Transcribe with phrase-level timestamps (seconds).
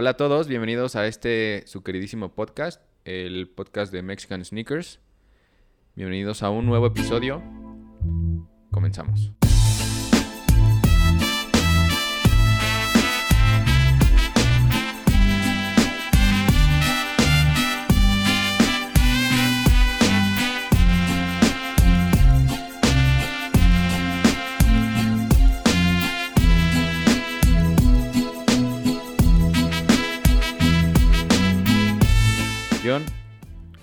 [0.00, 5.00] Hola a todos, bienvenidos a este su queridísimo podcast, el podcast de Mexican Sneakers.
[5.96, 7.42] Bienvenidos a un nuevo episodio.
[8.70, 9.32] Comenzamos.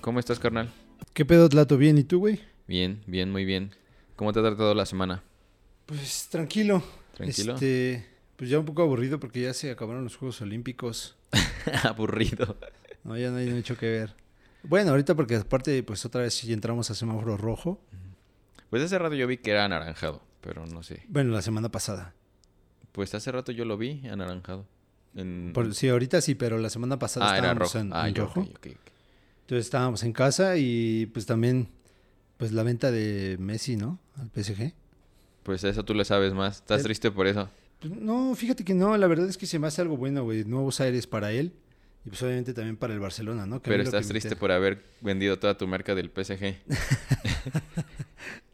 [0.06, 0.72] ¿Cómo estás, carnal?
[1.14, 1.76] ¿Qué pedo, Tlato?
[1.76, 1.98] ¿Bien?
[1.98, 2.38] ¿Y tú, güey?
[2.68, 3.72] Bien, bien, muy bien.
[4.14, 5.24] ¿Cómo te ha tratado la semana?
[5.84, 6.80] Pues tranquilo.
[7.14, 7.54] ¿Tranquilo?
[7.54, 8.06] Este,
[8.36, 11.16] pues ya un poco aburrido porque ya se acabaron los Juegos Olímpicos.
[11.82, 12.56] Aburrido.
[13.02, 14.14] No, ya no hay mucho que ver.
[14.62, 17.80] Bueno, ahorita porque aparte, pues otra vez ya entramos a semáforo rojo.
[18.70, 21.02] Pues hace rato yo vi que era anaranjado, pero no sé.
[21.08, 22.14] Bueno, la semana pasada.
[22.92, 24.68] Pues hace rato yo lo vi anaranjado.
[25.16, 25.50] En...
[25.52, 27.78] Por- sí, ahorita sí, pero la semana pasada ah, era estábamos rojo.
[27.84, 28.40] en, ah, en ya, rojo.
[28.42, 28.95] ok, ok, ok.
[29.46, 31.68] Entonces estábamos en casa y pues también,
[32.36, 33.98] pues la venta de Messi, ¿no?
[34.16, 34.72] Al PSG.
[35.44, 36.56] Pues eso tú le sabes más.
[36.56, 37.48] ¿Estás El- triste por eso?
[37.78, 40.44] Pues, no, fíjate que no, la verdad es que se me hace algo bueno, güey.
[40.44, 41.52] Nuevos aires para él
[42.04, 43.60] y pues obviamente también para el Barcelona, ¿no?
[43.62, 46.56] Que Pero lo estás triste por haber vendido toda tu marca del PSG.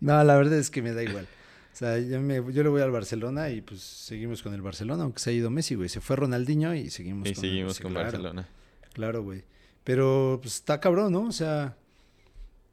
[0.01, 1.27] No, la verdad es que me da igual.
[1.73, 5.05] O sea, yo, me, yo le voy al Barcelona y pues seguimos con el Barcelona,
[5.05, 5.89] aunque se ha ido Messi, güey.
[5.89, 8.49] Se fue Ronaldinho y seguimos y con el- seguimos sí, con claro, Barcelona.
[8.93, 9.45] Claro, güey.
[9.85, 11.23] Pero pues está cabrón, ¿no?
[11.25, 11.77] O sea,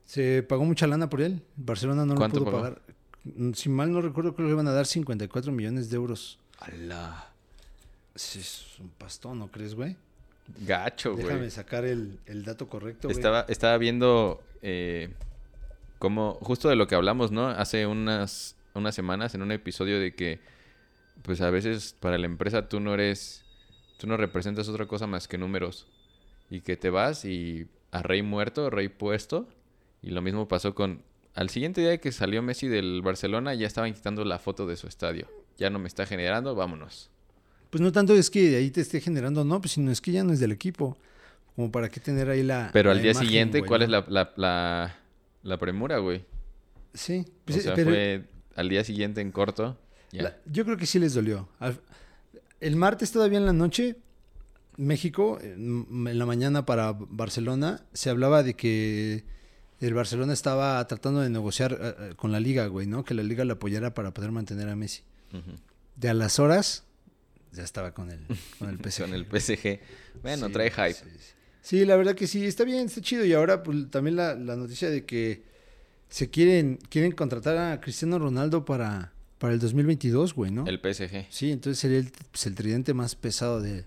[0.05, 1.41] se pagó mucha lana por él.
[1.55, 2.57] Barcelona no lo ¿Cuánto pudo pagó?
[2.63, 2.81] pagar.
[3.23, 6.39] Mm, Si mal no recuerdo, creo que le iban a dar 54 millones de euros.
[6.59, 7.27] ¡Hala!
[8.15, 9.95] Sí, es un pastón, ¿no crees, güey?
[10.65, 11.51] Gacho, Déjame güey.
[11.51, 13.15] sacar el, el dato correcto, güey.
[13.17, 15.13] Estaba, estaba viendo eh,
[15.99, 17.47] como justo de lo que hablamos, ¿no?
[17.47, 20.39] Hace unas, unas semanas en un episodio de que,
[21.21, 23.45] pues a veces para la empresa tú no eres,
[23.99, 25.87] tú no representas otra cosa más que números.
[26.49, 29.47] Y que te vas y a rey muerto, rey puesto.
[30.01, 31.03] Y lo mismo pasó con,
[31.35, 34.87] al siguiente día que salió Messi del Barcelona, ya estaban quitando la foto de su
[34.87, 35.27] estadio.
[35.57, 37.09] Ya no me está generando, vámonos.
[37.69, 40.11] Pues no tanto es que de ahí te esté generando, no, pues sino es que
[40.11, 40.97] ya no es del equipo.
[41.55, 42.69] Como para qué tener ahí la.
[42.71, 43.85] Pero la al día imagen, siguiente, güey, ¿cuál ¿no?
[43.85, 44.95] es la, la, la,
[45.43, 46.25] la premura, güey?
[46.93, 48.23] Sí, O pues, sea, pero fue
[48.55, 49.77] al día siguiente en corto.
[50.45, 51.47] Yo creo que sí les dolió.
[52.59, 53.97] El martes todavía en la noche,
[54.79, 59.25] México, en, la mañana para Barcelona, se hablaba de que
[59.81, 63.03] el Barcelona estaba tratando de negociar eh, eh, con la liga, güey, ¿no?
[63.03, 65.03] Que la liga la apoyara para poder mantener a Messi.
[65.97, 66.85] De a las horas,
[67.51, 68.21] ya estaba con el,
[68.57, 69.01] con el PSG.
[69.01, 69.79] Con el PSG.
[70.21, 70.93] Bueno, Sí, trae hype.
[70.93, 71.33] Sí, sí.
[71.61, 73.25] Sí, la verdad que sí, está bien, está chido.
[73.25, 75.43] Y ahora pues, también la, la noticia de que
[76.07, 80.65] se quieren, quieren contratar a Cristiano Ronaldo para, para el 2022, güey, ¿no?
[80.65, 81.27] El PSG.
[81.29, 83.83] Sí, entonces sería el, pues, el tridente más pesado de,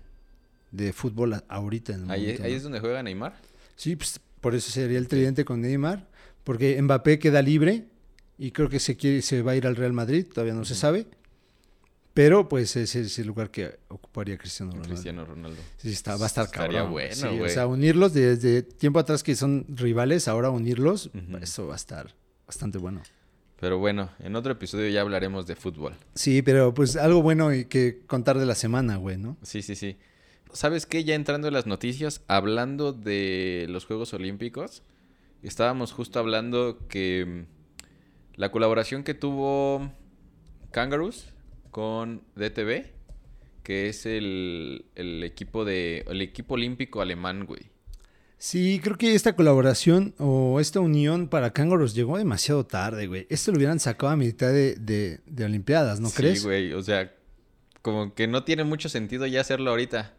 [0.73, 1.93] de fútbol ahorita.
[1.93, 2.57] En el Ahí, momento, ahí ¿no?
[2.57, 3.35] es donde juega Neymar.
[3.77, 6.09] Sí, pues por eso sería el tridente con Neymar,
[6.43, 7.85] porque Mbappé queda libre
[8.37, 10.75] y creo que se quiere, se va a ir al Real Madrid, todavía no se
[10.75, 11.05] sabe.
[12.13, 14.89] Pero pues ese es el lugar que ocuparía Cristiano Ronaldo.
[14.93, 15.57] Cristiano Ronaldo.
[15.77, 16.91] Sí, está, va a estar Estaría cabrón.
[16.91, 17.41] bueno, Sí, güey.
[17.41, 21.09] O sea, unirlos desde tiempo atrás que son rivales, ahora unirlos,
[21.41, 22.13] eso va a estar
[22.45, 23.01] bastante bueno.
[23.59, 25.95] Pero bueno, en otro episodio ya hablaremos de fútbol.
[26.13, 29.37] Sí, pero pues algo bueno y que contar de la semana, güey, ¿no?
[29.41, 29.97] Sí, sí, sí.
[30.53, 31.03] ¿Sabes qué?
[31.03, 34.83] Ya entrando en las noticias, hablando de los Juegos Olímpicos,
[35.41, 39.91] estábamos justo hablando que mm, la colaboración que tuvo
[40.71, 41.27] Kangaroos
[41.71, 42.85] con DTV,
[43.63, 47.71] que es el, el equipo de el equipo olímpico alemán, güey.
[48.37, 53.25] Sí, creo que esta colaboración o esta unión para Kangaroos llegó demasiado tarde, güey.
[53.29, 56.43] Esto lo hubieran sacado a mitad de, de, de Olimpiadas, ¿no sí, crees?
[56.43, 57.15] güey, o sea,
[57.81, 60.13] como que no tiene mucho sentido ya hacerlo ahorita.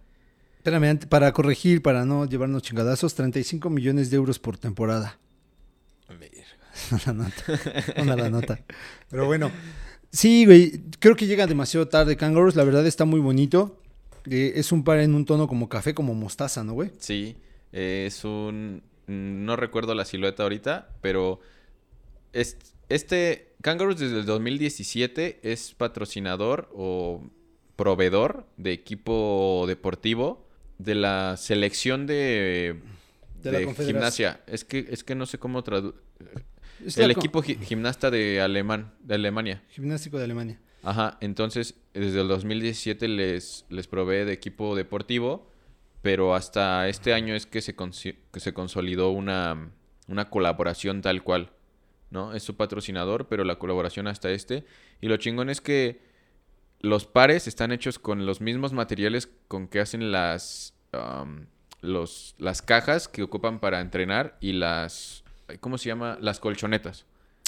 [0.65, 5.19] Espérame, para corregir, para no llevarnos chingadazos, 35 millones de euros por temporada.
[7.07, 7.33] la nota.
[8.01, 8.59] Una la nota.
[9.11, 9.51] Pero bueno.
[10.11, 10.81] Sí, güey.
[11.01, 12.57] Creo que llega demasiado tarde Kangaroos.
[12.57, 13.79] La verdad está muy bonito.
[14.25, 16.93] Eh, es un par en un tono como café, como mostaza, ¿no, güey?
[16.99, 17.37] Sí,
[17.73, 18.83] eh, es un...
[19.07, 21.41] No recuerdo la silueta ahorita, pero
[22.33, 22.57] es-
[22.89, 27.23] este Kangaroos desde el 2017 es patrocinador o
[27.77, 30.44] proveedor de equipo deportivo
[30.85, 32.81] de la selección de,
[33.43, 34.41] De la de gimnasia.
[34.47, 36.01] Es que, es que no sé cómo traducir.
[36.97, 39.63] El equipo gi- gimnasta de, alemán, de Alemania.
[39.71, 40.61] Gimnástico de Alemania.
[40.83, 45.51] Ajá, entonces desde el 2017 les, les provee de equipo deportivo,
[46.03, 49.71] pero hasta este año es que se, que se consolidó una,
[50.09, 51.53] una colaboración tal cual,
[52.11, 52.35] ¿no?
[52.35, 54.67] Es su patrocinador, pero la colaboración hasta este.
[55.01, 56.03] Y lo chingón es que
[56.81, 61.47] los pares están hechos con los mismos materiales con que hacen las, um,
[61.81, 65.25] los, las cajas que ocupan para entrenar y las,
[65.61, 66.19] ¿cómo se llama?
[66.21, 67.05] Las colchonetas.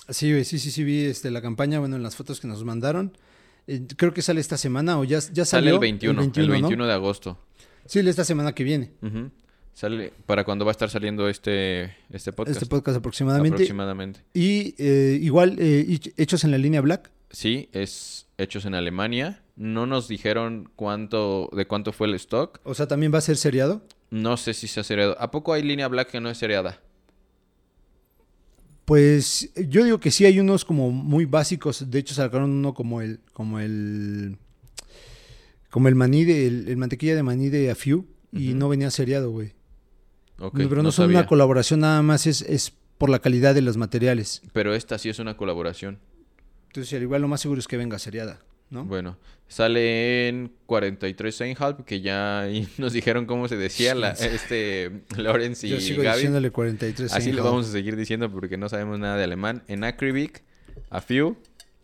[0.08, 3.16] Sí, sí, sí, sí, vi este, la campaña, bueno, en las fotos que nos mandaron.
[3.66, 5.74] Eh, creo que sale esta semana o ya, ya Sale salió.
[5.74, 6.86] el 21, el 21, ¿no?
[6.86, 7.38] de agosto.
[7.86, 8.92] Sí, esta semana que viene.
[9.74, 12.56] Sale para cuando va a estar saliendo este, este podcast.
[12.56, 13.56] Este podcast aproximadamente.
[13.56, 14.20] Aproximadamente.
[14.32, 17.10] Y eh, igual, eh, hech- hechos en la línea Black.
[17.30, 19.42] Sí, es hechos en Alemania.
[19.56, 22.60] No nos dijeron cuánto, de cuánto fue el stock.
[22.64, 23.82] O sea, también va a ser seriado.
[24.10, 25.16] No sé si se ha seriado.
[25.20, 26.80] ¿A poco hay línea black que no es seriada?
[28.84, 31.90] Pues yo digo que sí hay unos como muy básicos.
[31.90, 34.36] De hecho, sacaron uno como el, como el,
[35.70, 38.90] como el maní de, el, el mantequilla de maní de A Few y no venía
[38.90, 39.54] seriado, güey.
[40.38, 41.18] Ok, Pero no, no son sabía.
[41.20, 44.42] una colaboración nada más, es, es por la calidad de los materiales.
[44.52, 45.98] Pero esta sí es una colaboración.
[46.68, 48.84] Entonces, al igual lo más seguro es que venga seriada, ¿no?
[48.84, 49.16] Bueno,
[49.48, 52.46] sale en 43 Einhalb, que ya
[52.78, 56.16] nos dijeron cómo se decía la, este Lawrence y Yo sigo Gaby.
[56.16, 57.12] diciéndole 43.
[57.12, 57.44] Así Einhalt.
[57.44, 59.62] vamos a seguir diciendo porque no sabemos nada de alemán.
[59.68, 60.42] En Acrivic,
[60.90, 61.36] A Few,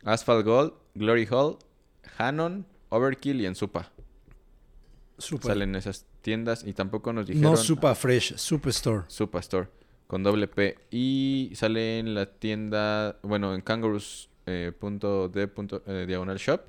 [0.05, 1.59] Asphalt Gold, Glory Hall,
[2.19, 3.93] Hanon, Overkill y en Supa.
[5.19, 5.53] Super.
[5.53, 9.05] Salen esas tiendas y tampoco nos dijeron No Super Fresh, Superstore.
[9.09, 9.69] Supa Store
[10.13, 10.77] con doble P.
[10.91, 16.61] Y sale en la tienda, bueno, en kangaroos eh, punto de punto, eh, diagonal shop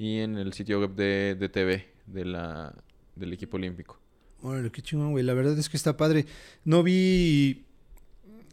[0.00, 2.74] y en el sitio web de, de TV de la,
[3.16, 3.98] del equipo olímpico.
[4.40, 5.22] Órale, qué chingón, güey.
[5.22, 6.24] La verdad es que está padre.
[6.64, 7.66] No vi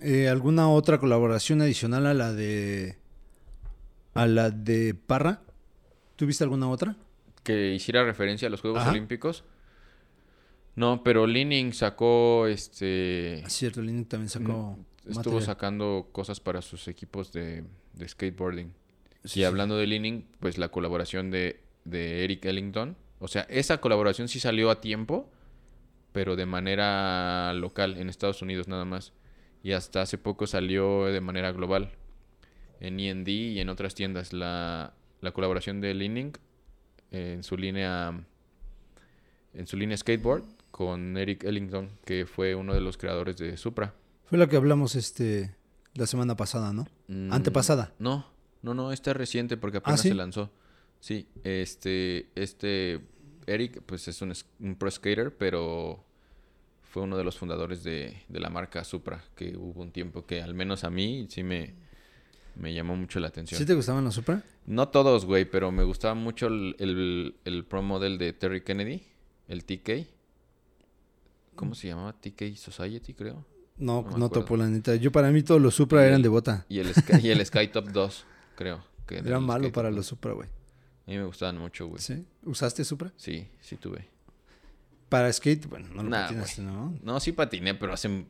[0.01, 2.97] eh, alguna otra colaboración adicional a la de.
[4.13, 5.41] a la de Parra.
[6.17, 6.97] ¿Tuviste alguna otra?
[7.43, 8.91] Que hiciera referencia a los Juegos Ajá.
[8.91, 9.45] Olímpicos.
[10.75, 13.39] No, pero Lining sacó este.
[13.39, 14.77] Es cierto, Lini también sacó.
[14.97, 15.43] Estuvo material.
[15.43, 18.73] sacando cosas para sus equipos de, de skateboarding.
[19.27, 19.45] Sí, y sí.
[19.45, 22.97] hablando de Leaning, pues la colaboración de, de Eric Ellington.
[23.19, 25.29] O sea, esa colaboración sí salió a tiempo,
[26.11, 29.13] pero de manera local, en Estados Unidos nada más.
[29.63, 31.91] Y hasta hace poco salió de manera global.
[32.79, 34.33] En E&D y en otras tiendas.
[34.33, 36.33] La, la colaboración de Leaning
[37.11, 38.23] en su línea
[39.53, 43.95] en su línea skateboard con Eric Ellington, que fue uno de los creadores de Supra.
[44.25, 45.55] Fue la que hablamos este
[45.95, 46.85] la semana pasada, ¿no?
[47.07, 47.93] Mm, Antepasada.
[47.97, 48.27] No,
[48.61, 50.09] no, no, esta es reciente porque apenas ¿Ah, sí?
[50.09, 50.51] se lanzó.
[50.99, 53.01] Sí, este, este,
[53.45, 54.33] Eric, pues es un,
[54.75, 56.03] pro skater, pero
[56.83, 60.41] fue uno de los fundadores de, de la marca Supra, que hubo un tiempo que
[60.41, 61.75] al menos a mí sí me,
[62.55, 63.57] me llamó mucho la atención.
[63.59, 64.43] ¿Sí te gustaban los Supra?
[64.65, 69.03] No todos, güey, pero me gustaba mucho el, el, el pro model de Terry Kennedy,
[69.47, 70.07] el TK.
[71.55, 72.13] ¿Cómo se llamaba?
[72.13, 73.45] TK Society, creo.
[73.77, 74.95] No, No no, topo, la neta.
[74.95, 76.65] Yo para mí todos los Supra Y eran de bota.
[76.67, 78.25] Y el, Sky, y el Skytop 2,
[78.57, 78.83] creo.
[79.07, 79.95] Que Era malo para 2.
[79.95, 80.49] los Supra, güey.
[80.49, 82.01] A mí me gustaban mucho, güey.
[82.01, 82.25] ¿Sí?
[82.43, 83.13] ¿Usaste Supra?
[83.15, 84.09] Sí, sí tuve.
[85.07, 86.93] Para skate, bueno, no lo Nah, patinaste, ¿no?
[87.01, 88.25] No, sí patiné, pero hace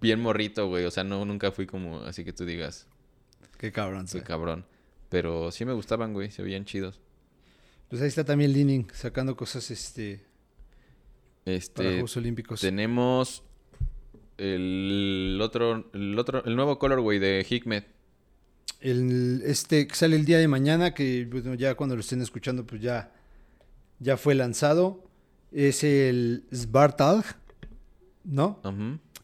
[0.00, 0.86] bien morrito, güey.
[0.86, 2.86] O sea, no, nunca fui como así que tú digas,
[3.58, 4.08] Qué cabrón.
[4.08, 4.22] sí.
[4.22, 4.64] cabrón.
[5.10, 6.30] Pero sí me gustaban, güey.
[6.30, 7.00] Se veían chidos.
[7.90, 10.24] Pues ahí está también Leaning sacando cosas este
[11.44, 12.60] para Este, Juegos Olímpicos.
[12.62, 13.42] tenemos
[14.38, 17.86] el otro, el otro, el nuevo colorway de Hikmet.
[18.80, 22.66] El, este que sale el día de mañana, que bueno, ya cuando lo estén escuchando,
[22.66, 23.12] pues ya,
[24.00, 25.04] ya fue lanzado.
[25.52, 27.24] Es el Svartalg,
[28.24, 28.60] ¿no?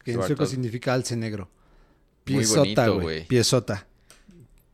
[0.03, 1.49] Que en sueco significa alce negro.
[2.23, 3.25] Piezota, güey.
[3.25, 3.87] Piezota.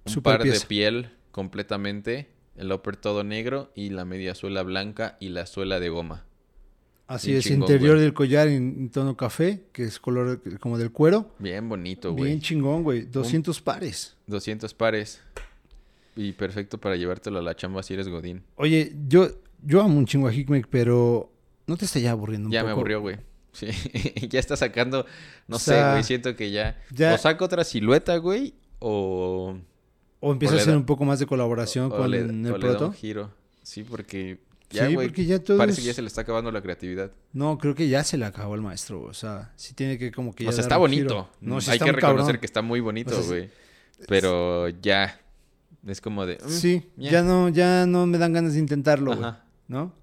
[0.06, 2.30] Un Super par de piel completamente.
[2.56, 6.25] El upper todo negro y la media suela blanca y la suela de goma.
[7.08, 8.04] Así Bien es, chingón, interior güey.
[8.04, 11.32] del collar en, en tono café, que es color como del cuero.
[11.38, 12.40] Bien bonito, Bien güey.
[12.40, 13.04] chingón, güey.
[13.04, 14.16] 200 pares.
[14.28, 15.22] 200 pares.
[16.16, 18.42] Y perfecto para llevártelo a la chamba si eres Godín.
[18.56, 19.28] Oye, yo,
[19.64, 21.32] yo amo un chingo a Hickmek, pero
[21.68, 22.68] ¿no te está ya aburriendo un Ya poco?
[22.68, 23.18] me aburrió, güey.
[23.56, 23.68] Sí.
[24.30, 25.06] ya está sacando,
[25.48, 29.56] no O sé, güey, siento que ya, ya- o saca otra silueta, güey, o,
[30.20, 32.30] O empieza O a hacer da- un poco más de colaboración o con le, el
[32.30, 32.88] o le da proto.
[32.88, 33.32] un giro.
[33.64, 35.58] Sí, porque ya, sí, porque ya todos...
[35.58, 37.12] parece que ya se le está acabando la creatividad.
[37.34, 40.34] No, creo que ya se le acabó el maestro, o sea, sí tiene que como
[40.34, 41.30] que ya o sea, dar está un bonito.
[41.42, 42.40] No, sí Hay está que reconocer cabrón.
[42.40, 43.50] que está muy bonito, O sea, sí- güey.
[44.08, 45.20] Pero ya,
[45.86, 46.38] es como de...
[46.44, 47.12] mm, Sí, ya.
[47.12, 49.16] ya no, ya no me dan ganas de intentarlo,
[49.68, 49.94] ¿no?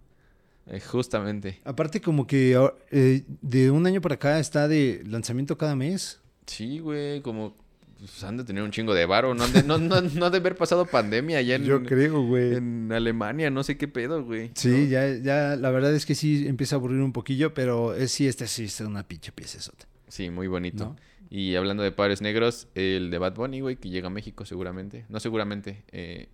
[0.66, 1.60] eh, justamente.
[1.64, 6.20] Aparte como que ahora- eh, de un año para acá está de lanzamiento cada mes.
[6.46, 7.56] Sí, güey, como...
[8.02, 9.32] pues, han de tener un chingo de varo.
[9.34, 12.22] No han de, no, no, no han de haber pasado pandemia allá en, Yo creo,
[12.22, 12.56] güey.
[12.56, 13.48] en Alemania.
[13.50, 14.50] No sé qué pedo, güey.
[14.54, 14.84] Sí, ¿no?
[14.88, 18.26] ya, ya, la verdad es que sí empieza a aburrir un poquillo, pero es, sí,
[18.26, 19.72] esta sí es una pinche pieza
[20.08, 20.96] Sí, muy bonito.
[21.30, 25.06] Y hablando de pares negros, el de Bad Bunny, güey, que llega a México seguramente.
[25.08, 25.84] No seguramente.
[25.92, 26.28] eh,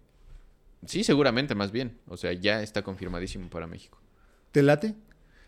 [0.86, 1.98] sí, seguramente, más bien.
[2.08, 4.00] O sea, ya está confirmadísimo para México.
[4.52, 4.94] ¿Te late?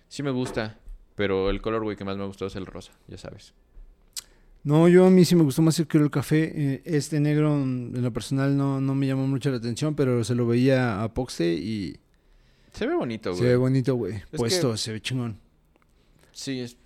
[0.09, 0.79] Sí me gusta,
[1.17, 3.53] Pero el color, güey, que más me gustó es el rosa, ya sabes.
[4.63, 6.53] No, yo a mí sí me gustó más el que el café.
[6.55, 10.23] Eh, Este negro, mm, en lo personal, no, no me llamó mucho la atención, pero
[10.25, 11.97] se lo veía a Poxte y
[12.73, 13.71] Se ve bonito, se ve güey.
[13.73, 14.21] bonito, güey.
[14.31, 15.39] que- Puesto, se ve chingón.
[16.33, 16.77] Sí, es...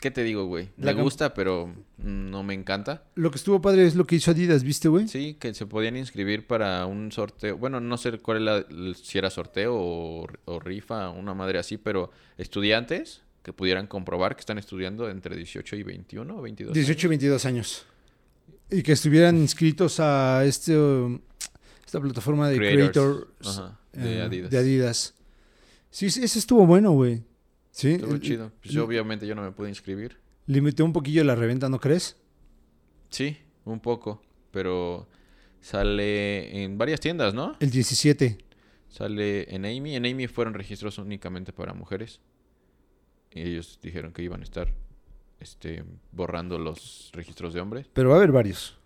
[0.00, 0.68] ¿Qué te digo, güey?
[0.78, 3.04] La Me gusta, pero no me encanta.
[3.14, 5.06] Lo que estuvo padre es lo que hizo Adidas, ¿viste, güey?
[5.06, 7.56] Sí, que se podían inscribir para un sorteo.
[7.56, 8.66] Bueno, no sé cuál era,
[9.00, 14.40] si era sorteo o, o rifa, una madre así, pero estudiantes que pudieran comprobar que
[14.40, 16.74] están estudiando entre 18 y 21 o 22.
[16.74, 17.86] 18 y 22 años.
[18.70, 20.74] Y que estuvieran inscritos a este,
[21.84, 22.92] esta plataforma de Creators.
[23.38, 24.50] Creators Ajá, de eh, Adidas.
[24.50, 25.14] de Adidas.
[25.90, 27.22] Sí, sí, ese estuvo bueno, güey.
[27.70, 28.52] Sí, Estuvo el- chido.
[28.62, 30.16] Pues yo, obviamente yo no me pude inscribir.
[30.46, 32.16] limitó un poquillo la reventa, ¿no crees?
[33.10, 35.06] Sí, un poco, pero
[35.60, 37.56] sale en varias tiendas, ¿no?
[37.60, 38.38] El 17.
[38.88, 39.96] Sale en Amy.
[39.96, 42.20] En Amy fueron registros únicamente para mujeres.
[43.34, 44.68] Y ellos dijeron que iban a estar
[45.40, 47.86] este, borrando los registros de hombres.
[47.92, 48.76] Pero va a haber varios.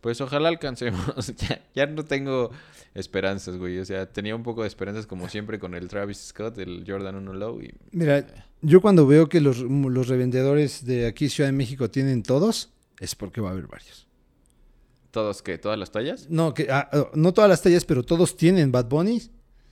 [0.00, 1.26] Pues ojalá alcancemos.
[1.36, 2.50] ya, ya no tengo
[2.94, 3.78] esperanzas, güey.
[3.78, 7.16] O sea, tenía un poco de esperanzas como siempre con el Travis Scott, el Jordan
[7.16, 7.60] 1 Low.
[7.62, 8.26] Y Mira,
[8.62, 13.14] yo cuando veo que los, los revendedores de aquí Ciudad de México tienen todos, es
[13.14, 14.06] porque va a haber varios.
[15.12, 15.58] todos, ¿qué?
[15.58, 16.28] ¿Todas las tallas?
[16.30, 19.22] No, que ah, ah, no todas las tallas, pero todos tienen Bad Bunny.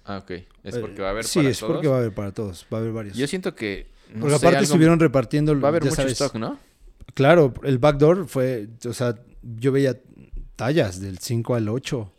[0.04, 0.30] Ah, ok.
[0.62, 1.72] Es porque va a haber Sí, para es todos.
[1.72, 2.66] porque va a haber para todos.
[2.72, 3.16] Va a haber varios.
[3.16, 3.86] Yo siento que.
[4.14, 5.58] No porque sé, aparte algo- estuvieron repartiendo.
[5.60, 6.58] Va a haber mucho sabes, stock, ¿no?
[7.14, 9.98] Claro, el backdoor fue, o sea, yo veía
[10.56, 11.98] tallas del 5 al 8.
[12.00, 12.12] O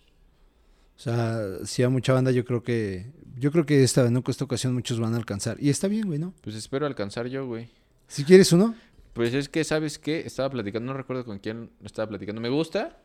[1.04, 4.24] sea, si a mucha banda, yo creo que, yo creo que esta, ¿no?
[4.28, 5.58] esta ocasión muchos van a alcanzar.
[5.60, 6.34] Y está bien, güey, ¿no?
[6.42, 7.70] Pues espero alcanzar yo, güey.
[8.08, 8.76] Si quieres uno,
[9.14, 10.20] Pues es que, ¿sabes qué?
[10.22, 12.40] Estaba platicando, no recuerdo con quién estaba platicando.
[12.42, 12.98] Me gusta,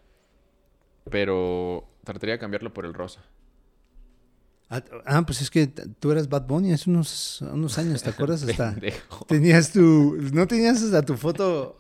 [1.11, 3.25] pero trataría de cambiarlo por el rosa.
[4.71, 8.43] Ah, ah, pues es que tú eras Bad Bunny hace unos, unos años, ¿te acuerdas?
[8.49, 9.25] Hasta Pendejo.
[9.27, 11.79] tenías tu, no tenías hasta tu foto.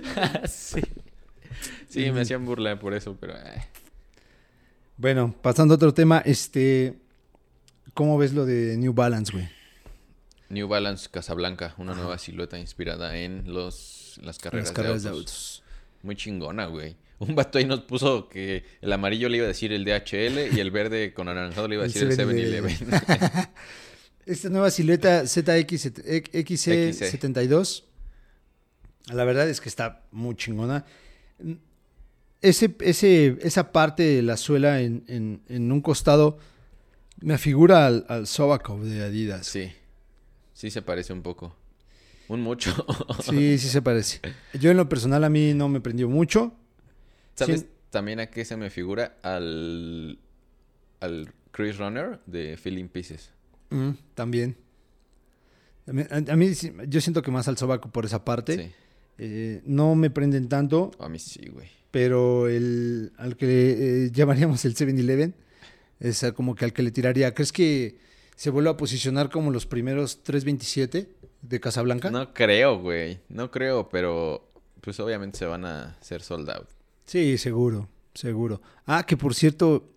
[0.48, 0.80] sí.
[1.88, 3.34] Sí, me hacían burla por eso, pero...
[3.36, 3.66] eh.
[4.96, 6.98] Bueno, pasando a otro tema, este,
[7.94, 9.48] ¿cómo ves lo de New Balance, güey?
[10.50, 15.16] New Balance Casablanca, una nueva silueta inspirada en los las carreras, Las carreras de, de
[15.16, 15.62] autos.
[15.62, 15.62] autos.
[16.02, 16.96] Muy chingona, güey.
[17.20, 20.60] Un vato ahí nos puso que el amarillo le iba a decir el DHL y
[20.60, 22.78] el verde con anaranjado le iba a decir el 7-Eleven.
[22.78, 23.48] 7-Eleven.
[24.26, 27.82] Esta nueva silueta ZX72,
[29.12, 30.84] la verdad es que está muy chingona.
[32.40, 36.38] Ese, ese, esa parte de la suela en, en- en un costado
[37.20, 39.44] me afigura al, al Sobakov de Adidas.
[39.46, 39.72] sí,
[40.52, 41.56] sí se parece un poco.
[42.28, 42.70] Un mucho.
[43.24, 44.20] Sí, sí se parece.
[44.52, 46.54] Yo en lo personal a mí no me prendió mucho.
[47.38, 47.66] ¿Sabes Sí.
[47.90, 49.16] también a qué se me figura?
[49.22, 50.18] Al,
[51.00, 53.30] al Chris Runner de Feeling Pieces.
[53.70, 54.56] Mm, también.
[56.10, 56.50] A, a mí
[56.88, 58.56] yo siento que más al Sobakov por esa parte.
[58.56, 58.72] Sí.
[59.18, 60.90] Eh, no me prenden tanto.
[60.98, 61.68] A mí sí, güey.
[61.90, 65.34] pero el al que eh, llamaríamos el 7-Eleven
[66.00, 67.34] es como que al que le tiraría.
[67.34, 67.98] ¿Crees que
[68.36, 71.08] se vuelve a posicionar como los primeros 327
[71.42, 72.10] de Casablanca?
[72.10, 73.18] No creo, güey.
[73.28, 74.48] No creo, pero
[74.82, 76.68] pues obviamente se van a hacer sold out.
[77.08, 78.60] Sí, seguro, seguro.
[78.86, 79.90] Ah, que por cierto,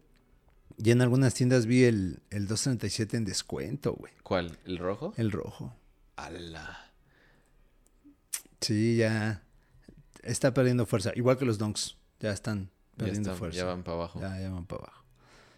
[0.78, 4.14] ya en algunas tiendas vi el, el 237 en descuento, güey.
[4.24, 4.58] ¿Cuál?
[4.66, 5.14] ¿El rojo?
[5.18, 5.76] El rojo.
[6.16, 6.92] ¡Ala!
[8.62, 9.44] Sí, ya
[10.24, 11.12] está perdiendo fuerza.
[11.16, 13.58] Igual que los donks, ya están Ya, perdiendo fuerza.
[13.58, 14.20] ya van para abajo.
[14.22, 15.04] Ya, ya van para abajo.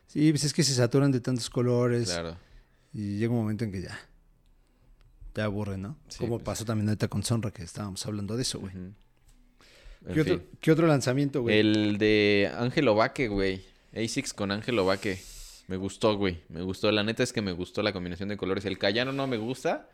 [0.08, 2.10] Sí, pues es que se saturan de tantos colores.
[2.10, 2.38] Claro.
[2.94, 4.00] Y llega un momento en que ya.
[5.36, 5.98] Ya aburre, ¿no?
[6.08, 6.44] Sí, Como pues.
[6.46, 8.74] pasó también ahorita con Sonra, que estábamos hablando de eso, güey.
[10.12, 10.48] ¿Qué, otro, fin.
[10.60, 11.60] qué otro lanzamiento, güey?
[11.60, 13.62] El de Ángel Ovaque, güey.
[13.96, 15.20] ASICS con Ángel Ovaque.
[15.68, 16.40] Me gustó, güey.
[16.50, 16.92] Me gustó.
[16.92, 18.66] La neta es que me gustó la combinación de colores.
[18.66, 19.90] El Cayano no me gusta,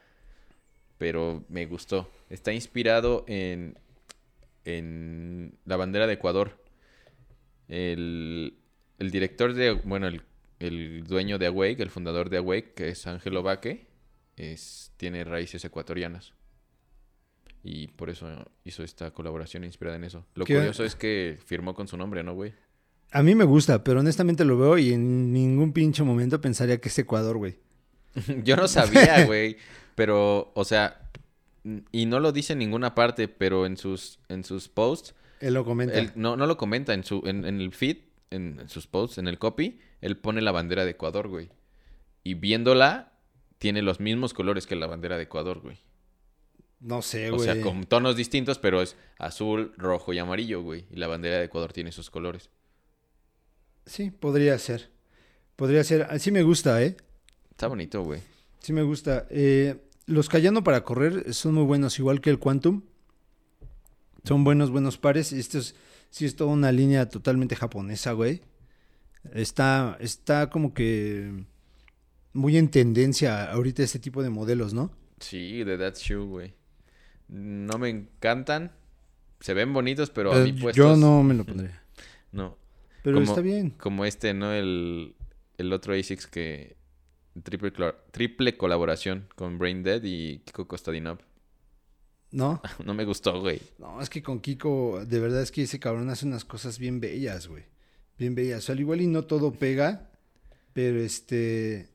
[0.97, 2.11] pero me gustó.
[2.29, 3.77] Está inspirado en,
[4.65, 6.57] en la bandera de Ecuador.
[7.67, 8.57] El,
[8.97, 10.23] el director de, bueno, el,
[10.59, 13.87] el dueño de Awake, el fundador de Awake, que es Ángel Ovaque,
[14.37, 16.33] es, tiene raíces ecuatorianas.
[17.63, 18.27] Y por eso
[18.63, 20.25] hizo esta colaboración inspirada en eso.
[20.35, 22.53] Lo ¿Qué- curioso es que firmó con su nombre, ¿no, güey?
[23.11, 26.89] A mí me gusta, pero honestamente lo veo y en ningún pinche momento pensaría que
[26.89, 27.57] es Ecuador, güey.
[28.43, 29.57] Yo no sabía, güey.
[29.95, 31.09] Pero, o sea,
[31.91, 35.65] y no lo dice en ninguna parte, pero en sus, en sus posts, Él lo
[35.65, 35.97] comenta.
[35.97, 37.97] él no, no lo comenta en su, en, en el feed,
[38.29, 41.49] en, en sus posts, en el copy, él pone la bandera de Ecuador, güey.
[42.23, 43.11] Y viéndola,
[43.57, 45.79] tiene los mismos colores que la bandera de Ecuador, güey.
[46.79, 47.45] No sé, O güey.
[47.45, 50.85] sea, con tonos distintos, pero es azul, rojo y amarillo, güey.
[50.91, 52.49] Y la bandera de Ecuador tiene esos colores.
[53.85, 54.89] Sí, podría ser.
[55.55, 56.07] Podría ser.
[56.09, 56.95] Ah, Sí me gusta, ¿eh?
[57.51, 58.21] Está bonito, güey.
[58.59, 59.27] Sí me gusta.
[59.29, 62.83] Eh, los Cayano para correr son muy buenos, igual que el Quantum.
[64.23, 65.33] Son buenos, buenos pares.
[65.33, 65.75] Esto es,
[66.09, 68.41] sí es toda una línea totalmente japonesa, güey.
[69.33, 71.45] Está, está como que
[72.31, 74.91] muy en tendencia ahorita este tipo de modelos, ¿no?
[75.19, 76.53] Sí, de That Shoe, güey.
[77.29, 78.71] No me encantan.
[79.39, 80.75] Se ven bonitos, pero a mí puestos...
[80.75, 81.81] Yo no me lo pondría.
[82.31, 82.57] No.
[83.01, 83.71] Pero Como- está bien.
[83.71, 84.51] Como este, ¿no?
[84.53, 85.15] El,
[85.57, 86.77] el otro ASICS que...
[87.43, 87.71] Triple,
[88.11, 91.19] triple colaboración con Brain Dead y Kiko Kostadinov.
[92.31, 92.61] ¿No?
[92.85, 93.61] No me gustó, güey.
[93.79, 96.99] No, es que con Kiko, de verdad es que ese cabrón hace unas cosas bien
[96.99, 97.63] bellas, güey.
[98.17, 98.59] Bien bellas.
[98.59, 100.11] O sea, al igual y no todo pega,
[100.73, 101.89] pero este.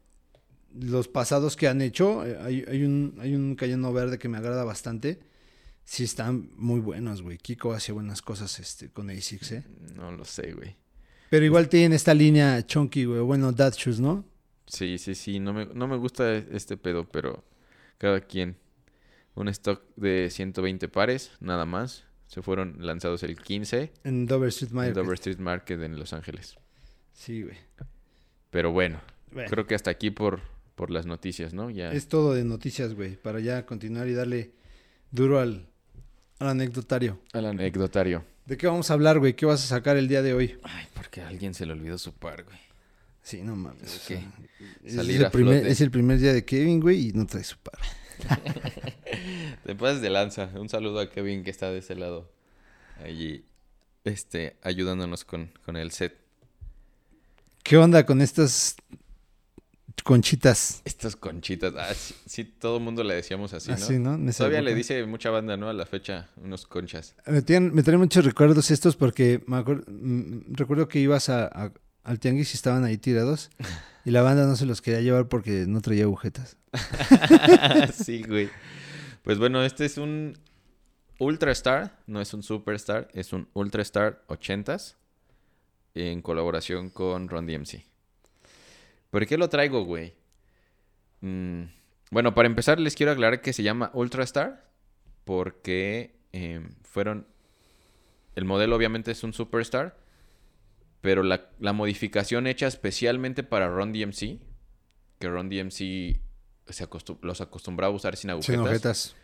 [0.78, 4.38] Los pasados que han hecho, eh, hay, hay un, hay un Cayano verde que me
[4.38, 5.20] agrada bastante.
[5.84, 7.38] Sí, están muy buenos, güey.
[7.38, 9.64] Kiko hace buenas cosas este, con ASICS, ¿eh?
[9.94, 10.76] No lo sé, güey.
[11.30, 13.20] Pero igual tiene esta línea chunky, güey.
[13.20, 14.24] Bueno, Dad Shoes, ¿no?
[14.66, 15.40] Sí, sí, sí.
[15.40, 17.44] No me, no me gusta este pedo, pero
[17.98, 18.56] cada quien.
[19.34, 22.04] Un stock de 120 pares, nada más.
[22.28, 24.94] Se fueron lanzados el 15 En Dover Street en Market.
[24.94, 26.56] Dover Street Market en Los Ángeles.
[27.12, 27.56] Sí, güey.
[28.50, 29.00] Pero bueno,
[29.30, 30.40] Bueno, creo que hasta aquí por,
[30.74, 31.70] por las noticias, ¿no?
[31.70, 31.92] Ya.
[31.92, 33.16] Es todo de noticias, güey.
[33.16, 34.52] Para ya continuar y darle
[35.10, 35.66] duro al,
[36.38, 37.20] al anecdotario.
[37.32, 38.24] Al anecdotario.
[38.46, 39.34] ¿De qué vamos a hablar, güey?
[39.34, 40.58] ¿Qué vas a sacar el día de hoy?
[40.62, 42.58] Ay, porque a alguien se le olvidó su par, güey.
[43.22, 44.10] Sí, no mames.
[44.84, 45.70] Es o el a primer, flote.
[45.70, 47.78] es el primer día de Kevin, güey, y no trae su par.
[49.64, 50.50] Te pasas de lanza.
[50.56, 52.30] Un saludo a Kevin que está de ese lado.
[53.02, 53.46] Allí,
[54.04, 56.18] este, ayudándonos con, con el set.
[57.62, 58.76] ¿Qué onda con estas
[60.02, 60.82] conchitas?
[60.84, 61.72] Estas conchitas.
[61.78, 63.74] Ah, sí, sí, todo el mundo le decíamos así, ¿no?
[63.76, 64.18] Así, ¿no?
[64.32, 65.68] Todavía le dice mucha banda, ¿no?
[65.68, 67.14] A la fecha, unos conchas.
[67.26, 71.44] Me, tienen- me traen muchos recuerdos estos porque me acuer- mm, recuerdo que ibas a,
[71.46, 71.72] a-
[72.02, 73.50] al tianguis y estaban ahí tirados
[74.04, 76.56] y la banda no se los quería llevar porque no traía agujetas.
[77.94, 78.50] sí, güey.
[79.22, 80.36] Pues bueno, este es un
[81.18, 84.96] Ultra Star, no es un Superstar, es un Ultra Star 80s
[85.94, 87.84] en colaboración con Ron DMC.
[89.14, 90.12] ¿Por qué lo traigo, güey?
[91.20, 91.66] Mm,
[92.10, 94.68] bueno, para empezar les quiero aclarar que se llama Ultra Star
[95.24, 97.28] porque eh, fueron...
[98.34, 99.96] El modelo obviamente es un Superstar,
[101.00, 104.40] pero la, la modificación hecha especialmente para Ron DMC,
[105.20, 106.18] que Ron DMC
[106.68, 108.52] se acostum- los acostumbraba a usar sin agujetas.
[108.56, 109.16] Sin agujetas.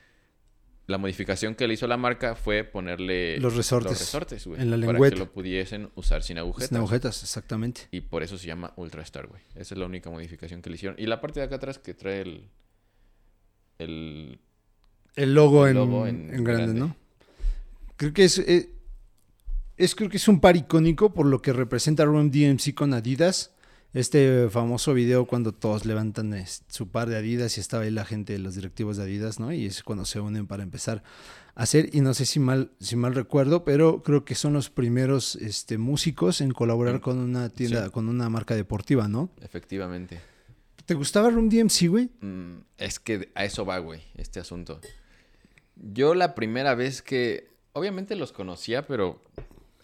[0.86, 3.92] La modificación que le hizo la marca fue ponerle Los resortes.
[3.92, 5.14] los resortes, güey, En la para lengüeta.
[5.14, 6.68] que lo pudiesen usar sin agujetas.
[6.68, 7.82] Sin agujetas, exactamente.
[7.92, 9.40] Y por eso se llama Ultra Star, güey.
[9.54, 10.98] Esa es la única modificación que le hicieron.
[10.98, 12.48] Y la parte de acá atrás que trae el
[13.78, 14.38] el
[15.16, 16.80] El logo, El en, logo en en grande, grande.
[16.80, 16.96] ¿no?
[17.96, 18.70] Creo que es, eh,
[19.76, 23.52] es, creo que es un par icónico por lo que representa Ron DMC con Adidas.
[23.92, 26.32] Este famoso video cuando todos levantan
[26.68, 29.52] su par de Adidas y estaba ahí la gente, los directivos de Adidas, ¿no?
[29.52, 31.02] Y es cuando se unen para empezar
[31.56, 34.70] a hacer, y no sé si mal, si mal recuerdo, pero creo que son los
[34.70, 37.90] primeros este, músicos en colaborar Mm, con una tienda, sí.
[37.90, 39.30] con una marca deportiva, ¿no?
[39.42, 40.20] efectivamente.
[40.86, 42.10] ¿Te gustaba Ron DMC, güey?
[42.20, 44.80] Mm, es que a eso va, güey, este asunto.
[45.74, 49.20] Yo la primera vez que obviamente los conocía, pero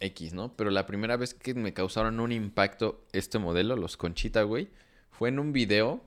[0.00, 0.56] X, ¿no?
[0.56, 4.68] Pero la primera vez que me causaron un impacto este modelo, los Conchita, güey,
[5.11, 6.02] fue en un video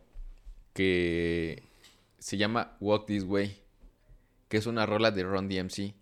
[0.73, 1.63] que
[2.19, 3.61] se llama Walk This Way,
[4.47, 5.93] que es una rola de Ron DMC.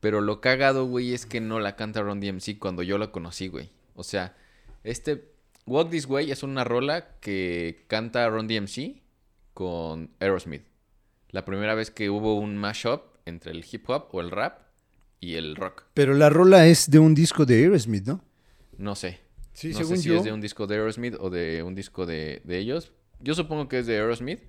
[0.00, 3.48] Pero lo cagado, güey, es que no la canta Ron DMC cuando yo lo conocí,
[3.48, 3.70] güey.
[3.94, 4.36] O sea,
[4.82, 5.32] este
[5.66, 9.00] Walk This Way es una rola que canta Ron DMC
[9.54, 10.64] con Aerosmith.
[11.30, 14.62] La primera vez que hubo un mashup entre el hip hop o el rap
[15.22, 15.84] y el rock.
[15.94, 18.22] Pero la rola es de un disco de Aerosmith, ¿no?
[18.76, 19.20] No sé.
[19.54, 20.16] Sí, no según sé si yo.
[20.16, 22.92] es de un disco de Aerosmith o de un disco de, de ellos.
[23.20, 24.40] Yo supongo que es de Aerosmith,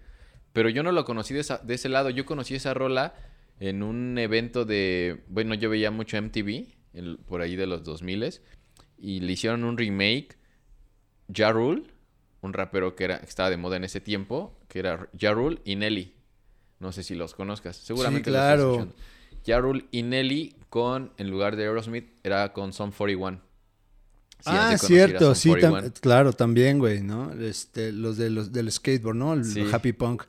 [0.51, 2.09] pero yo no lo conocí de, esa- de ese lado.
[2.09, 3.13] Yo conocí esa rola
[3.59, 5.21] en un evento de...
[5.27, 8.39] Bueno, yo veía mucho MTV, el- por ahí de los 2000
[8.97, 10.37] y le hicieron un remake.
[11.33, 11.83] Ja Rule,
[12.41, 15.59] un rapero que, era, que estaba de moda en ese tiempo, que era Ja Rule
[15.65, 16.13] y Nelly.
[16.79, 17.75] No sé si los conozcas.
[17.77, 18.71] Seguramente los estás claro.
[18.73, 18.95] escuchando.
[19.45, 23.39] Ja Rule y Nelly con, en lugar de Aerosmith, era con Son 41.
[24.39, 25.81] Sí, has ah, cierto, sí, 41.
[25.83, 27.31] tam- claro, también, güey, ¿no?
[27.31, 29.33] Este, los de los del skateboard, ¿no?
[29.33, 29.63] El Sí.
[29.71, 30.23] Happy Punk.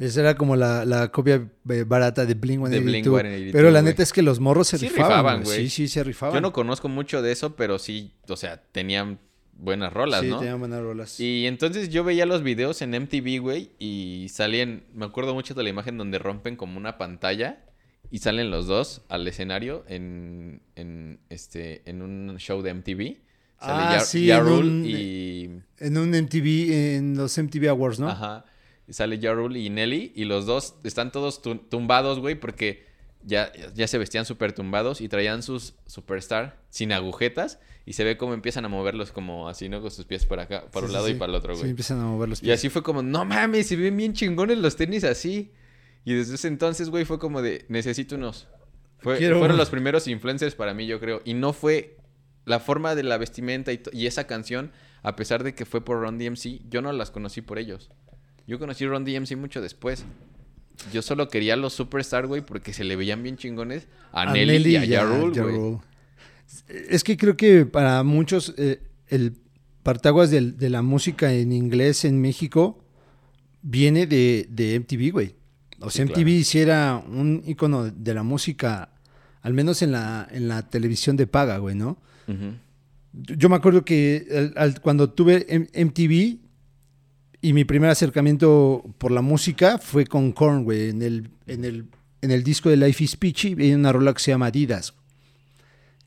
[0.00, 3.22] Esa era como la, la copia eh, barata de Blink De 182.
[3.22, 5.60] Blink-182, Pero la neta es que los morros se Sí rifaban, güey.
[5.60, 6.34] Sí, sí, se rifaban.
[6.34, 9.20] Yo no conozco mucho de eso, pero sí, o sea, tenían
[9.56, 10.40] buenas rolas, sí, ¿no?
[10.40, 11.20] tenían buenas rolas.
[11.20, 15.62] Y entonces yo veía los videos en MTV, güey, y salían, me acuerdo mucho de
[15.62, 17.60] la imagen donde rompen como una pantalla
[18.10, 23.16] y salen los dos al escenario en, en este, en un show de MTV.
[23.60, 25.50] Sale Ah, sí, Ja en un- y...
[25.78, 28.08] En un MTV, en los MTV Awards, ¿no?
[28.08, 28.44] Ajá.
[28.90, 30.12] sale Ja Rule y Nelly.
[30.14, 32.84] Y los dos están todos tu- tumbados, güey, porque
[33.22, 37.58] ya, ya se vestían súper tumbados y traían sus Superstar sin agujetas.
[37.86, 39.80] Y se ve cómo empiezan a moverlos como así, ¿no?
[39.82, 41.18] Con sus pies por acá, por Sí, un sí, lado y sí.
[41.18, 41.70] para el otro, Sí, güey.
[41.70, 42.58] empiezan a mover los Y pies.
[42.58, 45.50] así fue como, no mames, se ven bien chingones los tenis así.
[46.04, 48.48] Y desde ese entonces, güey, fue como de, necesito unos.
[48.98, 51.22] Fue- Quiero fueron los primeros influencers para mí, yo creo.
[51.24, 51.96] Y no fue
[52.44, 54.70] la forma de la vestimenta y, y esa canción,
[55.02, 57.90] a pesar de que fue por Ron DMC, yo no las conocí por ellos.
[58.46, 60.04] Yo conocí Ron DMC mucho después.
[60.92, 64.76] Yo solo quería los Superstar, güey, porque se le veían bien chingones a, A Nelly,
[64.76, 65.56] y a Rule, güey.
[65.56, 65.78] Rule.
[66.68, 69.34] Es que creo que para muchos eh, el
[69.82, 72.82] partaguas de, la música en inglés en México
[73.62, 75.34] viene de, de MTV, güey.
[75.80, 76.44] O sea, Sí, MTV claro.
[76.44, 78.90] sí era un icono de la música,
[79.42, 81.98] al menos en la, en la televisión de paga, güey, ¿no?
[82.26, 86.38] Yo yo me acuerdo que al- al- cuando tuve M- MTV
[87.42, 91.86] y mi primer acercamiento por la música fue con Korn, güey, en el, en, el,
[92.22, 94.94] en el disco de Life is Peachy hay una rola que se llama Adidas,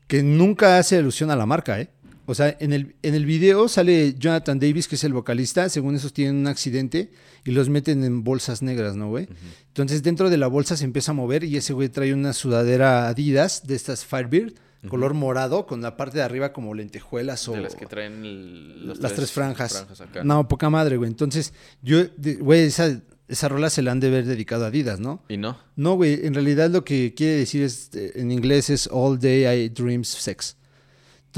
[0.06, 1.90] que nunca hace alusión a la marca, ¿eh?
[2.30, 5.94] O sea, en el, en el video sale Jonathan Davis, que es el vocalista, según
[5.96, 7.10] esos tienen un accidente
[7.44, 9.28] y los meten en bolsas negras, ¿no, güey?
[9.68, 13.08] Entonces dentro de la bolsa se empieza a mover y ese güey trae una sudadera
[13.08, 14.52] Adidas de estas Firebird,
[14.88, 17.52] color morado, con la parte de arriba como lentejuelas o...
[17.52, 19.86] De las que traen el- las tres franjas.
[20.00, 20.22] acá.
[20.22, 21.08] No, poca madre, güey.
[21.10, 21.98] Entonces, yo,
[22.40, 25.24] güey, esa, esa rola se la han de haber dedicado a Adidas, ¿no?
[25.30, 25.58] Y no.
[25.76, 29.46] No, güey, en realidad lo que quiere decir es, eh, en inglés es All Day
[29.64, 30.56] I Dreams Sex.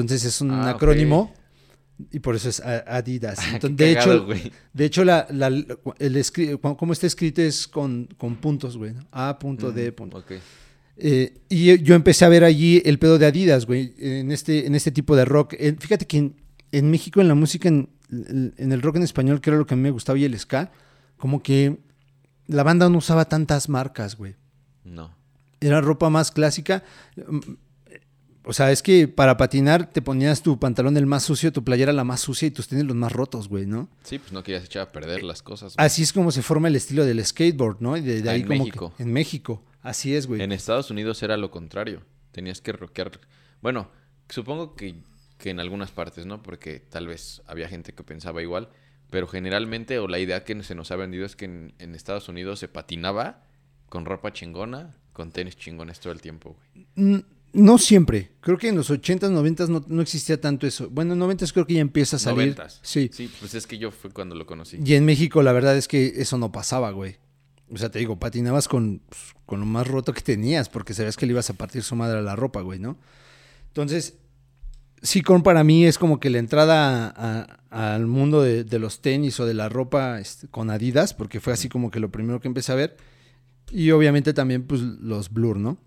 [0.01, 1.33] Entonces es un Ah, acrónimo
[2.11, 3.39] y por eso es Adidas.
[3.43, 6.25] Ah, Entonces, de, cagado, hecho, de hecho, la, la- el
[6.61, 8.93] como está escrito es con, con puntos, güey.
[8.95, 9.01] ¿no?
[9.13, 10.25] A punto, D punto.
[11.03, 14.75] Eh, y yo empecé a ver allí el pedo de Adidas, güey, en este, en
[14.75, 15.55] este tipo de rock.
[15.59, 16.37] Eh, fíjate que en,
[16.73, 19.75] en México, en la música, en, en el rock en español, que era lo que
[19.75, 20.71] a mí me gustaba, y el ska,
[21.17, 21.79] como que
[22.49, 24.35] la banda no usaba tantas marcas, güey.
[24.85, 25.15] No.
[25.61, 26.83] Era ropa más clásica.
[28.45, 31.93] O sea, es que para patinar te ponías tu pantalón el más sucio, tu playera
[31.93, 33.89] la más sucia y tus tenis los más rotos, güey, ¿no?
[34.03, 35.77] Sí, pues no querías echar a perder las cosas.
[35.77, 35.87] güey.
[35.87, 37.97] Así es como se forma el estilo del skateboard, ¿no?
[37.97, 38.95] Y de, de Ah, ahí en como que- México.
[38.99, 39.63] en México.
[39.83, 40.41] Así es, güey.
[40.43, 42.03] En Estados Unidos era lo contrario.
[42.33, 43.21] Tenías que rockear.
[43.61, 43.91] Bueno,
[44.29, 44.95] supongo que,
[45.39, 46.43] que en algunas partes, ¿no?
[46.43, 48.69] Porque tal vez había gente que pensaba igual.
[49.11, 52.29] Pero generalmente, o la idea que se nos ha vendido es que en, en Estados
[52.29, 53.43] Unidos se patinaba
[53.89, 56.87] con ropa chingona, con tenis chingones todo el tiempo, güey.
[56.95, 57.19] Mm,
[57.53, 58.31] No siempre.
[58.41, 60.89] Creo que en los 80s, 90s no, no existía tanto eso.
[60.91, 62.39] Bueno, en 90s creo que ya empieza a salir.
[62.39, 62.81] Noventas.
[62.83, 63.11] Sí.
[63.13, 64.79] Sí, pues es que yo fue cuando lo conocí.
[64.85, 67.17] Y en México la verdad es que eso no pasaba, güey.
[67.73, 71.17] O sea, te digo, patinabas con, pues, con lo más roto que tenías porque sabías
[71.17, 72.99] que le ibas a partir su madre a la ropa, güey, ¿no?
[73.69, 74.15] Entonces,
[75.03, 79.39] sí, con para mí es como que la entrada al mundo de, de los tenis
[79.41, 82.49] o de la ropa este, con Adidas, porque fue así como que lo primero que
[82.49, 82.97] empecé a ver.
[83.71, 85.79] Y obviamente también, pues, los Blur, ¿no?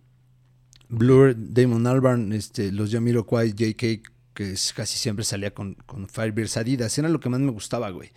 [0.89, 4.01] Blur, Damon Albarn, este, los Jamiroquai, JK,
[4.33, 6.97] que es- casi siempre salía con, con Firebirds Adidas.
[6.97, 8.09] Era lo que más me gustaba, güey.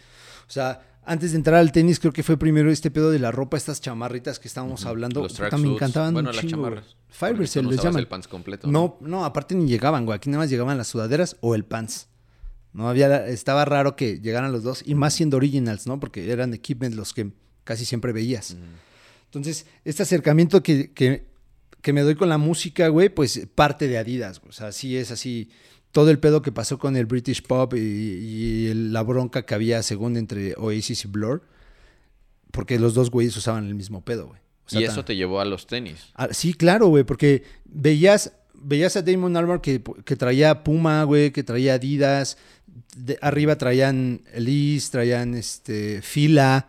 [0.48, 3.30] O sea, antes de entrar al tenis, creo que fue primero este pedo de la
[3.30, 5.22] ropa, estas chamarritas que estábamos hablando.
[5.22, 6.96] Los Puta, me encantaban Bueno, un las chingo, chamarras.
[7.08, 8.00] Firebirds se no les llaman.
[8.00, 8.66] el pants completo.
[8.68, 10.16] No, no, aparte ni llegaban, güey.
[10.16, 12.08] Aquí nada más llegaban las sudaderas o el pants.
[12.72, 15.98] No había, estaba raro que llegaran los dos, y más siendo originals, ¿no?
[15.98, 17.30] Porque eran equipment los que
[17.64, 18.54] casi siempre veías.
[19.26, 21.26] Entonces, este acercamiento que, que,
[21.86, 24.40] que me doy con la música, güey, pues parte de Adidas.
[24.40, 24.50] güey.
[24.50, 25.50] O sea, sí es así.
[25.92, 30.16] Todo el pedo que pasó con el British Pop y, la bronca que había, según
[30.16, 31.44] entre Oasis y Blur,
[32.50, 34.40] porque los dos güeyes usaban el mismo pedo, güey.
[34.66, 36.08] O sea, y tan- eso te llevó a los tenis.
[36.14, 41.30] Ah, sí, claro, güey, porque veías, veías a Damon Albarn que, que traía Puma, güey,
[41.30, 42.36] que traía Adidas,
[42.96, 46.68] de, arriba traían Elise, traían este, Fila,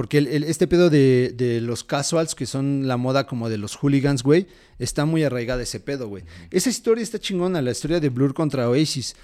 [0.00, 3.58] porque el- el- este pedo de, de los casuals, que son la moda como de
[3.58, 4.46] los hooligans, güey,
[4.78, 6.24] está muy arraigada ese pedo, güey.
[6.50, 9.14] Esa historia está chingona, la historia de Blur contra Oasis.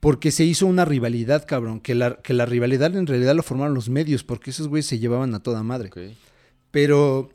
[0.00, 1.78] Porque se hizo una rivalidad, cabrón.
[1.78, 4.98] Que la, que la rivalidad en realidad lo formaron los medios, porque esos güeyes se
[4.98, 5.90] llevaban a toda madre.
[6.72, 7.30] Pero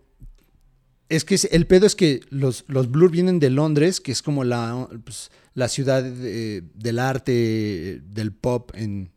[1.08, 4.44] es que el pedo es que los, los Blur vienen de Londres, que es como
[4.44, 9.12] la, pues, la ciudad de- del arte, del pop en,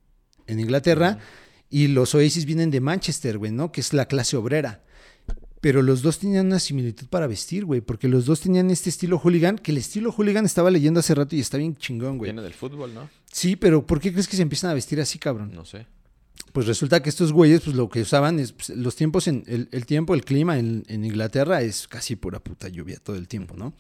[0.47, 1.19] en Inglaterra,
[1.75, 3.73] y los Oasis vienen de Manchester, güey, ¿no?
[3.73, 4.85] Que es la clase obrera.
[5.61, 9.19] Pero los dos tenían una similitud para vestir, güey, porque los dos tenían este estilo
[9.19, 12.31] hooligan, que el estilo hooligan estaba leyendo hace rato y está bien chingón, güey.
[12.31, 13.11] Viene del fútbol, ¿no?
[13.33, 15.51] Sí, pero ¿por qué crees que se empiezan a vestir así, cabrón?
[15.53, 15.89] No sé.
[16.53, 19.69] Pues resulta que estos güeyes, pues lo que usaban es pues, los tiempos en el,
[19.73, 23.57] el tiempo, el clima en, en Inglaterra es casi pura puta lluvia todo el tiempo,
[23.57, 23.75] ¿no?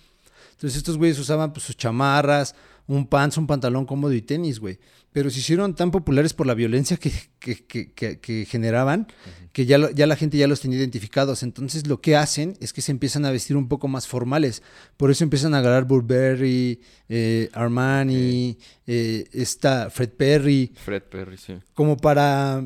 [0.50, 4.78] Entonces estos güeyes usaban pues, sus chamarras, un pants, un pantalón cómodo y tenis, güey.
[5.12, 9.06] Pero se hicieron tan populares por la violencia que, que, que, generaban
[9.52, 11.42] que ya, lo- ya la gente ya los tenía identificados.
[11.44, 14.62] Entonces lo que hacen es que se empiezan a vestir un poco más formales.
[14.96, 21.54] Por eso empiezan a agarrar Burberry, eh, Armani, eh, esta Fred Perry, Fred Perry, sí.
[21.74, 22.64] como para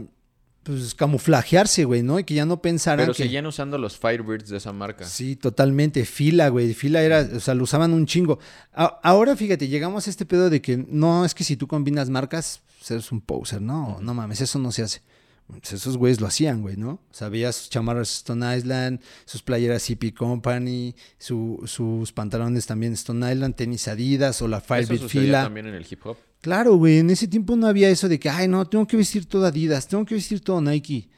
[0.63, 2.19] pues camuflajearse, güey, ¿no?
[2.19, 3.23] Y que ya no pensaran Pero que...
[3.23, 5.05] seguían usando los Firebirds de esa marca.
[5.07, 6.05] Sí, totalmente.
[6.05, 6.75] Fila, güey.
[6.75, 8.39] Fila era, o sea, lo usaban un chingo.
[8.75, 12.11] A- ahora, fíjate, llegamos a este pedo de que no, es que si tú combinas
[12.11, 13.63] marcas, pues, eres un poser.
[13.63, 15.03] No, no mames, eso no se hace.
[15.47, 16.91] Pues esos güeyes lo hacían, güey, ¿no?
[16.91, 23.33] O sea, sus chamarras Stone Island, sus playeras CP Company, su- sus pantalones también Stone
[23.33, 25.45] Island, tenis Adidas o la Firebird Fila.
[25.45, 26.19] también en el hip hop.
[26.41, 29.27] Claro, güey, en ese tiempo no había eso de que, ay, no, tengo que vestir
[29.27, 31.09] todo Adidas, tengo que vestir todo Nike.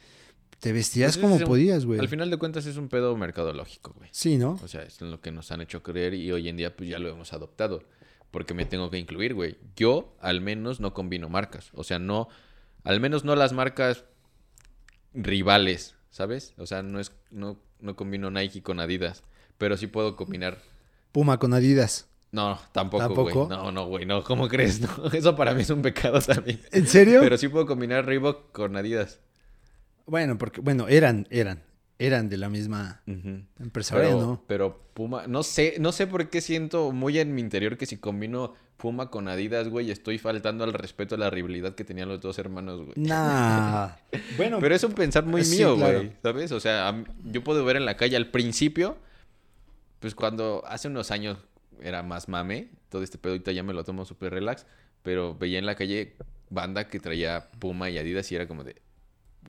[0.60, 1.98] Te vestías Pues como un- podías, güey.
[2.00, 4.08] Al final de cuentas es un pedo mercadológico, güey.
[4.12, 4.58] Sí, ¿no?
[4.62, 6.98] O sea, es lo que nos han hecho creer y hoy en día pues ya
[6.98, 7.82] lo hemos adoptado.
[8.30, 9.56] Porque me tengo que incluir, güey.
[9.74, 11.70] Yo al menos no combino marcas.
[11.74, 12.28] O sea, no,
[12.84, 14.04] al menos no las marcas
[15.14, 16.54] rivales, ¿sabes?
[16.58, 19.22] O sea, no es, no, no combino Nike con Adidas.
[19.58, 20.58] Pero sí puedo combinar.
[21.12, 22.06] Puma con Adidas.
[22.32, 23.46] No, tampoco, ¿Tampoco?
[23.46, 23.48] güey.
[23.48, 24.22] No, no, güey, no.
[24.22, 24.80] ¿Cómo crees?
[24.98, 26.60] No, eso para mí es un pecado también.
[26.70, 27.20] ¿En serio?
[27.22, 29.20] Pero sí puedo combinar Reebok con Adidas.
[30.06, 31.62] Bueno, porque, bueno, eran, eran,
[31.98, 34.44] eran de la misma empresa, ahora Pero, ¿no?
[34.46, 37.96] pero Puma, no sé, no sé por qué siento muy en mi interior que si
[37.96, 42.20] combino Puma con Adidas, güey, estoy faltando al respeto a la rivalidad que tenían los
[42.20, 42.92] dos hermanos, güey.
[42.96, 43.90] Nah.
[44.36, 45.98] bueno, Pero es un pensar muy Sí, mío, claro.
[45.98, 46.52] güey, ¿sabes?
[46.52, 48.96] O sea, yo puedo ver en la calle al principio,
[50.00, 51.38] pues cuando hace unos años
[51.82, 54.66] era más mame, todo este pedo ahorita ya me lo tomo súper relax,
[55.02, 56.16] pero veía en la calle
[56.50, 58.76] banda que traía Puma y Adidas y era como de,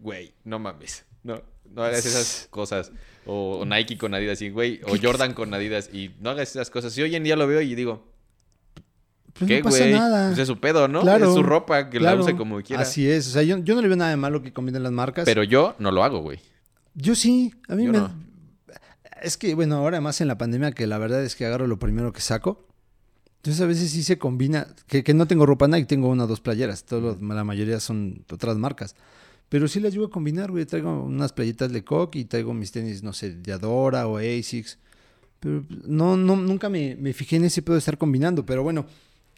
[0.02, 1.42] güey, no mames, no,
[1.74, 2.92] no hagas esas cosas.
[3.26, 6.70] O, o Nike con Adidas y, güey, o Jordan con Adidas y no hagas esas
[6.70, 6.98] cosas.
[6.98, 8.12] Y hoy en día lo veo y digo,
[9.34, 9.94] pues ¿qué, no pasa güey?
[9.94, 10.28] nada.
[10.30, 11.02] Pues es su pedo, ¿no?
[11.02, 12.18] Claro, es su ropa, que claro.
[12.18, 12.82] la use como quiera.
[12.82, 14.92] Así es, o sea, yo, yo no le veo nada de malo que combinen las
[14.92, 15.26] marcas.
[15.26, 16.40] Pero yo no lo hago, güey.
[16.96, 17.98] yo sí, a mí Yo me...
[18.00, 18.31] no.
[19.22, 21.80] Es que, bueno, ahora más en la pandemia que la verdad es que agarro lo
[21.80, 22.68] primero que saco.
[23.38, 26.28] Entonces a veces sí se combina, que, que no tengo ropa Nike, tengo una o
[26.28, 28.96] dos playeras, todo lo- la mayoría son otras marcas.
[29.50, 30.66] Pero sí las llevo a combinar, güey.
[30.66, 34.78] Traigo unas playitas Lecoq y traigo mis tenis, no sé, de Adora o Asics.
[35.40, 38.46] Pero no, no, nunca me, me fijé en ese pedo de estar combinando.
[38.46, 38.86] Pero bueno,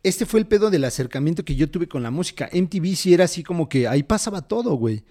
[0.03, 2.47] este fue el pedo del acercamiento que yo tuve con la música.
[2.53, 5.03] MTV sí era así como que ahí pasaba todo, güey.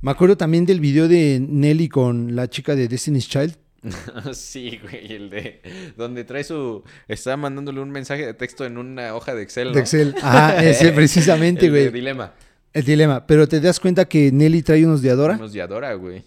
[0.00, 3.56] Me acuerdo también del video de Nelly con la chica de Destiny's Child.
[4.32, 9.14] sí, güey, el de donde trae su está mandándole un mensaje de texto en una
[9.14, 9.74] hoja de Excel, ¿no?
[9.74, 10.14] De Excel.
[10.22, 11.92] Ajá, ese precisamente, El de güey.
[11.92, 12.32] dilema.
[12.72, 13.26] El dilema.
[13.26, 15.34] Pero te das cuenta que Nelly trae unos de Adora.
[15.36, 16.24] Unos de Adora, güey.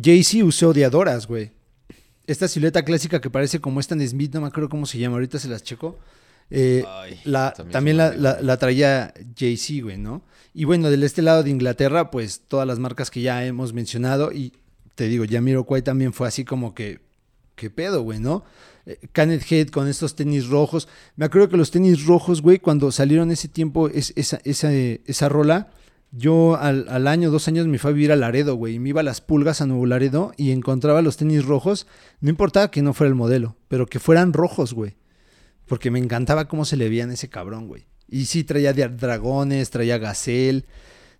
[0.00, 1.50] Jay-Z usó de Adoras, güey.
[2.26, 5.38] Esta silueta clásica que parece como Stan Smith, no me acuerdo cómo se llama, ahorita
[5.38, 5.98] se las checo.
[6.50, 10.22] Eh, Ay, la, también la, la- la traía Jay-Z, güey, ¿no?
[10.54, 14.32] Y bueno, del este lado de Inglaterra, pues todas las marcas que ya hemos mencionado.
[14.32, 14.52] Y
[14.96, 17.00] te digo, Jamiroquai también fue así como que,
[17.54, 18.44] ¿qué pedo, güey, no?
[18.86, 20.88] Eh, Canet Head con estos tenis rojos.
[21.16, 25.28] Me acuerdo que los tenis rojos, güey, cuando salieron ese tiempo, es, esa, esa, esa
[25.28, 25.70] rola,
[26.12, 28.74] yo al, al año, dos años me fui a vivir a Laredo, güey.
[28.74, 31.86] y Me iba a las pulgas a Nuevo Laredo y encontraba los tenis rojos.
[32.20, 34.96] No importaba que no fuera el modelo, pero que fueran rojos, güey.
[35.66, 37.86] Porque me encantaba cómo se le veían ese cabrón, güey.
[38.08, 40.64] Y sí, traía dragones, traía gacel,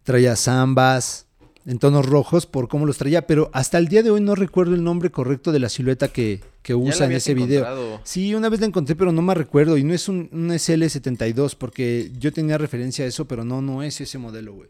[0.03, 1.26] traía zambas
[1.67, 3.27] en tonos rojos por cómo los traía.
[3.27, 6.41] Pero hasta el día de hoy no recuerdo el nombre correcto de la silueta que,
[6.63, 8.01] que usa en ese video.
[8.05, 9.77] Sí, una vez la encontré, pero no me recuerdo.
[9.77, 13.83] Y no es un, un SL72, porque yo tenía referencia a eso, pero no, no
[13.83, 14.69] es ese modelo, güey.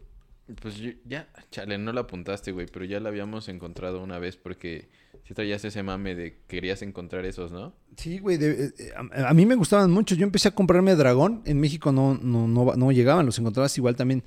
[0.61, 4.37] Pues yo- ya, chale, no la apuntaste, güey, pero ya la habíamos encontrado una vez
[4.37, 4.87] porque
[5.27, 7.73] si traías ese mame de querías encontrar esos, ¿no?
[7.97, 10.15] Sí, güey, de- eh, a, a mí me gustaban mucho.
[10.15, 11.41] Yo empecé a comprarme Dragón.
[11.43, 14.23] En México no, no, no, no llegaban, los encontrabas igual también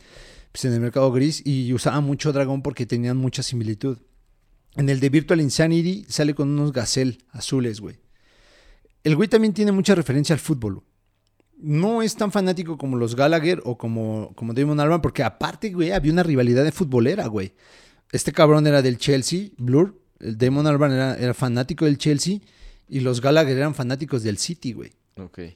[0.52, 1.42] pues, en el mercado gris.
[1.44, 3.98] Y usaba mucho Dragón porque tenían mucha similitud.
[4.76, 7.98] En el de Virtual Insanity sale con unos gazelle azules, güey.
[9.02, 10.82] El güey también tiene mucha referencia al fútbol.
[11.56, 15.90] No es tan fanático como los Gallagher o como, como Damon Albarn, porque aparte, güey,
[15.90, 17.54] había una rivalidad de futbolera, güey.
[18.12, 20.00] Este cabrón era del Chelsea, Blur.
[20.20, 22.40] El Damon Albarn era, era fanático del Chelsea
[22.88, 24.92] y los Gallagher eran fanáticos del City, güey.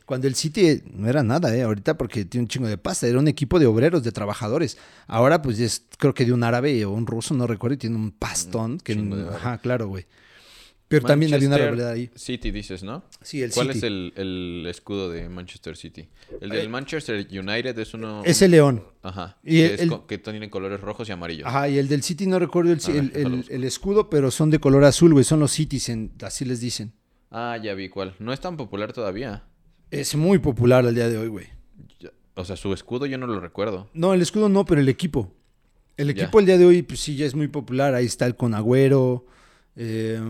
[0.05, 1.62] Cuando el City no era nada, ¿eh?
[1.62, 3.07] Ahorita porque tiene un chingo de pasta.
[3.07, 4.79] Era un equipo de obreros, de trabajadores.
[5.07, 7.96] Ahora, pues, es creo que de un árabe o un ruso, no recuerdo, y tiene
[7.96, 8.79] un pastón.
[8.79, 8.92] Que,
[9.35, 10.07] ajá, claro, güey.
[10.87, 12.11] Pero también había una Manchester rivalidad ahí.
[12.14, 13.03] City dices, ¿no?
[13.22, 13.79] Sí, el ¿Cuál City.
[13.79, 16.09] es el, el escudo de Manchester City?
[16.42, 18.22] El del Eh, Manchester United es uno...
[18.24, 18.85] Es el león.
[19.03, 19.38] Ajá.
[19.42, 21.48] y que, el- es el- co- que tiene colores rojos y amarillos.
[21.48, 23.53] Ajá, y el del City no recuerdo el, A ver, el- el- déjalo busco.
[23.55, 25.24] el escudo, pero son de color azul, güey.
[25.24, 26.92] Son los Cities, en, así les dicen.
[27.31, 28.14] Ah, ya vi cuál.
[28.20, 29.42] No es tan popular todavía.
[30.00, 31.46] Es muy popular al día de hoy, güey.
[32.37, 33.88] O sea, su escudo yo no lo recuerdo.
[33.94, 35.33] No, el escudo no, pero el equipo.
[35.96, 37.94] El equipo al día de hoy, pues sí, ya es muy popular.
[37.94, 39.24] Ahí está el Conagüero.
[39.76, 40.20] Eh,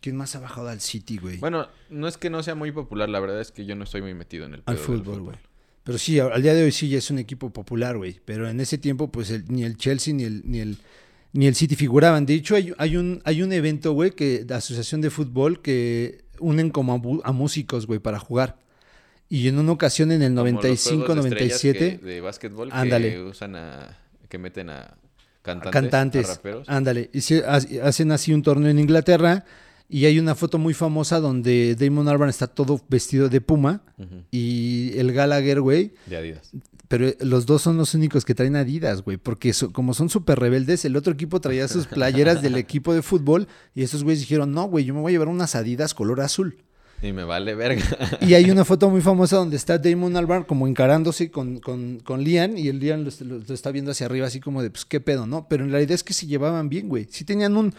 [0.00, 1.38] ¿Quién más ha bajado al City, güey?
[1.38, 4.00] Bueno, no es que no sea muy popular, la verdad es que yo no estoy
[4.02, 5.36] muy metido en el al pedo fútbol, güey.
[5.84, 8.20] Pero sí, al día de hoy sí ya es un equipo popular, güey.
[8.24, 10.76] Pero en ese tiempo, pues el- ni el Chelsea ni el, ni el,
[11.32, 12.26] ni el City figuraban.
[12.26, 16.24] De hecho, hay, hay un, hay un evento, güey, que de asociación de fútbol que
[16.40, 18.58] unen como a músicos, güey, para jugar.
[19.28, 22.20] Y en una ocasión en el Como los 95, juegos de estrellas 97, que- de
[22.20, 23.10] básquetbol Ándale.
[23.12, 23.98] que usan a...
[24.28, 24.94] que meten a
[25.42, 26.68] cantantes, cantantes, a raperos.
[26.68, 29.44] ándale, y ha- hacen así un torneo en Inglaterra
[29.88, 33.82] y hay una foto muy famosa donde Damon Albarn está todo vestido de puma
[34.30, 36.50] y el Gallagher, güey, De Adidas.
[36.88, 40.38] pero los dos son los únicos que traen Adidas, güey, porque so- como son súper
[40.38, 44.52] rebeldes, el otro equipo traía sus playeras del equipo de fútbol y esos güeyes dijeron,
[44.52, 46.58] no, güey, yo me voy a llevar unas Adidas color azul.
[47.02, 47.84] Y me vale verga.
[48.20, 52.22] Y hay una foto muy famosa donde está Damon Albarn como encarándose con, con, con
[52.24, 54.84] Liam y el Liam lo, lo- lo está viendo hacia arriba así como de, pues,
[54.84, 55.46] qué pedo, ¿no?
[55.48, 57.06] Pero en realidad es que se llevaban bien, güey.
[57.10, 57.72] Sí tenían un...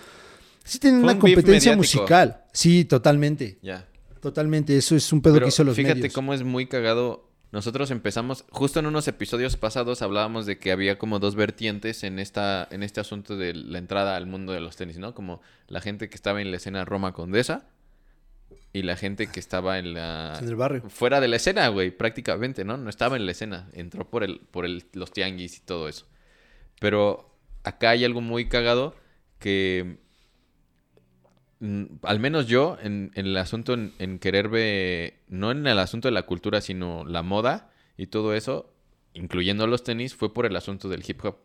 [0.63, 2.43] Sí tenían Fue una un competencia musical.
[2.53, 3.57] Sí, totalmente.
[3.61, 3.85] ya.
[4.21, 4.77] Totalmente.
[4.77, 6.13] Eso es un pedo Pero que hizo los fíjate medios.
[6.13, 7.25] cómo es muy cagado.
[7.51, 12.19] Nosotros empezamos, justo en unos episodios pasados hablábamos de que había como dos vertientes en
[12.19, 15.15] esta, en este asunto de la entrada al mundo de los tenis, ¿no?
[15.15, 17.65] Como la gente que estaba en la escena Roma Condesa
[18.71, 20.83] y la gente que estaba en la En el barrio.
[20.89, 22.77] fuera de la escena, güey, prácticamente, ¿no?
[22.77, 26.05] No estaba en la escena, entró por el, por el, los tianguis y todo eso.
[26.79, 28.95] Pero acá hay algo muy cagado
[29.39, 29.97] que,
[31.59, 35.79] mm, al menos yo, en, en el asunto, en, en querer ver, no en el
[35.79, 38.71] asunto de la cultura, sino la moda y todo eso,
[39.13, 41.37] incluyendo los tenis, fue por el asunto del hip hop.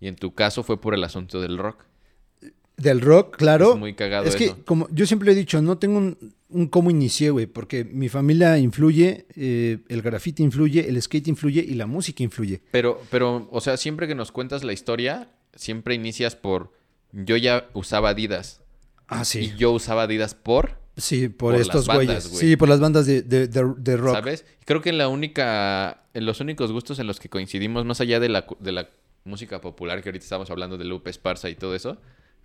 [0.00, 1.84] Y en tu caso fue por el asunto del rock.
[2.82, 3.72] Del rock, claro.
[3.74, 4.58] Es muy cagado Es que, eso.
[4.64, 6.16] como yo siempre he dicho, no tengo un,
[6.48, 11.60] un cómo inicié, güey, porque mi familia influye, eh, el graffiti influye, el skate influye
[11.66, 12.60] y la música influye.
[12.70, 16.72] Pero, pero, o sea, siempre que nos cuentas la historia, siempre inicias por
[17.12, 18.60] yo ya usaba Adidas.
[19.08, 22.28] Ah, Y yo usaba Adidas por, Sí, por, por estos bandas, güeyes.
[22.28, 22.40] güey.
[22.40, 24.14] Sí, por las bandas de, de, de- de rock.
[24.14, 24.44] ¿sabes?
[24.64, 28.20] Creo que en la única, en los únicos gustos en los que coincidimos, más allá
[28.20, 28.88] de la, de la
[29.24, 31.98] música popular, que ahorita estamos hablando de Lupe Esparza y todo eso,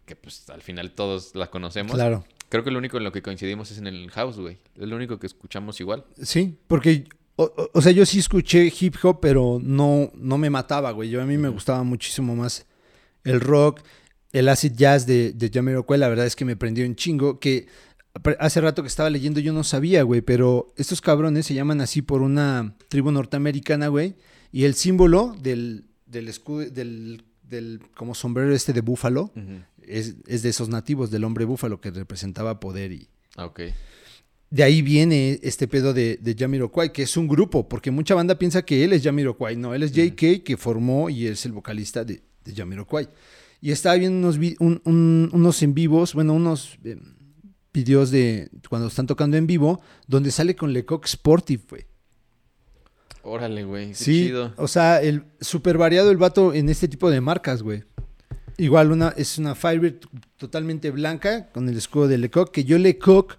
[0.07, 1.93] que pues al final todos la conocemos.
[1.93, 2.25] Claro.
[2.49, 4.57] Creo que lo único en lo que coincidimos es en el house, güey.
[4.75, 6.05] Es lo único que escuchamos igual.
[6.23, 7.03] Sí, porque,
[7.35, 11.09] o, sea, yo sí escuché hip hop, pero no, no me mataba, güey.
[11.09, 12.65] Yo a mí me gustaba muchísimo más
[13.25, 13.81] el rock,
[14.31, 17.67] el acid jazz de, de Jamiroquai, la verdad es que me prendió un chingo, que
[18.39, 22.01] hace rato que estaba leyendo yo no sabía, güey, pero estos cabrones se llaman así
[22.01, 24.15] por una tribu norteamericana, güey,
[24.53, 29.31] y el símbolo del, del escudo, del, del como sombrero este de búfalo,
[29.87, 33.61] es, es de esos nativos, del hombre búfalo que representaba poder y, Ah, ok.
[34.49, 38.37] de ahí viene este pedo de, de Jamiroquai, que es un grupo, porque mucha banda
[38.39, 39.55] piensa que él es Jamiroquai.
[39.55, 43.09] No, él es JK que formó y es el vocalista de, de Jamiroquai.
[43.61, 46.97] Y estaba viendo unos, vi- un- un- unos en vivos, bueno, unos eh,
[47.73, 51.85] videos de cuando están tocando en vivo, donde sale con Lecoq Sportive, güey.
[53.23, 53.93] Órale, güey.
[53.93, 54.53] Sí, chido.
[54.57, 57.83] o sea, el súper variado el vato en este tipo de marcas, güey.
[58.57, 59.99] Igual una, es una Firebird
[60.37, 63.37] totalmente blanca con el escudo de Lecoq, que yo Lecoq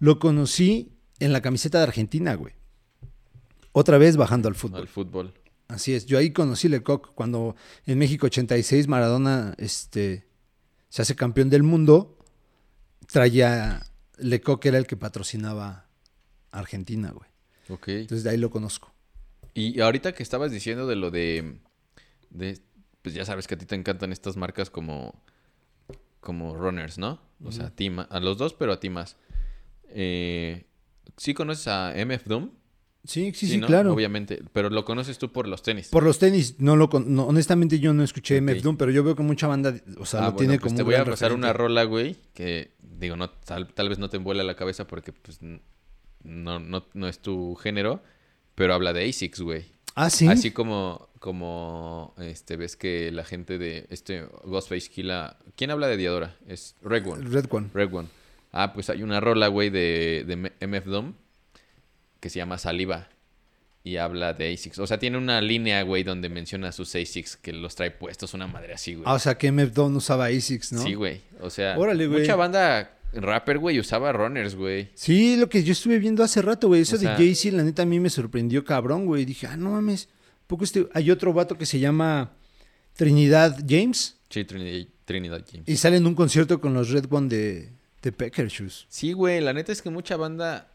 [0.00, 2.54] lo conocí en la camiseta de Argentina, güey.
[3.72, 4.80] Otra vez bajando al fútbol.
[4.80, 5.34] Al fútbol.
[5.68, 7.54] Así es, yo ahí conocí Lecoq cuando
[7.86, 10.26] en México 86 Maradona este,
[10.88, 12.16] se hace campeón del mundo,
[13.06, 15.86] traía Lecoq era el que patrocinaba
[16.50, 17.28] a Argentina, güey.
[17.68, 17.88] Ok.
[17.88, 18.92] Entonces de ahí lo conozco.
[19.54, 21.58] Y ahorita que estabas diciendo de lo de,
[22.30, 22.58] de,
[23.08, 25.14] pues ya sabes que a ti te encantan estas marcas como,
[26.20, 27.18] como runners, ¿no?
[27.42, 29.16] O sea, a ti a los dos, pero a ti más.
[29.88, 30.66] Eh,
[31.16, 32.50] ¿Sí conoces a MF Doom?
[33.04, 33.66] Sí, sí, sí, ¿no?
[33.66, 33.94] claro.
[33.94, 35.88] Obviamente, pero lo conoces tú por los tenis.
[35.88, 38.42] Por los tenis, no lo con- no, honestamente yo no escuché.
[38.42, 40.68] MF Doom, pero yo veo que mucha banda, o sea, Ah, lo bueno, tiene pues
[40.70, 44.10] como te voy a pasar una rola, güey, que digo, no, tal, tal vez no
[44.10, 48.02] te envuela la cabeza porque pues no, no, no es tu género,
[48.54, 49.64] pero habla de ASICS, güey.
[49.94, 50.28] Ah, sí.
[50.28, 55.36] Así como, como este, ves que la gente de este Ghostface Killa.
[55.56, 56.36] ¿Quién habla de Diadora?
[56.46, 57.28] Es Red One.
[57.28, 57.70] Red One.
[57.74, 58.08] Red One.
[58.52, 61.14] Ah, pues hay una rola, güey, de, de MF Doom
[62.20, 63.08] que se llama Saliva.
[63.84, 64.80] Y habla de ASICS.
[64.80, 68.46] O sea, tiene una línea, güey, donde menciona sus ASICS que los trae puestos, una
[68.46, 69.04] madre así, güey.
[69.06, 70.82] Ah, o sea, que MF Doom usaba ASICS, ¿no?
[70.82, 71.22] Sí, güey.
[71.40, 72.20] O sea, Órale, güey.
[72.20, 74.90] mucha banda rapper, güey, usaba runners, güey.
[74.94, 76.82] Sí, lo que yo estuve viendo hace rato, güey.
[76.82, 79.24] Eso O de Jay-Z, la neta, a mí me sorprendió cabrón, güey.
[79.24, 80.08] Dije, ah, no mames.
[80.48, 80.88] Poco este...
[80.94, 82.32] Hay otro vato que se llama
[82.96, 85.68] Trinidad James Sí, Trinidad, Trinidad James.
[85.68, 87.68] y sale en un concierto con los Red One de,
[88.00, 88.86] The Pecker Shoes.
[88.88, 90.68] Sí, güey, la neta es que mucha banda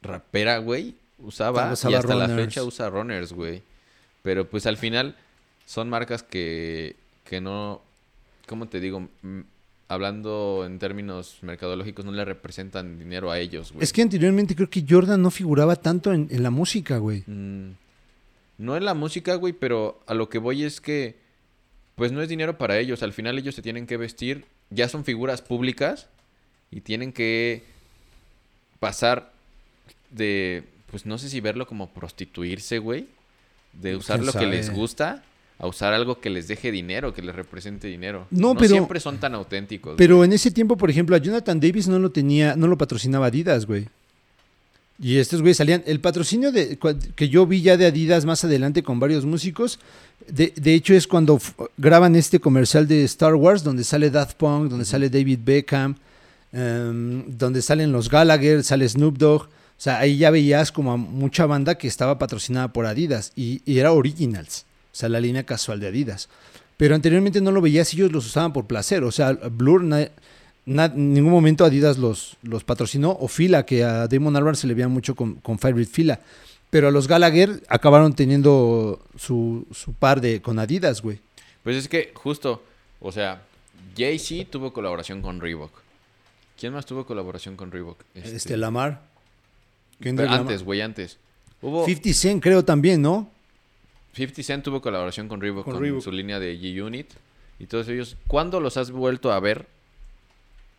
[0.00, 3.62] rapera, güey, usaba, Usaba y hasta la fecha usa runners, güey.
[4.22, 5.16] Pero pues al final
[5.66, 7.82] son marcas que, que no,
[8.46, 9.08] ¿cómo te digo?
[9.88, 13.84] Hablando en términos mercadológicos, no le representan dinero a ellos, güey.
[13.84, 17.22] Es que anteriormente creo que Jordan no figuraba tanto en, en la música, güey.
[17.26, 17.72] Mm,
[18.62, 21.16] no en la música, güey, pero a lo que voy es que,
[21.96, 23.02] pues no es dinero para ellos.
[23.02, 26.06] Al final ellos se tienen que vestir, ya son figuras públicas
[26.70, 27.64] y tienen que
[28.78, 29.32] pasar
[30.10, 33.08] de, pues no sé si verlo como prostituirse, güey,
[33.72, 35.22] de usar ¿Quién lo que les gusta
[35.58, 38.26] a usar algo que les deje dinero, que les represente dinero.
[38.30, 39.94] No, pero- siempre son tan auténticos.
[39.96, 40.28] Pero güey.
[40.28, 43.66] en ese tiempo, por ejemplo, a Jonathan Davis no lo tenía, no lo patrocinaba Adidas,
[43.66, 43.86] güey.
[45.02, 45.82] Y estos güeyes salían.
[45.84, 46.78] El patrocinio de,
[47.16, 49.80] que yo vi ya de Adidas más adelante con varios músicos,
[50.28, 51.40] de, de hecho es cuando
[51.76, 55.96] graban este comercial de Star Wars, donde sale Daft Punk, donde sale David Beckham,
[56.52, 59.42] em, donde salen los Gallagher, sale Snoop Dogg.
[59.42, 59.48] O
[59.82, 63.80] sea, ahí ya veías como a mucha banda que estaba patrocinada por Adidas y, y
[63.80, 66.28] era Originals, o sea, la línea casual de Adidas.
[66.76, 69.02] Pero anteriormente no lo veías, ellos los usaban por placer.
[69.02, 69.84] O sea, Blur,
[70.66, 73.16] en ningún momento Adidas los, los patrocinó.
[73.20, 76.20] O Fila, que a Damon Albarn se le veía mucho con, con Favorite Fila.
[76.70, 81.18] Pero a los Gallagher acabaron teniendo su, su par de con Adidas, güey.
[81.62, 82.62] Pues es que justo,
[83.00, 83.42] o sea,
[83.96, 85.70] Jay-Z tuvo colaboración con Reebok.
[86.58, 87.98] ¿Quién más tuvo colaboración con Reebok?
[88.14, 89.02] Este, Lamar.
[90.00, 90.40] Kendrick Pero Lamar.
[90.40, 91.18] antes, güey, antes.
[91.60, 93.30] Hubo 50 Cent creo también, ¿no?
[94.14, 96.02] 50 Cent tuvo colaboración con Reebok, Con con, Reebok.
[96.02, 97.08] su línea de G-Unit.
[97.58, 99.66] Y todos ellos, ¿cuándo los has vuelto a ver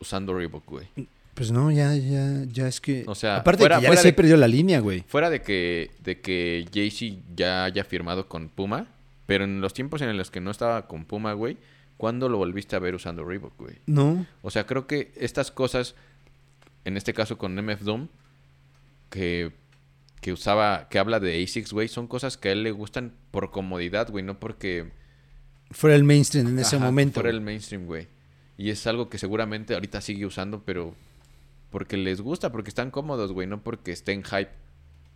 [0.04, 0.88] usando Reebok, güey?
[1.34, 3.04] Pues no, ya, ya, ya es que...
[3.08, 5.04] O sea, Aparte fuera- que ya fuera de- perdido la línea, güey.
[5.08, 8.86] Fuera de que, de que Jay-Z ya haya firmado con Puma,
[9.26, 11.58] pero en los tiempos en los que no estaba con Puma, güey,
[11.98, 13.78] ¿cuándo lo volviste a ver usando Reebok, güey?
[13.88, 14.28] No.
[14.44, 15.96] O sea, creo que estas cosas,
[16.86, 18.10] en este caso con MF Doom,
[19.10, 19.52] que,
[20.22, 23.50] que usaba, que habla de ASICS, güey, son cosas que a él le gustan por
[23.52, 24.92] comodidad, güey, no porque
[25.72, 27.16] Fuera el mainstream en ese momento.
[27.22, 28.08] fuera el mainstream, güey.
[28.58, 30.96] Y es algo que seguramente ahorita sigue usando, pero
[31.70, 34.52] porque les gusta, porque están cómodos, güey, no porque estén hype.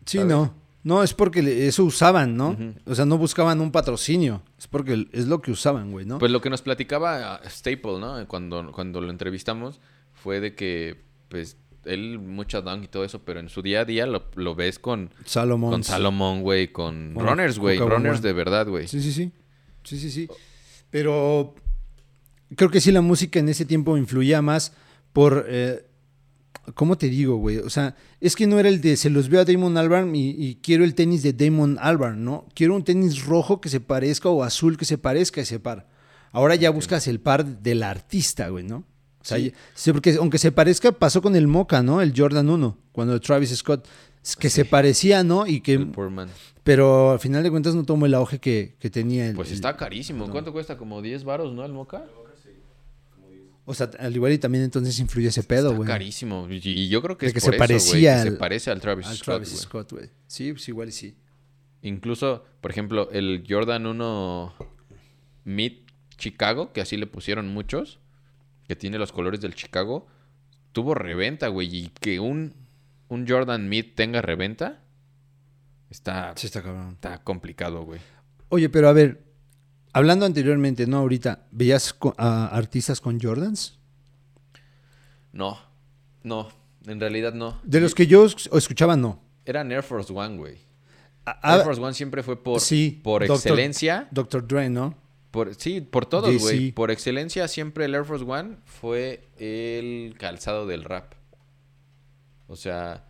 [0.06, 0.32] Sí, ¿sabes?
[0.32, 0.68] no.
[0.84, 2.58] No, es porque eso usaban, ¿no?
[2.86, 4.42] O sea, no buscaban un patrocinio.
[4.58, 6.18] Es porque es lo que usaban, güey, ¿no?
[6.18, 8.26] Pues lo que nos platicaba ah, Staple, ¿no?
[8.28, 9.82] Cuando, cuando lo entrevistamos,
[10.14, 13.86] fue de que, pues, él mucho dunk y todo eso, pero en su día a
[13.86, 15.72] día lo, lo ves con, Salomón.
[15.72, 18.88] con Salomón, güey, con Bueno, runners, güey, runners de verdad, güey.
[18.88, 19.32] Sí, sí, sí.
[19.84, 20.30] Sí, sí, sí.
[20.90, 21.54] Pero
[22.56, 24.74] creo que sí la música en ese tiempo influía más
[25.14, 25.46] por...
[25.48, 25.84] eh,
[26.74, 27.60] ¿Cómo te digo, güey?
[27.60, 30.32] O sea, es que no era el de se los veo a Damon Albarn y,
[30.32, 32.46] y quiero el tenis de Damon Albarn, ¿no?
[32.54, 35.88] Quiero un tenis rojo que se parezca o azul que se parezca a ese par.
[36.34, 38.78] Ahora ya buscas el par del artista, güey, ¿no?
[39.22, 39.54] O sea, Sí.
[39.86, 42.02] ya- porque aunque se parezca, pasó con el Mocha, ¿no?
[42.02, 43.88] El Jordan 1, cuando Travis Scott,
[44.38, 45.48] que se parecía, ¿no?
[45.48, 46.28] Y que, El poor man.
[46.64, 49.36] pero al final de cuentas no tomó el auge que, que tenía el.
[49.38, 50.30] Pues está carísimo.
[50.30, 50.76] ¿Cuánto cuesta?
[50.78, 51.64] Como 10 varos, ¿no?
[51.64, 52.04] El moca.
[53.70, 55.88] O sea, al igual y también entonces influye ese pedo, güey.
[55.88, 56.48] carísimo.
[56.50, 58.38] Y, yo creo que De es que por se eso, güey, parecía que se al-
[58.38, 59.50] parece al Travis Al Scott, Travis.
[59.60, 60.10] Scott, güey.
[60.28, 61.18] Sí, pues igual y sí.
[61.82, 64.54] Incluso, por ejemplo, el Jordan 1
[65.44, 65.74] Mid
[66.18, 68.00] Chicago, que así le pusieron muchos,
[68.70, 70.08] que tiene los colores del Chicago,
[70.72, 71.68] tuvo reventa, güey.
[71.76, 72.54] Y que un,
[73.10, 74.82] un Jordan Mid tenga reventa,
[75.90, 76.94] está, Sí, está cabrón.
[76.94, 78.00] está complicado, güey.
[78.50, 79.24] Oye, pero a ver,
[79.98, 83.78] hablando anteriormente, no ahorita, ¿veías a artistas con Jordans?
[85.32, 85.58] No,
[86.24, 86.50] no,
[86.86, 87.60] en realidad no.
[87.64, 89.20] De los que yo es- escuchaba, no.
[89.46, 90.58] Eran Air Force One, güey.
[91.44, 94.08] Air Force One siempre fue por, sí, por excelencia.
[94.12, 94.48] Dr.
[94.48, 94.96] Dre, ¿no?
[95.32, 96.72] Por, sí, por todos, güey.
[96.72, 101.14] Por excelencia, siempre el Air Force One fue el calzado del rap.
[102.48, 103.04] O sea,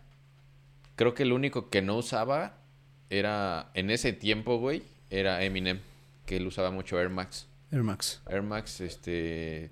[0.96, 2.58] creo que el único que no usaba
[3.10, 5.80] era, en ese tiempo, güey, era Eminem,
[6.28, 7.48] que él usaba mucho Air Max.
[7.72, 8.22] Air Max.
[8.30, 9.72] Air Max, este,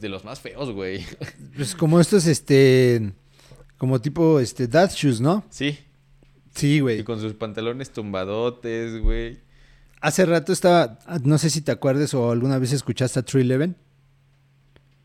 [0.00, 1.06] de los más feos, güey.
[1.56, 3.12] Pues como estos, este,
[3.78, 5.42] como tipo, este, dad shoes, ¿no?
[5.48, 5.78] sí,
[6.54, 7.02] Sí, y güey.
[7.04, 9.40] con sus pantalones tumbadotes, güey.
[10.00, 13.74] Hace rato estaba, no sé si te acuerdas o alguna vez escuchaste a Tree Eleven,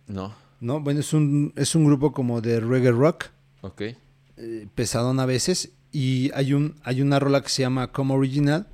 [0.08, 0.80] No, ¿no?
[0.82, 3.26] Bueno, es un, es un grupo como de reggae rock.
[3.62, 3.82] ok.
[3.82, 8.68] eh, pesadón a veces y hay un hay una rola que se llama Como Original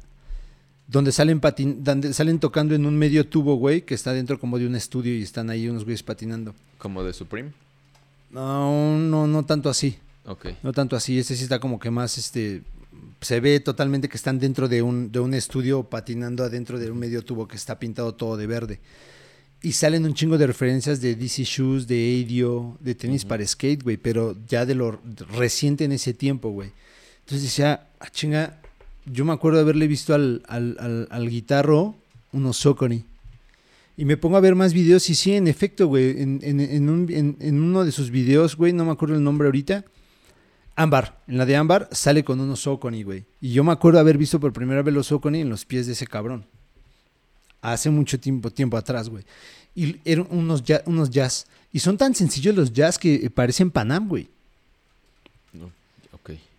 [0.88, 4.60] donde salen patin donde salen tocando en un medio tubo, güey, que está dentro como
[4.60, 6.54] de un estudio y están ahí unos güeyes patinando.
[6.78, 7.52] Como de Supreme.
[8.32, 10.48] No, no no tanto así, Ok.
[10.64, 12.62] no tanto así, este sí está como que más este
[13.22, 16.98] se ve totalmente que están dentro de un de un estudio patinando adentro de un
[17.00, 18.80] medio tubo que está pintado todo de verde.
[19.62, 23.82] Y salen un chingo de referencias de DC Shoes, de Adio, de tenis para skate,
[23.82, 25.00] güey, pero ya de lo
[25.36, 26.72] reciente en ese tiempo, güey.
[27.22, 28.60] Entonces decía, ah, chinga,
[29.06, 31.96] yo me acuerdo de haberle visto al, al, al, guitarro
[32.32, 33.04] unos Socony.
[33.98, 36.90] Y me pongo a ver más videos y sí, en efecto, güey, en, en, en,
[36.90, 39.86] un- en- en uno de sus videos, güey, no me acuerdo el nombre ahorita,
[40.76, 43.24] Ámbar, en la de Ámbar sale con unos Socony, güey.
[43.40, 45.94] Y yo me acuerdo haber visto por primera vez los Socony en los pies de
[45.94, 46.46] ese cabrón.
[47.62, 49.24] Hace mucho tiempo, tiempo atrás, güey.
[49.74, 51.48] Y eran unos unos jazz.
[51.72, 54.28] Y son tan sencillos los jazz que parecen Panam, güey.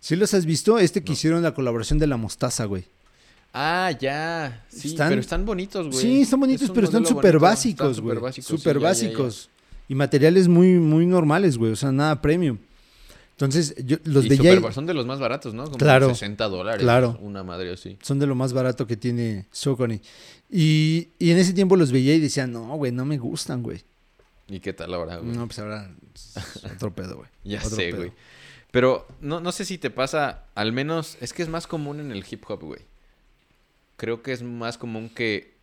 [0.07, 0.79] ¿Sí los has visto?
[0.79, 1.13] Este que No.
[1.15, 2.85] hicieron la colaboración de la mostaza, güey.
[3.53, 4.65] Ah, ya.
[4.69, 5.99] Sí, Están- pero están bonitos, güey.
[6.01, 8.17] Sí, están bonitos, Es pero están súper básicos, güey.
[8.41, 9.51] súper básicos.
[9.89, 11.73] Y materiales muy, muy normales, güey.
[11.73, 12.57] O sea, nada premium.
[13.33, 14.37] Entonces, yo los Y
[14.73, 15.65] son de los más baratos, ¿no?
[15.65, 16.09] Como Claro.
[16.11, 16.83] 60 dólares.
[16.83, 17.19] Claro.
[17.21, 17.99] Una madre así.
[18.01, 20.01] Son de lo más barato que tiene Socony.
[20.49, 23.83] Y, y en ese tiempo los veía y decía, no, güey, no me gustan, güey.
[24.47, 25.37] ¿Y qué tal ahora, güey?
[25.37, 25.91] No, pues ahora
[26.77, 27.29] otro pedo, güey.
[27.45, 27.97] Ya Otro sé, pedo.
[27.97, 28.13] güey.
[28.77, 32.13] Pero no, no sé si te pasa, al menos, es que es más común en
[32.13, 32.83] el hip hop, güey.
[33.97, 35.57] Creo que es más común que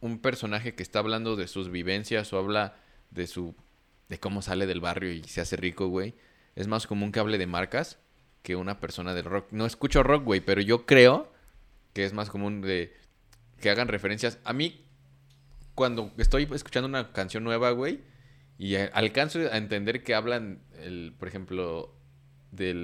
[0.00, 2.74] un personaje que está hablando de sus vivencias o habla
[3.12, 3.54] de su
[4.08, 6.14] de cómo sale del barrio y se hace rico, güey.
[6.56, 8.00] Es más común que hable de marcas
[8.42, 9.46] que una persona del rock.
[9.52, 11.32] No escucho rock, güey, pero yo creo
[11.92, 12.92] que es más común de
[13.60, 14.40] que hagan referencias.
[14.42, 14.84] A mí,
[15.76, 18.00] cuando estoy escuchando una canción nueva, güey,
[18.58, 22.01] y alcanzo a entender que hablan, el, por ejemplo,
[22.52, 22.74] de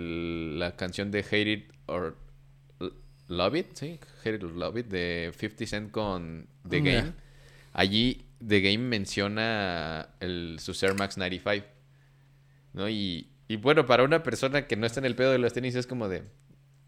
[0.59, 2.16] la canción de Hate It or
[3.29, 4.01] Love It, ¿sí?
[4.21, 7.12] Hate It or Love It, de 50 Cent con The Game.
[7.75, 11.66] Allí The Game menciona el, su Air Max 95,
[12.73, 12.89] ¿no?
[12.89, 15.75] Y, y bueno, para una persona que no está en el pedo de los tenis
[15.75, 16.23] es como de...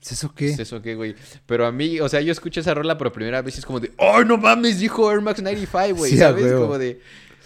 [0.01, 0.49] ¿Es eso qué?
[0.49, 1.15] ¿Es eso qué, güey?
[1.45, 3.81] Pero a mí, o sea, yo escucho esa rola por primera vez y es como
[3.81, 4.81] de, ¡ay, no mames!
[4.81, 6.51] Dijo Air Max 95, güey, Sí, ¿sabes?
[6.55, 7.03] Como de...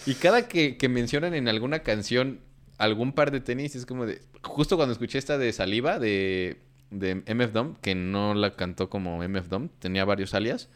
[0.06, 2.40] Y cada que, que mencionan en alguna canción
[2.78, 4.20] algún par de tenis, es como de...
[4.42, 6.58] Justo cuando escuché esta de Saliva de,
[6.90, 10.68] de MF Doom, que no la cantó como MF Doom, tenía varios alias,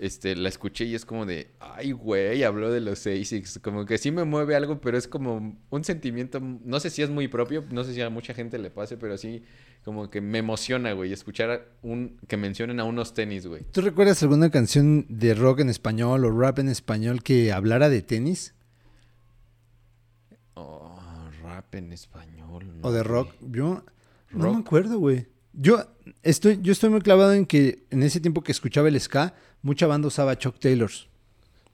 [0.00, 3.58] este, la escuché y es como de, ay, güey, habló de los ASICs.
[3.58, 7.10] Como que sí me mueve algo, pero es como un sentimiento, no sé si es
[7.10, 9.44] muy propio, no sé si a mucha gente le pase, pero sí
[9.84, 13.62] como que me emociona, güey, escuchar un, que mencionen a unos tenis, güey.
[13.72, 18.02] ¿Tú recuerdas alguna canción de rock en español o rap en español que hablara de
[18.02, 18.54] tenis?
[20.54, 20.99] Oh,
[21.70, 22.64] rap en español.
[22.82, 23.02] ¿O no, de güey.
[23.02, 23.34] rock?
[23.40, 23.84] Yo
[24.30, 25.26] no me acuerdo, güey.
[25.52, 25.84] Yo
[26.22, 29.86] estoy, yo estoy muy clavado en que en ese tiempo que escuchaba el ska, mucha
[29.86, 31.08] banda usaba Chuck Taylors.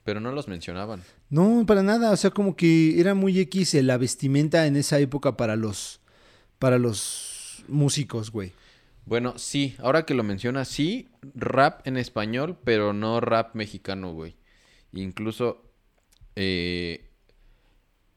[0.05, 1.03] Pero no los mencionaban.
[1.31, 2.11] No, para nada.
[2.11, 6.01] O sea, como que era muy X la vestimenta en esa época para los,
[6.59, 8.53] para los músicos, güey.
[9.05, 14.35] Bueno, sí, ahora que lo mencionas, sí, rap en español, pero no rap mexicano, güey.
[14.93, 15.63] Incluso
[16.35, 17.09] eh,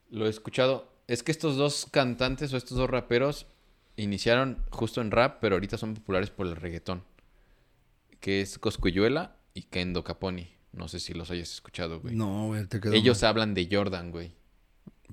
[0.09, 0.89] lo he escuchado.
[1.10, 3.47] Es que estos dos cantantes o estos dos raperos
[3.97, 7.03] iniciaron justo en rap, pero ahorita son populares por el reggaetón.
[8.20, 10.49] Que es Coscuyuela y Kendo Caponi.
[10.72, 12.16] No sé si los hayas escuchado, güey.
[12.16, 13.30] No, güey, te quedó Ellos mal.
[13.30, 14.34] hablan de Jordan, güey.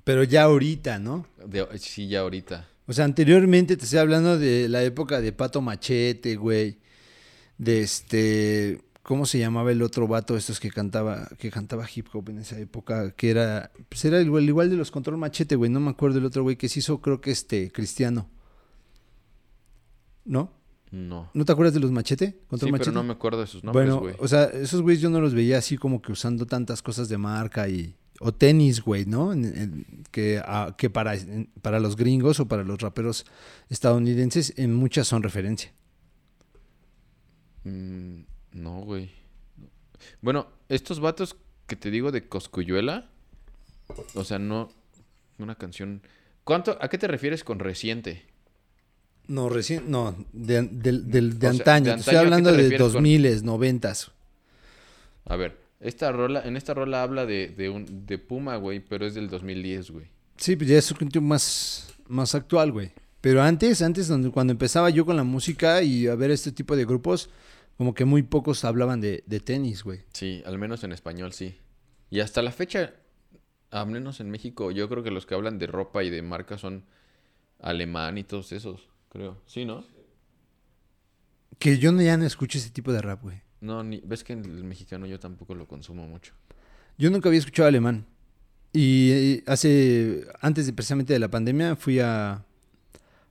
[0.03, 1.25] Pero ya ahorita, ¿no?
[1.43, 2.67] De- sí, ya ahorita.
[2.85, 6.77] O sea, anteriormente te estoy hablando de la época de Pato Machete, güey.
[7.57, 8.81] De este.
[9.07, 12.59] ¿Cómo se llamaba el otro vato estos que cantaba, que cantaba hip hop en esa
[12.59, 13.11] época?
[13.11, 13.71] Que era.
[13.87, 15.71] Pues era igual, igual de los Control Machete, güey.
[15.71, 18.29] No me acuerdo el otro güey que se hizo, creo que este, cristiano.
[20.25, 20.51] ¿No?
[20.91, 21.29] No.
[21.33, 22.37] ¿No te acuerdas de los Machete?
[22.49, 22.89] ¿Control Sí, Machete?
[22.91, 24.15] pero no me acuerdo de sus nombres, bueno, güey.
[24.19, 27.17] o sea, esos güeyes yo no los veía así como que usando tantas cosas de
[27.17, 29.31] marca y o tenis, güey, ¿no?
[29.31, 30.41] En- en- que
[30.77, 33.25] que para, en- para los gringos o para los raperos
[33.69, 35.71] estadounidenses en muchas son referencia.
[37.63, 38.21] Mm,
[38.57, 39.11] no, güey.
[40.21, 41.35] Bueno, estos vatos
[41.67, 43.09] que te digo de Coscuyuela,
[44.15, 44.69] o sea, no
[45.37, 46.01] una canción.
[46.43, 46.77] ¿Cuánto?
[46.81, 48.25] ¿A qué te refieres con reciente?
[49.27, 51.93] No, recién, no, de, de O sea, antaño.
[51.93, 53.93] de estoy antaño, ¿a qué hablando de refieres con- 2000, 90.
[55.25, 59.05] A ver, esta rola, en esta rola habla de, de un de Puma, güey, pero
[59.05, 60.05] es del 2010, güey.
[60.37, 62.91] Sí, pues ya es un tiempo más, más actual, güey.
[63.19, 66.85] Pero antes, antes cuando empezaba yo con la música y a ver este tipo de
[66.85, 67.29] grupos,
[67.77, 70.01] como que muy pocos hablaban de, de tenis, güey.
[70.13, 71.57] Sí, al menos en español sí.
[72.09, 72.93] Y hasta la fecha,
[73.71, 76.57] al menos en México, yo creo que los que hablan de ropa y de marca
[76.57, 76.85] son
[77.59, 79.37] alemán y todos esos, creo.
[79.45, 79.83] Sí, ¿no?
[81.59, 83.41] Que yo ya no escucho ese tipo de rap, güey.
[83.61, 86.33] No, ni, ves que el mexicano yo tampoco lo consumo mucho.
[86.97, 88.05] Yo nunca había escuchado alemán.
[88.73, 92.45] Y hace, antes de precisamente de la pandemia, fui a,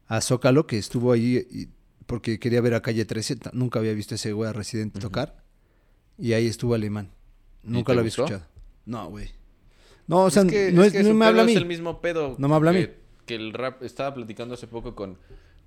[0.09, 1.69] a Zócalo, que estuvo ahí
[2.07, 3.37] porque quería ver a Calle 13.
[3.37, 5.43] ta- Nunca había visto a ese güey a Residente tocar.
[6.19, 7.11] Y ahí estuvo alemán.
[7.65, 8.25] ¿Y Nunca lo había gustó?
[8.25, 8.49] escuchado.
[8.87, 9.31] No, güey.
[10.07, 11.45] No, o sea, es que, no, es es, que no su me pedo habla a
[11.47, 11.53] mí.
[11.53, 12.37] es el mismo pedo.
[12.39, 12.87] No me habla a que, mí.
[13.27, 15.19] Que el rap, estaba platicando hace poco con,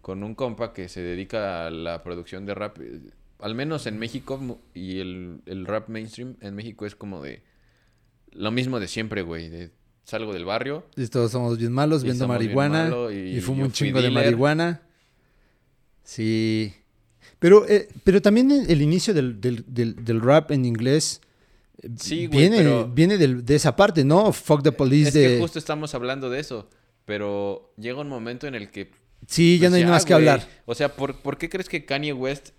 [0.01, 2.77] con un compa que se dedica a la producción de rap.
[2.79, 3.01] eh,
[3.39, 4.39] Al menos en México
[4.73, 7.43] y el, el rap mainstream en México es como de
[8.31, 9.49] lo mismo de siempre, güey.
[9.49, 9.71] De,
[10.05, 10.85] salgo del barrio.
[10.95, 12.89] Y todos somos bien malos, viendo bien marihuana.
[13.11, 14.81] y, y fumo un chingo de marihuana.
[16.09, 16.73] Sí.
[17.37, 21.21] Pero, eh, pero también el, inicio del, del, del, del rap en inglés
[21.83, 24.33] eh, Sí, güey, viene, pero- viene de esa parte, ¿no?
[24.33, 25.27] Fuck the police Es de...
[25.27, 26.67] que justo estamos hablando de eso.
[27.05, 28.89] Pero llega un momento en el que
[29.27, 30.47] Sí, ya Pues no hay nada más que hablar.
[30.65, 32.49] O sea, ¿por, por qué crees que Kanye West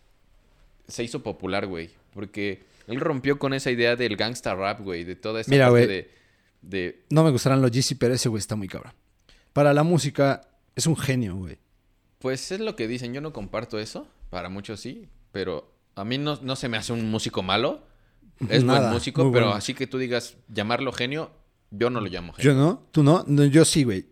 [0.86, 1.90] se hizo popular, güey?
[2.14, 5.86] Porque él rompió con esa idea del gangsta rap, güey, de toda esa Mira, parte
[5.86, 5.96] güey.
[5.96, 6.10] de,
[6.62, 7.02] de...
[7.10, 8.92] No me gustarán los Yeezy, pero ese güey está muy cabrón.
[9.52, 10.42] Para la música,
[10.76, 11.58] es un genio, güey.
[12.20, 16.18] Pues es lo que dicen, yo no comparto eso, para muchos sí, pero a mí
[16.18, 17.82] no, no se me hace un músico malo.
[18.48, 19.56] Es Nada, buen músico, pero bueno.
[19.56, 21.30] así que tú digas llamarlo genio,
[21.70, 22.52] yo no lo llamo genio.
[22.52, 24.06] Yo no, tú no, No, yo sí, güey.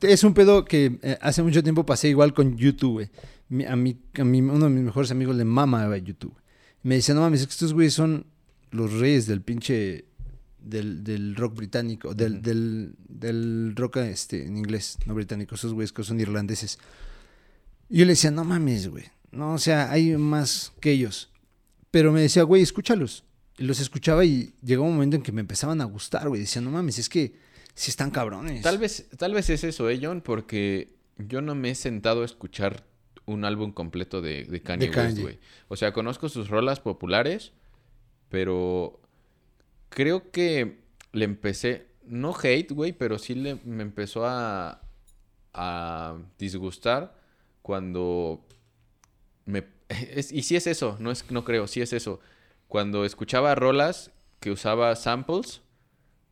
[0.00, 3.66] Es un pedo que eh, hace mucho tiempo pasé igual con YouTube, güey.
[3.68, 6.34] A mí, a mí, uno de mis mejores amigos le mama güey, YouTube.
[6.82, 8.26] Me dice, no mames, es que estos güeyes son
[8.72, 10.06] los reyes del pinche,
[10.58, 16.02] del, del rock británico, del, del rock este, en inglés, no británico, esos güeyes que
[16.02, 16.78] son irlandeses.
[17.94, 19.04] Y yo le decía, no mames, güey.
[19.30, 21.30] No, o sea, hay más que ellos.
[21.92, 23.22] Pero me decía, güey, escúchalos.
[23.56, 26.40] Y los escuchaba y llegó un momento en que me empezaban a gustar, güey.
[26.40, 27.36] Decía, no mames, es que
[27.72, 28.62] sí están cabrones.
[28.62, 30.22] Tal vez, tal vez es eso, ¿eh, John?
[30.22, 32.84] Porque yo no me he sentado a escuchar
[33.26, 35.22] un álbum completo de, de Kanye De West, Kanye.
[35.22, 35.38] güey.
[35.68, 37.52] O sea, conozco sus rolas populares,
[38.28, 39.00] pero
[39.88, 40.80] creo que
[41.12, 44.82] le empecé, no hate, güey, pero sí le, me empezó a,
[45.52, 47.22] a disgustar
[47.64, 48.44] cuando
[49.46, 49.64] me...
[49.88, 52.20] es- y sí es eso, no, es, no creo, sí es eso.
[52.68, 55.62] Cuando escuchaba rolas que usaba samples,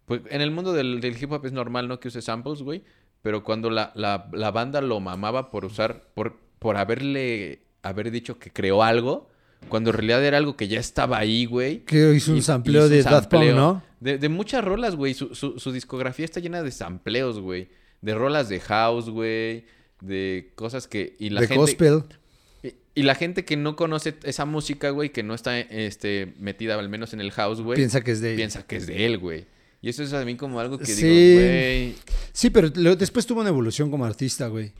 [0.04, 2.00] pues en el mundo del, del hip hop es normal, ¿no?
[2.00, 2.84] Que use samples, güey.
[3.22, 8.38] Pero cuando la, la, la banda lo mamaba por usar, por, por haberle, haber dicho
[8.38, 9.30] que creó algo,
[9.70, 11.78] cuando en realidad era algo que ya estaba ahí, güey.
[11.86, 13.44] Que hizo un sampleo hizo de Daft Punk.
[13.54, 13.82] ¿no?
[14.00, 15.14] De, de muchas rolas, güey.
[15.14, 17.70] Su, su, su discografía está llena de sampleos, güey.
[18.02, 19.64] De rolas de house, güey.
[20.02, 21.14] De cosas que...
[21.18, 22.02] Y la de gente, gospel.
[22.62, 26.78] y, y la gente que no conoce esa música, güey, que no está este, metida
[26.78, 29.18] al menos en el house, güey, Piensa que es de piensa que es de él,
[29.18, 29.46] güey.
[29.80, 31.02] Y eso es a mí como algo que Sí.
[31.06, 31.94] digo, güey.
[32.32, 34.72] Sí, pero después tuvo una evolución como artista, güey.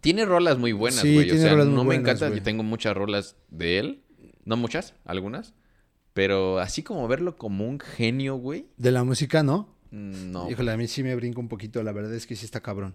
[0.00, 1.30] Tiene rolas muy buenas, Sí, güey.
[1.30, 2.40] o sea, no me buenas, encanta, güey.
[2.40, 4.00] y tengo muchas rolas de él.
[4.44, 5.54] No muchas, algunas.
[6.12, 8.66] Pero así como verlo como un genio, güey.
[8.76, 9.74] De la música, ¿no?
[9.90, 10.50] mm, No.
[10.50, 11.82] Híjole, a mí sí me brinca un poquito.
[11.82, 12.94] La verdad es que sí está cabrón.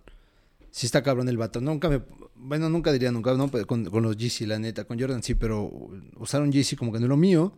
[0.71, 1.61] Sí está cabrón el vato.
[1.61, 2.01] Nunca me...
[2.35, 3.49] Bueno, nunca diría nunca, ¿no?
[3.67, 4.85] Con, con los Yeezy, la neta.
[4.85, 5.69] Con Jordan sí, pero
[6.17, 7.57] usar un Yeezy como que no es lo mío.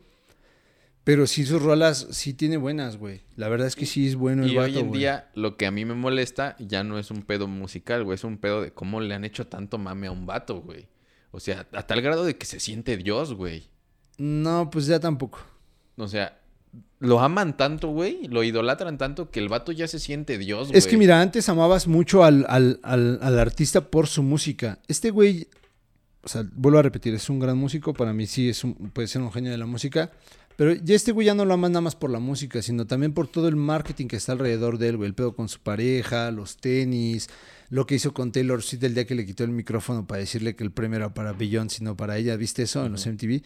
[1.04, 3.22] Pero sí sus rolas sí tiene buenas, güey.
[3.36, 5.00] La verdad es que sí es bueno el Y vato, hoy en güey.
[5.00, 8.16] día lo que a mí me molesta ya no es un pedo musical, güey.
[8.16, 10.88] Es un pedo de cómo le han hecho tanto mame a un vato, güey.
[11.32, 13.70] O sea, a tal grado de que se siente Dios, güey.
[14.18, 15.40] No, pues ya tampoco.
[15.98, 16.41] O sea,
[17.00, 18.28] lo aman tanto, güey.
[18.28, 20.78] Lo idolatran tanto que el vato ya se siente Dios, güey.
[20.78, 24.80] Es que mira, antes amabas mucho al, al, al, al artista por su música.
[24.88, 25.48] Este güey,
[26.24, 27.94] o sea, vuelvo a repetir, es un gran músico.
[27.94, 30.12] Para mí sí es un, puede ser un genio de la música.
[30.62, 33.16] Pero ya este güey ya no lo amas nada más por la música, sino también
[33.16, 35.08] por todo el marketing que está alrededor de él, güey.
[35.08, 37.30] El pedo con su pareja, los tenis,
[37.72, 40.56] lo que hizo con Taylor Swift el día que le quitó el micrófono para decirle
[40.56, 42.36] que el premio era para Beyoncé, sino para ella.
[42.38, 43.42] ¿Viste eso en los MTV?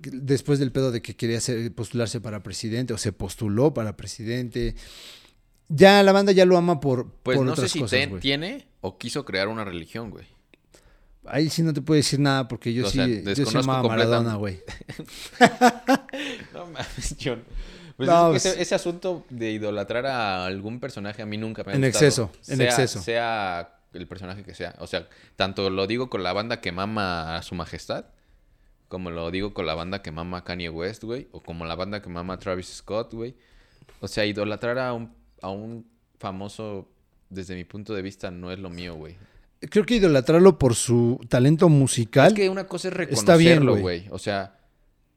[0.00, 1.38] Después del pedo de que quería
[1.76, 4.74] postularse para presidente, o se postuló para presidente.
[5.68, 8.20] Ya la banda ya lo ama por, Pues por no sé si cosas, te- güey.
[8.20, 10.26] tiene o quiso crear una religión, güey.
[11.24, 13.82] Ahí sí no te puedo decir nada porque yo O sí, sea, yo sí amaba
[13.88, 14.60] Maradona, güey.
[16.52, 17.42] No mames, John.
[17.96, 21.36] Pues No, es que pues- ese, ese asunto de idolatrar a algún personaje a mí
[21.36, 22.04] nunca me ha En gustado.
[22.06, 23.00] exceso, en Sea- exceso.
[23.02, 24.74] Sea el personaje que sea.
[24.78, 28.06] O sea, tanto lo digo con la banda que mama a su majestad,
[28.88, 31.74] como lo digo con la banda que mama a Kanye West, güey, o como la
[31.74, 33.34] banda que mama a Travis Scott, güey.
[34.00, 35.86] O sea, idolatrar a un, a un
[36.18, 36.88] famoso,
[37.30, 39.16] desde mi punto de vista, no es lo mío, güey.
[39.70, 42.28] Creo que idolatrarlo por su talento musical.
[42.28, 44.06] Es que una cosa es Está bien, reconocerlo, güey.
[44.10, 44.58] O sea,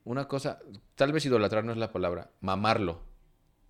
[0.04, 0.60] una cosa,
[0.96, 3.02] tal vez idolatrar no es la palabra, mamarlo.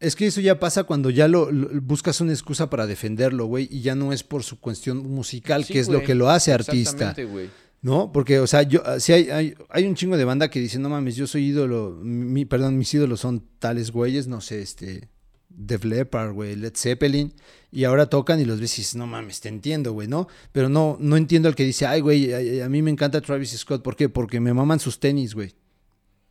[0.01, 3.67] Es que eso ya pasa cuando ya lo, lo- buscas una excusa para defenderlo, güey,
[3.71, 6.51] y ya no es por su cuestión musical, Sí, que es lo que lo hace
[6.51, 6.75] artista.
[6.75, 7.49] Exactamente, güey.
[7.81, 8.11] ¿No?
[8.11, 10.89] Porque, o sea, yo, sí hay, hay, hay un chingo de banda que dice, no
[10.89, 15.07] mames, yo soy ídolo, mi, perdón, mis ídolos son tales güeyes, no sé, este,
[15.57, 17.33] Def Leppard, güey, Led Zeppelin,
[17.71, 20.27] y ahora tocan y los ves y dices, no mames, te entiendo, güey, ¿no?
[20.51, 23.51] Pero no, no entiendo al que dice, ay, güey, a, a mí me encanta Travis
[23.57, 24.09] Scott, ¿por qué?
[24.09, 25.53] Porque me maman sus tenis, güey.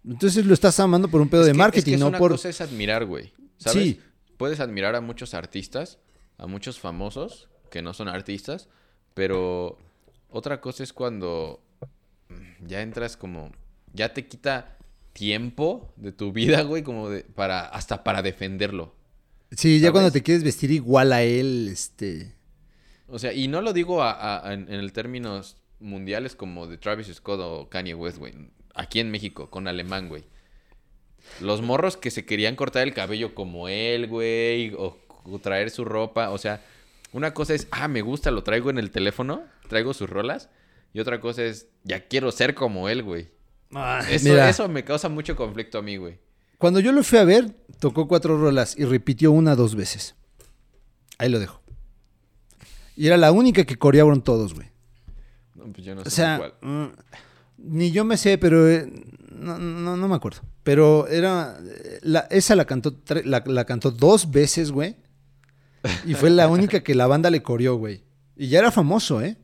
[0.06, 2.08] Entonces lo estás amando por un pedo Es de que- marketing, es que es no
[2.08, 2.32] una por...
[2.32, 3.32] cosa es admirar, güey.
[3.56, 3.82] ¿Sabes?
[3.82, 4.00] Sí.
[4.36, 5.98] puedes admirar a muchos artistas,
[6.36, 8.68] a muchos famosos que no son artistas,
[9.14, 9.78] pero
[10.28, 11.62] otra cosa es cuando
[12.66, 13.52] ya entras como,
[13.92, 14.76] ya te quita
[15.12, 18.94] tiempo de tu vida, güey, como de, para, hasta para defenderlo.
[19.56, 19.92] Sí, ya ¿sabes?
[19.92, 22.32] cuando te quieres vestir igual a él, este...
[23.08, 26.78] O sea, y no lo digo a- a- en, en el términos mundiales como de
[26.78, 28.34] Travis Scott o Kanye West, güey.
[28.74, 30.24] Aquí en México, con alemán, güey.
[31.40, 35.84] Los morros que se querían cortar el cabello como él, güey, o, o traer su
[35.84, 36.30] ropa.
[36.30, 36.62] O sea,
[37.12, 40.48] una cosa es, ah, me gusta, lo traigo en el teléfono, traigo sus rolas.
[40.92, 43.28] Y otra cosa es, ya quiero ser como él, güey.
[44.08, 46.18] Eso, Mira, eso me causa mucho conflicto a mí, güey.
[46.58, 50.14] Cuando yo lo fui a ver, tocó cuatro rolas y repitió una dos veces.
[51.18, 51.60] Ahí lo dejo.
[52.96, 54.68] Y era la única que corearon todos, güey.
[55.54, 56.54] No, pues yo no sé O sea, cuál.
[56.60, 56.86] mm,
[57.58, 58.90] ni yo me sé, pero eh,
[59.30, 60.40] no, no, no me acuerdo.
[60.62, 61.58] Pero era.
[61.62, 62.94] eh, La, esa la cantó,
[63.24, 64.96] la, la cantó dos veces, güey.
[66.06, 68.04] Y fue la única que la banda le coreó, güey.
[68.36, 69.36] Y ya era famoso, ¿eh?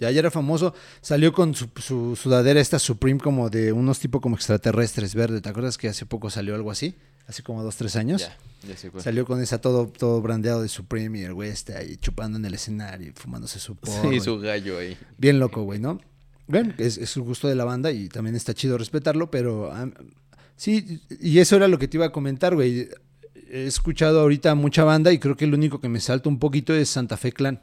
[0.00, 0.74] Ya, ya era famoso.
[1.02, 5.42] Salió con su, su sudadera esta Supreme como de unos tipo como extraterrestres verde.
[5.42, 6.96] ¿Te acuerdas que hace poco salió algo así?
[7.26, 8.22] Hace como dos, tres años.
[8.22, 8.36] Ya,
[8.66, 9.04] ya sé cuál.
[9.04, 12.44] Salió con esa todo, todo brandeado de Supreme y el güey está ahí chupando en
[12.46, 14.10] el escenario y fumándose su porro.
[14.10, 14.96] Sí, su gallo ahí.
[15.18, 16.00] Bien loco, güey, ¿no?
[16.46, 19.86] Bueno, es, es el gusto de la banda y también está chido respetarlo, pero ah,
[20.56, 22.88] sí, y eso era lo que te iba a comentar, güey.
[23.52, 26.74] He escuchado ahorita mucha banda y creo que el único que me salta un poquito
[26.74, 27.60] es Santa Fe Clan.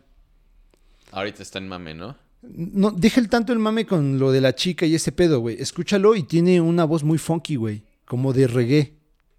[1.12, 2.16] Ahorita está en mame, ¿no?
[2.42, 5.58] No, deja el tanto el mame con lo de la chica y ese pedo, güey.
[5.60, 7.84] Escúchalo y tiene una voz muy funky, güey.
[8.06, 8.94] Como de reggae.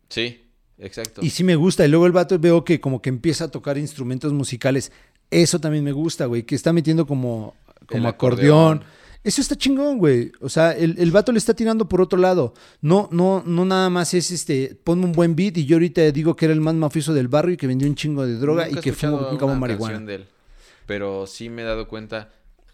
[0.09, 0.43] Sí,
[0.79, 1.21] exacto.
[1.25, 1.85] Y sí me gusta.
[1.85, 4.93] Y luego el vato veo que como que empieza a tocar instrumentos musicales.
[5.31, 6.43] Eso también me gusta, güey.
[6.43, 7.55] Que está metiendo como,
[7.87, 8.79] como acordeón.
[8.79, 8.99] acordeón.
[9.25, 10.33] Eso está chingón, güey.
[10.41, 12.55] O sea, el, el vato le está tirando por otro lado.
[12.81, 16.37] No, no, no nada más es este, ponme un buen beat y yo ahorita digo
[16.37, 18.79] que era el más mafioso del barrio y que vendió un chingo de droga Nunca
[18.79, 20.01] y que fumó un cabo marihuana.
[20.01, 20.27] de él,
[20.87, 22.31] pero sí me he dado cuenta,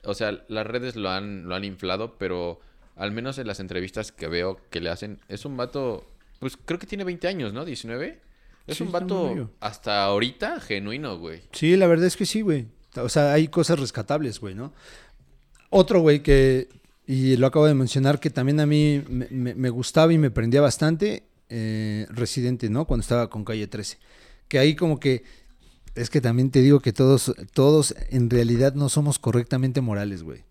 [0.06, 2.60] o sea, las redes lo han, lo han inflado, pero
[2.96, 6.06] al menos en las entrevistas que veo que le hacen, es un vato,
[6.40, 7.64] pues creo que tiene 20 años, ¿no?
[7.64, 8.20] 19.
[8.66, 11.42] Es Sí, un vato hasta ahorita genuino, güey.
[11.52, 12.66] Sí, la verdad es que sí, güey.
[12.96, 14.72] O sea, hay cosas rescatables, güey, ¿no?
[15.70, 16.68] Otro, güey, que,
[17.06, 20.30] y lo acabo de mencionar, que también a mí me, me- me gustaba y me
[20.30, 22.86] prendía bastante, eh, Residente, ¿no?
[22.86, 23.98] Cuando estaba con Calle 13.
[24.48, 25.24] Que ahí como que,
[25.94, 30.42] es que también te digo que todos, todos en realidad no somos correctamente morales, güey.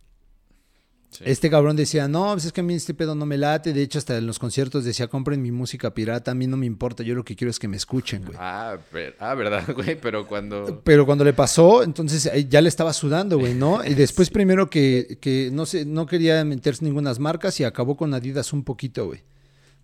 [1.09, 1.23] Sí.
[1.27, 3.71] Este cabrón decía, no, pues es que a mí este pedo no me late.
[3.71, 6.65] De hecho, hasta en los conciertos decía, compren mi música pirata, a mí no me
[6.65, 8.35] importa, yo lo que quiero es que me escuchen, güey.
[8.41, 10.81] Ah, ver- ah, verdad, güey, pero cuando...
[10.83, 13.85] Pero cuando le pasó, entonces ya le estaba sudando, güey, ¿no?
[13.85, 18.11] Y después primero que, que no sé, no quería meterse ninguna marcas y acabó con
[18.15, 19.21] Adidas un poquito, güey.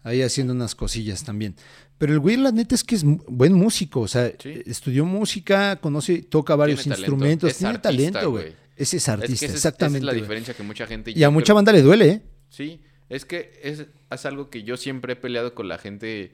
[0.03, 1.55] Ahí haciendo unas cosillas también.
[1.97, 4.61] Pero el güey, la neta es que es buen músico, o sea, Sí.
[4.65, 8.53] estudió música, conoce, toca varios Tiene instrumentos, tiene artista, talento, güey.
[8.77, 9.97] Ese es es artista, que es- exactamente.
[10.05, 11.11] Esa es la diferencia que mucha gente...
[11.13, 12.21] Y a mucha creo- banda le duele, ¿eh?
[12.47, 16.33] Sí, es que es, es algo que yo siempre he peleado con la gente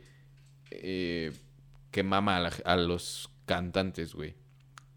[0.69, 1.31] eh,
[1.89, 4.35] que mama a, la- a los cantantes, güey.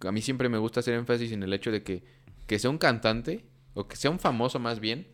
[0.01, 2.05] A mí siempre me gusta hacer énfasis en el hecho de que,
[2.47, 5.07] que sea un cantante, o que sea un famoso más bien,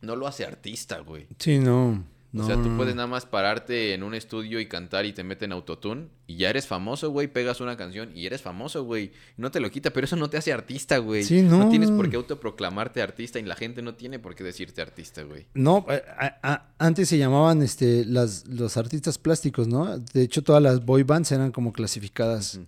[0.00, 1.26] no lo hace artista, güey.
[1.38, 2.04] Sí, no.
[2.30, 5.24] No o sea, tú puedes nada más pararte en un estudio y cantar y te
[5.24, 7.26] meten autotune y ya eres famoso, güey.
[7.26, 9.12] Pegas una canción y eres famoso, güey.
[9.38, 11.24] No te lo quita, pero eso no te hace artista, güey.
[11.24, 11.70] Sí, no.
[11.70, 15.46] tienes por qué autoproclamarte artista y la gente no tiene por qué decirte artista, güey.
[15.54, 19.98] No, a- a- antes se llamaban este, las, los artistas plásticos, ¿no?
[19.98, 22.60] De hecho, todas las boy bands eran como clasificadas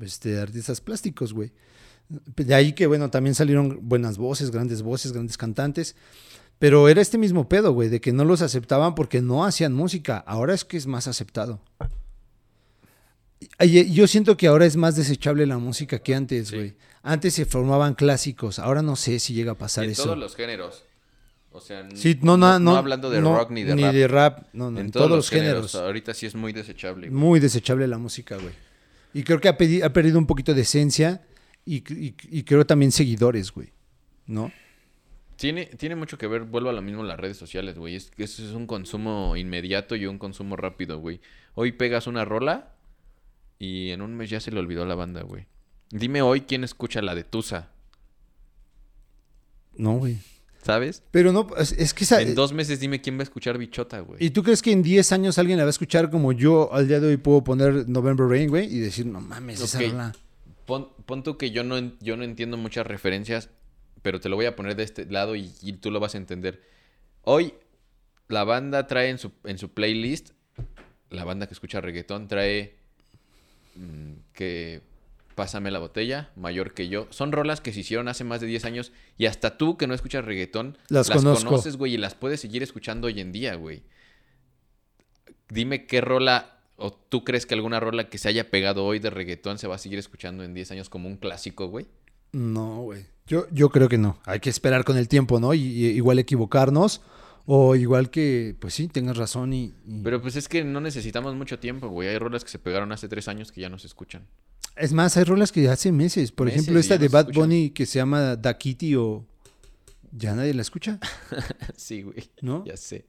[0.00, 1.52] este, artistas plásticos, güey.
[2.08, 5.94] De ahí que, bueno, también salieron buenas voces, grandes voces, grandes cantantes.
[6.58, 10.18] Pero era este mismo pedo, güey, de que no los aceptaban porque no hacían música.
[10.26, 11.60] Ahora es que es más aceptado.
[13.60, 16.56] Yo siento que ahora es más desechable la música que antes, Sí.
[16.56, 16.74] güey.
[17.02, 18.58] Antes se formaban clásicos.
[18.58, 20.04] Ahora no sé si llega a pasar en eso.
[20.04, 20.84] todos los géneros.
[21.52, 22.76] O sea, Sí, no, no, no.
[22.76, 24.46] hablando de no, rock ni de rap.
[24.54, 25.74] No, no, en, en, todos, los géneros.
[25.74, 27.08] Ahorita sí es muy desechable.
[27.08, 27.20] güey.
[27.20, 28.54] Muy desechable la música, güey.
[29.12, 29.52] Y creo que ha,
[29.86, 31.22] ha perdido un poquito de esencia
[31.66, 33.68] y, y- y creo también seguidores, güey.
[34.26, 34.50] ¿No?
[35.36, 37.96] Tiene, tiene mucho que ver, vuelvo a lo mismo las redes sociales, güey.
[37.96, 41.20] Es eso es un consumo inmediato y un consumo rápido, güey.
[41.54, 42.74] Hoy pegas una rola
[43.58, 45.46] y en un mes ya se le olvidó la banda, güey.
[45.90, 47.70] Dime hoy quién escucha la de Tusa,
[49.76, 50.18] No, güey.
[50.64, 51.02] ¿sabes?
[51.10, 52.22] Pero no, es, es que esa...
[52.22, 54.24] En dos meses dime quién va a escuchar Bichota, güey.
[54.24, 56.88] ¿Y tú crees que en 10 años alguien la va a escuchar como yo al
[56.88, 58.74] día de hoy puedo poner November Rain, güey?
[58.74, 60.14] Y decir, no mames, esa rola.
[60.64, 63.50] Pon, pon tú que yo no, yo no entiendo muchas referencias,
[64.04, 66.18] pero te lo voy a poner de este lado y, y tú lo vas a
[66.18, 66.62] entender.
[67.22, 67.54] Hoy
[68.28, 70.32] la banda trae en su, en su playlist,
[71.08, 72.76] la banda que escucha reggaetón trae
[73.76, 74.82] mm, que
[75.34, 77.08] Pásame la botella, mayor que yo.
[77.10, 79.94] Son rolas que se hicieron hace más de 10 años y hasta tú que no
[79.94, 81.50] escuchas reggaetón Las conozco.
[81.50, 83.82] conoces, güey, y las puedes seguir escuchando hoy en día, güey.
[85.48, 89.10] Dime qué rola o tú crees que alguna rola que se haya pegado hoy de
[89.10, 91.86] reggaetón se va a seguir escuchando en 10 años como un clásico, güey.
[92.34, 93.06] No, güey.
[93.26, 94.18] Yo, yo creo que no.
[94.26, 95.54] Hay que esperar con el tiempo, ¿no?
[95.54, 97.00] Y, y igual equivocarnos.
[97.46, 99.74] O igual que, pues sí, tengas razón y...
[99.86, 102.08] y- Pero pues es que no necesitamos mucho tiempo, güey.
[102.08, 104.26] Hay rolas que se pegaron hace tres años que ya no se escuchan.
[104.76, 106.32] Es más, hay rolas que hace meses.
[106.32, 107.42] Por Meses ejemplo, esta de Bad escuchan.
[107.42, 109.26] Bunny que se llama Da Kitty o...
[110.16, 110.98] Ya nadie la escucha,
[111.76, 112.30] sí, güey.
[112.40, 112.64] ¿no?
[112.64, 113.04] Ya sé.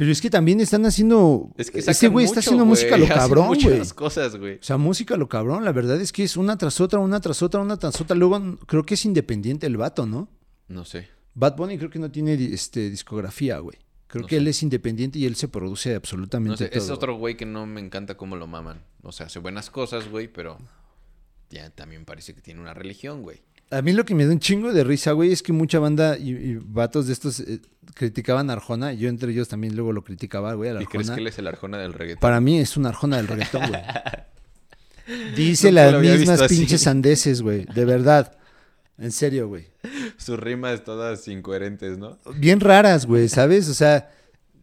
[0.00, 1.52] Pero es que también están haciendo...
[1.58, 3.60] Es que este güey está haciendo música a lo cabrón, güey.
[3.66, 4.54] muchas cosas, güey.
[4.54, 5.62] O sea, música a lo cabrón.
[5.62, 8.16] La verdad es que es una tras otra, una tras otra, una tras otra.
[8.16, 10.30] Luego creo que es independiente el vato, ¿no?
[10.68, 11.08] No sé.
[11.34, 13.76] Bad Bunny creo que no tiene este, discografía, güey.
[14.06, 14.40] Creo No que sé.
[14.40, 16.94] él es independiente y él se produce No absolutamente es todo.
[16.94, 18.82] otro güey que no me encanta cómo lo maman.
[19.02, 20.56] O sea, hace buenas cosas, güey, pero
[21.50, 23.42] ya también parece que tiene una religión, güey.
[23.70, 26.18] A mí lo que me da un chingo de risa, güey, es que mucha banda
[26.18, 27.60] y, y vatos de estos eh,
[27.94, 28.92] criticaban a Arjona.
[28.92, 31.46] Yo entre ellos también luego lo criticaba, güey, a ¿Y crees que él es el
[31.46, 32.20] arjona del reggaetón?
[32.20, 33.82] Para mí es una Arjona del reggaetón, güey.
[35.36, 37.64] Dice Nunca las mismas pinches sandeces, güey.
[37.64, 38.36] De verdad.
[38.98, 39.66] En serio, güey.
[40.18, 42.18] Sus rimas todas incoherentes, ¿no?
[42.36, 43.68] bien raras, güey, ¿sabes?
[43.68, 44.10] O sea,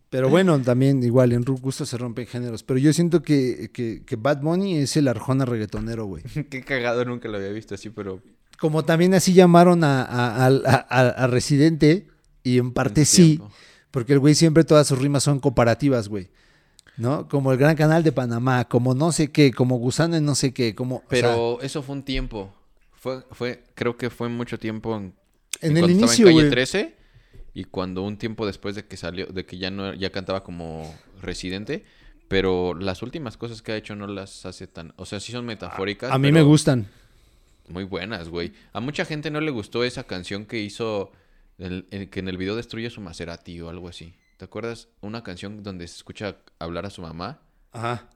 [0.10, 2.64] pero bueno, también igual, en gusto se rompen géneros.
[2.64, 6.24] Pero yo siento que, que, que Bad Bunny es el Arjona reggaetonero, güey.
[6.50, 8.22] Qué cagado, nunca lo había visto así, pero...
[8.60, 12.08] Como también así llamaron a, a, a- a- a Residente,
[12.44, 13.42] y en parte en sí,
[13.92, 16.30] porque el güey siempre todas sus rimas son comparativas, güey.
[16.98, 17.28] ¿No?
[17.28, 20.52] Como el Gran Canal de Panamá, como no sé qué, como Gusano en no sé
[20.52, 20.96] qué, como...
[20.96, 22.52] o sea, Pero eso fue un tiempo.
[22.96, 25.14] Fue, fue, creo que fue mucho tiempo en,
[25.62, 26.50] en en el inicio, estaba en Calle güey.
[26.50, 26.96] 13
[27.54, 30.92] y cuando un tiempo después de que salió, de que ya no ya cantaba como
[31.22, 31.86] residente,
[32.28, 35.46] pero las últimas cosas que ha hecho no las hace tan, o sea, sí son
[35.46, 36.12] metafóricas.
[36.12, 36.88] A mí pero me gustan.
[37.68, 38.54] Muy buenas, güey.
[38.74, 41.12] A mucha gente no le gustó esa canción que hizo
[41.58, 44.14] el- el- que en el video destruye su Maserati o algo así.
[44.38, 44.88] ¿Te acuerdas?
[45.02, 47.42] Una canción donde se escucha hablar a su mamá
[47.72, 48.08] Ajá.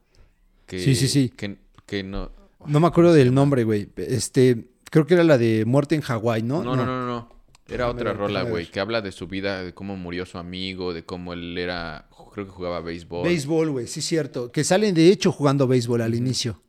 [0.68, 1.30] que Sí, sí, sí.
[1.30, 2.32] que, que no
[2.68, 3.90] No me acuerdo del nombre, güey.
[3.98, 6.64] Este, creo que era la de Muerte en Hawái, ¿no?
[6.64, 7.06] No, no, no, no.
[7.08, 7.42] no.
[7.68, 10.38] Era Déjame otra ver, rola, güey, que habla de su vida, de cómo murió su
[10.38, 13.24] amigo, de cómo él era, creo que jugaba béisbol.
[13.26, 14.52] Béisbol, güey, sí, cierto.
[14.52, 16.62] Que salen de hecho jugando béisbol al inicio.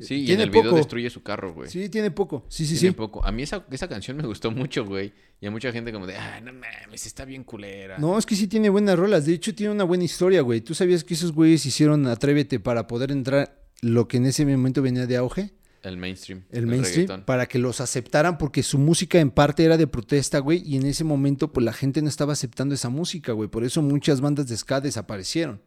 [0.00, 1.70] Sí, y en Tiene el video destruye su carro, güey.
[1.70, 2.44] Sí, tiene poco.
[2.48, 2.96] Sí, sí, Tiene sí.
[2.96, 3.24] poco.
[3.24, 5.12] A mí esa, esa canción me gustó mucho, güey.
[5.40, 7.98] Y a mucha gente como de, ah, no mames, está bien culera.
[7.98, 9.26] No, es que sí tiene buenas rolas.
[9.26, 10.60] De hecho, tiene una buena historia, güey.
[10.60, 14.82] ¿Tú sabías que esos güeyes hicieron Atrévete para poder entrar lo que en ese momento
[14.82, 15.52] venía de auge?
[15.82, 16.44] El mainstream.
[16.50, 20.62] El mainstream, para que los aceptaran, porque su música en parte era de protesta, güey,
[20.64, 23.50] y en ese momento, pues la gente no estaba aceptando esa música, güey.
[23.50, 25.60] Por eso muchas bandas de ska desaparecieron.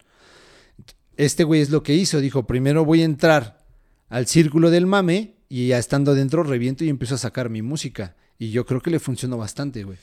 [1.18, 3.57] Este güey es lo que hizo, dijo, primero voy a entrar
[4.10, 8.16] al círculo del mame, y ya estando dentro reviento y empiezo a sacar mi música.
[8.38, 9.98] Y yo creo que le funcionó bastante, güey.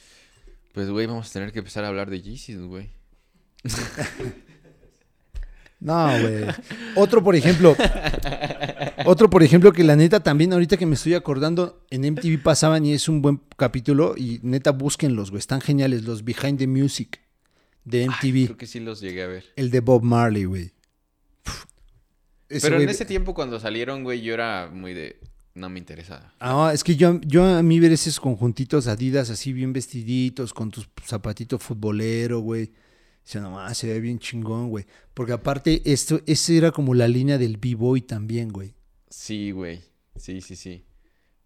[0.73, 2.91] Pues, güey, vamos a tener que empezar a hablar de Yeezys, güey.
[5.81, 6.45] No, güey.
[6.95, 7.77] Otro, por ejemplo.
[9.05, 12.87] otro, por ejemplo, que la neta también, ahorita que me estoy acordando, en MTV pasaban
[12.87, 14.15] y es un buen capítulo.
[14.17, 15.41] Y neta, búsquenlos, güey.
[15.41, 16.05] Están geniales.
[16.05, 17.21] Los Behind the Music
[17.85, 18.45] de Ay, MTV.
[18.47, 19.45] creo que sí los llegué a ver.
[19.57, 20.73] El de Bob Marley, güey.
[22.57, 25.21] Ese Pero en güey- ese tiempo cuando salieron, güey, yo era muy de,
[25.55, 26.33] no me interesa.
[26.41, 30.71] Ah, es que yo, yo a mí ver esos conjuntitos Adidas así bien vestiditos, con
[30.71, 32.73] tus zapatitos futbolero, güey.
[33.25, 34.85] Dice, no, ah, se ve bien chingón, güey.
[35.15, 38.75] Porque aparte, esto, esa era como la línea del B-Boy también, güey.
[39.09, 39.81] Sí, güey.
[40.17, 40.85] Sí, sí, sí.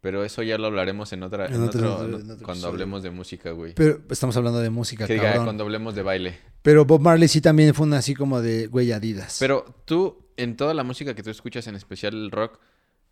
[0.01, 2.53] Pero eso ya lo hablaremos en otra, En en otro- otro- en en- otro cuando
[2.53, 2.69] episodio.
[2.69, 3.75] hablemos de música, güey.
[3.75, 6.39] Pero estamos hablando de música, Que diga, cuando hablemos de baile.
[6.63, 9.37] Pero Bob Marley sí también fue una así como de, güey, Adidas.
[9.41, 12.59] Pero tú, en toda la música que tú escuchas, en especial el rock,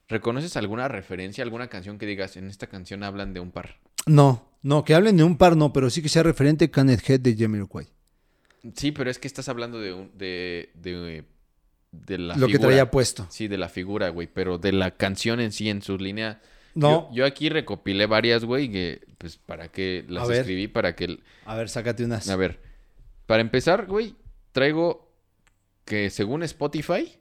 [0.08, 3.76] ¿reconoces alguna referencia, alguna canción que digas, en esta canción hablan de un par?
[4.06, 7.20] No, no, que hablen de un par no, pero sí que sea referente Canet Head
[7.20, 7.88] de Jamiroquai.
[8.74, 11.24] Sí, pero es que estás hablando de, un- de, de,
[11.92, 12.68] de la Lo que figura.
[12.68, 13.26] traía puesto.
[13.30, 16.40] Sí, de la figura, güey, pero de la canción en sí, en su línea.
[16.74, 17.08] No.
[17.10, 20.38] Yo, yo aquí recopilé varias, güey, que, pues, para que las A ver.
[20.40, 21.18] escribí, para que...
[21.44, 22.28] A ver, sácate unas.
[22.28, 22.60] A ver,
[23.26, 24.14] para empezar, güey,
[24.52, 25.05] traigo
[25.86, 27.18] que según Spotify,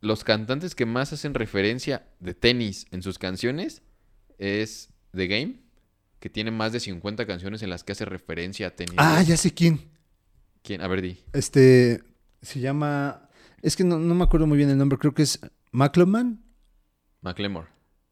[0.00, 3.82] los cantantes que más hacen referencia de tenis en sus canciones
[4.38, 5.60] es The Game,
[6.18, 8.94] que tiene más de 50 canciones en las que hace referencia a tenis.
[8.96, 9.90] Ah, ya sé quién.
[10.62, 10.80] ¿Quién?
[10.82, 11.20] A ver, di.
[11.32, 12.02] Este,
[12.42, 13.28] se llama,
[13.62, 15.38] es que no, no me acuerdo muy bien el nombre, creo que es
[15.70, 16.42] McLeman.
[17.20, 17.68] McLemore.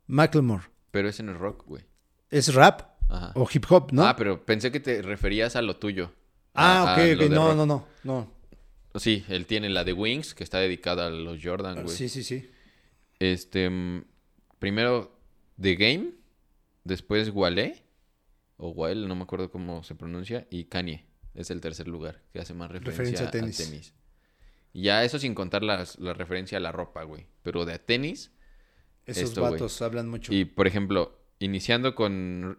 [0.06, 0.64] Macklemore.
[0.92, 1.84] Pero ese no es rock, güey.
[2.30, 3.32] ¿Es rap Ajá.
[3.34, 4.04] o hip hop, no?
[4.06, 6.12] Ah, pero pensé que te referías a lo tuyo.
[6.54, 7.56] Ah, A- a ok, lo ok, no, rock.
[7.56, 8.32] no, no, no.
[8.98, 11.96] Sí, él tiene la de Wings, que está dedicada a los Jordan, güey.
[11.96, 12.50] Sí, sí, sí.
[13.18, 14.04] Este, mm,
[14.58, 15.18] primero
[15.60, 16.10] The Game,
[16.84, 17.82] después Wale,
[18.56, 22.38] o Wale, no me acuerdo cómo se pronuncia, y Kanye es el tercer lugar, que
[22.40, 23.56] hace más referencia, Referencia a a tenis.
[23.56, 23.94] tenis.
[24.72, 27.26] Y ya eso sin contar las- la referencia a la ropa, güey.
[27.42, 28.32] Pero de tenis,
[29.06, 29.52] Esos Esto, güey.
[29.52, 30.34] vatos hablan mucho.
[30.34, 32.58] y por ejemplo, iniciando con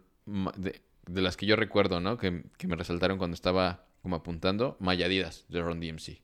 [0.56, 2.18] de, de las que yo recuerdo, ¿no?
[2.18, 6.22] Que, que me resaltaron cuando estaba como apuntando, Mayadidas de Ron DMC,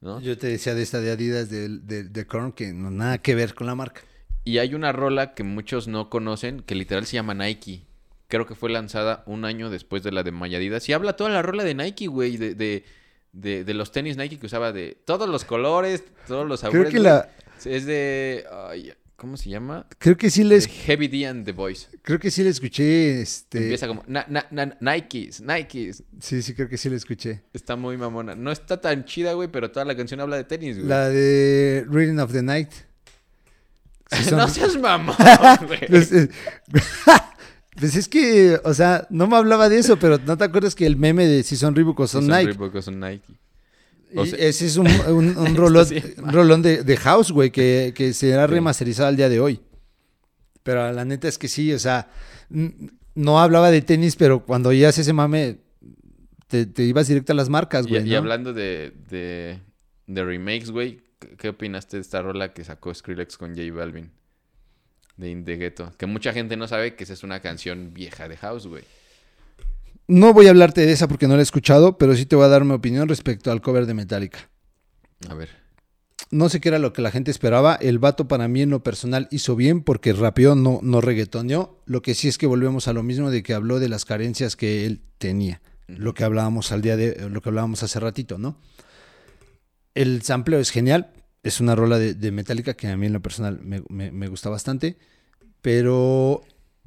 [0.00, 0.20] ¿no?
[0.20, 3.34] Yo te decía de esta de Adidas de, de, de Korn que no nada que
[3.34, 4.02] ver con la marca.
[4.44, 7.84] Y hay una rola que muchos no conocen que literal se llama Nike.
[8.28, 10.88] Creo que fue lanzada un año después de la de Mayadidas.
[10.88, 12.36] Y habla toda la rola de Nike, güey.
[12.36, 12.84] De, de,
[13.32, 16.92] de, de los tenis Nike que usaba de todos los colores, todos los Creo sabores.
[16.92, 17.10] que güey.
[17.10, 17.28] la
[17.64, 18.44] Es de...
[18.68, 19.86] ay, ¿Cómo se llama?
[19.98, 21.90] creo que sí les Heavy D and the Boys.
[22.00, 24.02] creo que sí le escuché este Empieza como...
[24.06, 26.02] Na, na, na- Nikes, Nikes.
[26.20, 27.42] Sí, sí creo que sí le escuché.
[27.52, 28.34] Está muy mamona.
[28.34, 30.88] No está tan chida, güey, pero toda la canción habla de tenis, güey.
[30.88, 32.70] La de Reading of the Night.
[34.24, 35.14] Son- no seas mamón,
[35.66, 35.86] güey.
[35.86, 36.30] Pues, eh,
[37.78, 40.86] pues es que, o sea, no me hablaba de eso, pero ¿no te acuerdas que
[40.86, 42.46] el meme de si son Reebok o son Nike?
[42.52, 43.34] Reebok o son Nike.
[44.12, 48.12] Y O sea- ese es un, un- un rolón, de, de House, güey, que, que
[48.12, 48.52] será Sí.
[48.54, 49.60] remasterizado al día de hoy.
[50.62, 52.10] Pero la neta es que sí, o sea,
[53.14, 55.58] no hablaba de tenis, pero cuando oías ese mame,
[56.48, 58.06] te, te ibas directo a las marcas, güey.
[58.06, 58.18] y ¿no?
[58.18, 59.58] hablando de, de,
[60.06, 64.10] de remakes, güey, ¿qué- ¿qué opinaste de esta rola que sacó Skrillex con J Balvin?
[65.16, 65.92] De In The Ghetto.
[65.98, 68.84] Que mucha gente no sabe que esa es una canción vieja de House, güey.
[70.10, 72.44] No voy a hablarte de esa porque no la he escuchado, pero sí te voy
[72.44, 74.50] a dar mi opinión respecto al cover de Metallica.
[75.28, 75.50] A ver.
[76.32, 77.76] No sé qué era lo que la gente esperaba.
[77.76, 81.80] El vato para mí en lo personal hizo bien porque rapeó, no, no reggaetoneó.
[81.86, 84.56] Lo que sí es que volvemos a lo mismo de que habló de las carencias
[84.56, 85.60] que él tenía.
[85.86, 88.56] Lo que hablábamos al día de, lo que hablábamos hace ratito, ¿no?
[89.94, 91.12] El sampleo es genial.
[91.42, 94.28] Es una rola de, de Metallica que a mí en lo personal me, me- me
[94.28, 94.98] gusta bastante.
[95.62, 96.42] Pero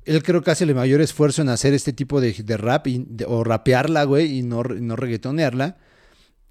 [0.06, 3.06] él creo que hace el mayor esfuerzo en hacer este tipo de, de rap y-
[3.08, 5.78] de- o rapearla, güey, y no, no reggaetonearla.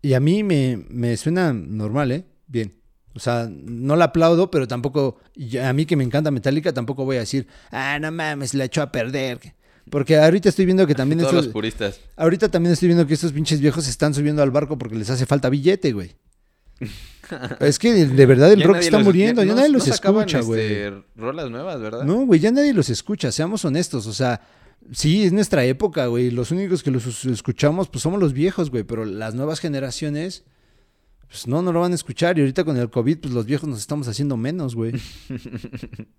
[0.00, 2.24] Y a mí me, me suena normal, ¿eh?
[2.46, 2.74] Bien.
[3.14, 5.18] O sea, no la aplaudo, pero tampoco,
[5.62, 8.80] a mí que me encanta Metallica, tampoco voy a decir, ah, no mames, la echó
[8.82, 9.38] a perder.
[9.90, 12.00] Porque ahorita estoy viendo que también Todos estos, los puristas.
[12.16, 15.10] ahorita también estoy viendo que estos pinches viejos se están subiendo al barco porque les
[15.10, 16.12] hace falta billete, güey.
[17.60, 20.40] Es que de, verdad el Ya rock está los- muriendo, ya, no- nadie los escucha,
[20.40, 20.60] güey.
[20.72, 22.04] este, rolas nuevas, ¿verdad?
[22.04, 24.40] No, güey, ya nadie los escucha, seamos honestos, o sea,
[24.90, 28.82] sí, es nuestra época, güey, los únicos que los escuchamos, pues somos los viejos, güey,
[28.84, 30.44] pero las nuevas generaciones,
[31.28, 33.68] pues no, no lo van a escuchar, y ahorita con el COVID, pues los viejos
[33.68, 34.92] nos estamos haciendo menos, güey.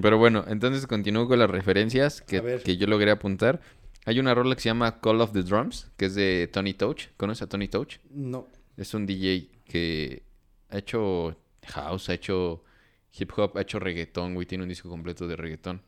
[0.00, 3.60] Pero bueno, entonces continúo con las referencias que, que yo logré apuntar.
[4.06, 7.08] Hay una rola que se llama Call of the Drums, que es de Tony Touch.
[7.16, 7.96] ¿Conoces a Tony Touch?
[8.10, 8.48] No.
[8.80, 10.22] Es un DJ que
[10.70, 12.64] ha hecho house, ha hecho
[13.12, 14.46] hip hop, ha hecho reggaetón, güey.
[14.46, 15.82] Tiene un disco completo de reggaetón.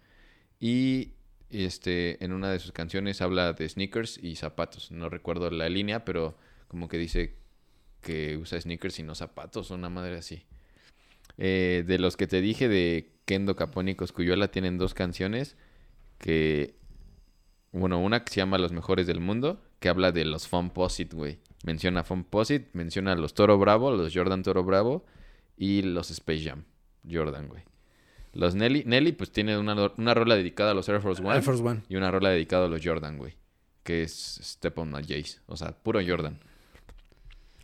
[0.60, 1.14] Y
[1.48, 4.90] este, en una de sus canciones habla de sneakers y zapatos.
[4.90, 6.36] No recuerdo la línea, pero
[6.68, 7.34] como que dice
[8.02, 10.44] que usa sneakers y no zapatos, una madre así.
[11.38, 15.56] Eh, de los que te dije de Kendo Capone y tienen dos canciones
[16.18, 16.74] que...
[17.72, 21.38] Bueno, una que se llama Los Mejores del Mundo, que habla de los Fomposite, güey.
[21.62, 25.04] Menciona Fomposite, menciona los Toro Bravo, los Jordan Toro Bravo
[25.56, 26.64] y los Space Jam,
[27.08, 27.62] Jordan, güey.
[28.32, 31.42] Los Nelly, Nelly pues tiene una, una rola dedicada a los Air Force One Air
[31.42, 31.82] Force One.
[31.88, 33.34] y una rola dedicada a los Jordan, güey.
[33.84, 36.40] Que es Step on my Jays, o sea, puro Jordan.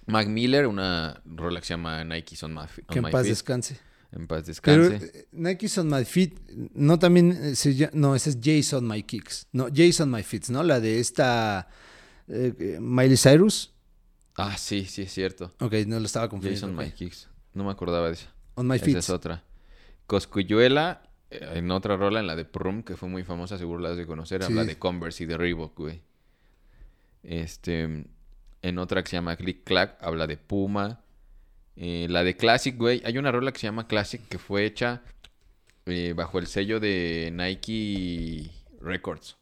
[0.07, 3.23] Mac Miller, una rola que se llama Nike's on my, on Que en my paz
[3.23, 3.31] feet.
[3.31, 3.79] descanse.
[4.11, 5.19] En paz Pero descanse.
[5.21, 6.39] eh, Nike's on my feet,
[6.75, 9.47] no también, eh, se no, ese es Jason my kicks.
[9.53, 10.63] No, Jason my feet, ¿no?
[10.63, 11.69] La de esta
[12.27, 13.75] eh, Miley Cyrus.
[14.39, 15.53] Ah, sí, sí, es cierto.
[15.61, 16.67] Ok, no lo estaba confundiendo.
[16.69, 16.85] Jason ok.
[16.85, 17.29] My Kicks.
[17.55, 18.33] No me acordaba de esa.
[18.55, 18.97] On my Esa feet.
[18.97, 19.43] es otra.
[20.07, 23.91] Coscuyuela, eh, en otra rola, en la de Prum, que fue muy famosa, seguro la
[23.91, 26.03] has de conocer, habla de Converse y de Reebok, güey.
[27.23, 28.07] Este,
[28.63, 31.01] en otra que se llama Click Clack, habla de Puma.
[31.77, 35.03] Eh, la de Classic, güey, hay una rola que se llama Classic que fue hecha
[35.87, 39.37] eh, bajo el sello de Nike Records.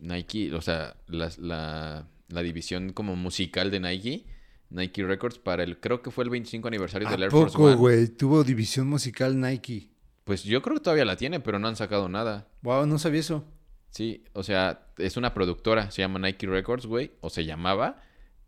[0.00, 4.26] Nike, o sea, la, la división como musical de Nike,
[4.70, 7.66] Nike Records, para el, creo que fue el 25 aniversario del ¿A Air Force poco,
[7.68, 7.76] One.
[7.76, 8.08] güey?
[8.08, 9.90] Tuvo división musical Nike.
[10.24, 12.48] Pues yo creo que todavía la tiene, pero no han sacado nada.
[12.62, 13.44] Wow, no sabía eso.
[13.90, 18.02] Sí, o sea, es una productora, se llama Nike Records, güey, o se llamaba.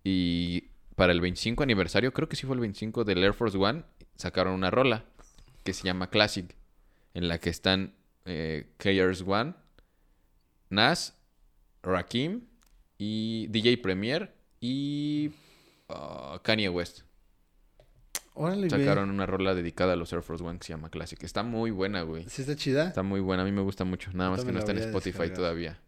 [0.04, 3.82] Y para el 25 aniversario, creo que sí fue el 25 del Air Force One,
[4.16, 5.04] sacaron una rola
[5.64, 6.54] que se llama Classic,
[7.14, 7.94] en la que están
[8.26, 9.54] eh, KRS One,
[10.70, 11.18] Nas,
[11.82, 12.42] Rakim
[12.98, 15.32] y DJ Premier y
[15.88, 17.02] ah, Kanye West.
[18.34, 18.70] Órale, güey.
[18.70, 21.22] Sacaron una rola dedicada a los Air Force One que se llama Classic.
[21.22, 22.24] Está muy buena, güey.
[22.28, 22.88] ¿Sí está chida?
[22.88, 24.10] Está muy buena, a mí me gusta mucho.
[24.14, 25.36] Nada más que no la está en Spotify descargar.
[25.36, 25.80] todavía.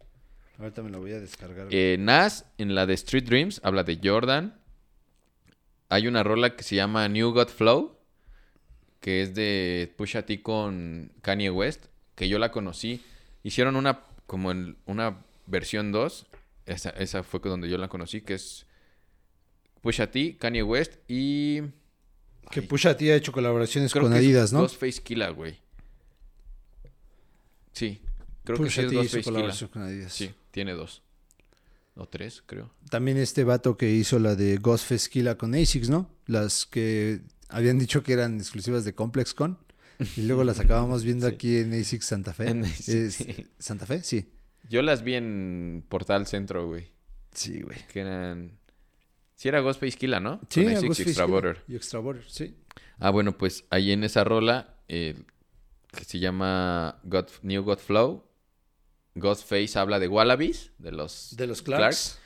[0.59, 1.65] Ahorita me lo voy a descargar.
[1.65, 1.75] güey.
[1.77, 4.59] Eh, Nas, en la de Street Dreams, habla de Jordan.
[5.89, 7.97] Hay una rola que se llama New God Flow,
[8.99, 11.85] que es de Pusha T con Kanye West,
[12.15, 13.03] que yo la conocí.
[13.43, 16.25] Hicieron una, como en una versión 2,
[16.65, 18.65] esa, esa fue donde yo la conocí, que es
[19.81, 21.61] Pusha T, Kanye West y...
[22.51, 24.61] que Pusha T ha hecho colaboraciones creo con que es Adidas, ¿no?
[24.61, 25.59] Ghostface Killa, güey.
[27.73, 28.01] Sí,
[28.43, 29.23] creo Pusha que sí T es hizo Ghostface Killa.
[29.31, 30.13] colaboración con Adidas.
[30.13, 31.01] Sí, tiene dos.
[31.97, 32.71] O tres, creo.
[32.89, 36.09] También este vato que hizo la de Ghostface Killa con ASICS, ¿no?
[36.25, 39.57] Las que habían dicho que eran exclusivas de ComplexCon.
[40.17, 41.33] Y luego las acabamos viendo Sí.
[41.35, 42.49] aquí en ASICS Santa Fe.
[42.49, 43.25] En ASICS.
[43.59, 44.03] ¿Santa Fe?
[44.03, 44.25] Sí.
[44.69, 46.91] Yo las vi en Portal Centro, güey.
[47.31, 47.77] Sí, güey.
[47.91, 48.57] Que eran.
[49.35, 50.39] Sí, era Ghostface Killa, ¿no?
[50.49, 51.25] Sí, Con a Asics y Ghostface Extra.
[51.25, 51.63] Border.
[51.67, 52.55] Y Extra Border, sí.
[52.99, 55.15] Ah, bueno, pues ahí en esa rola, eh,
[55.91, 58.25] que se llama God, New God Flow,
[59.15, 61.35] Ghostface habla de Wallabies, de los.
[61.35, 62.19] De los Clarks.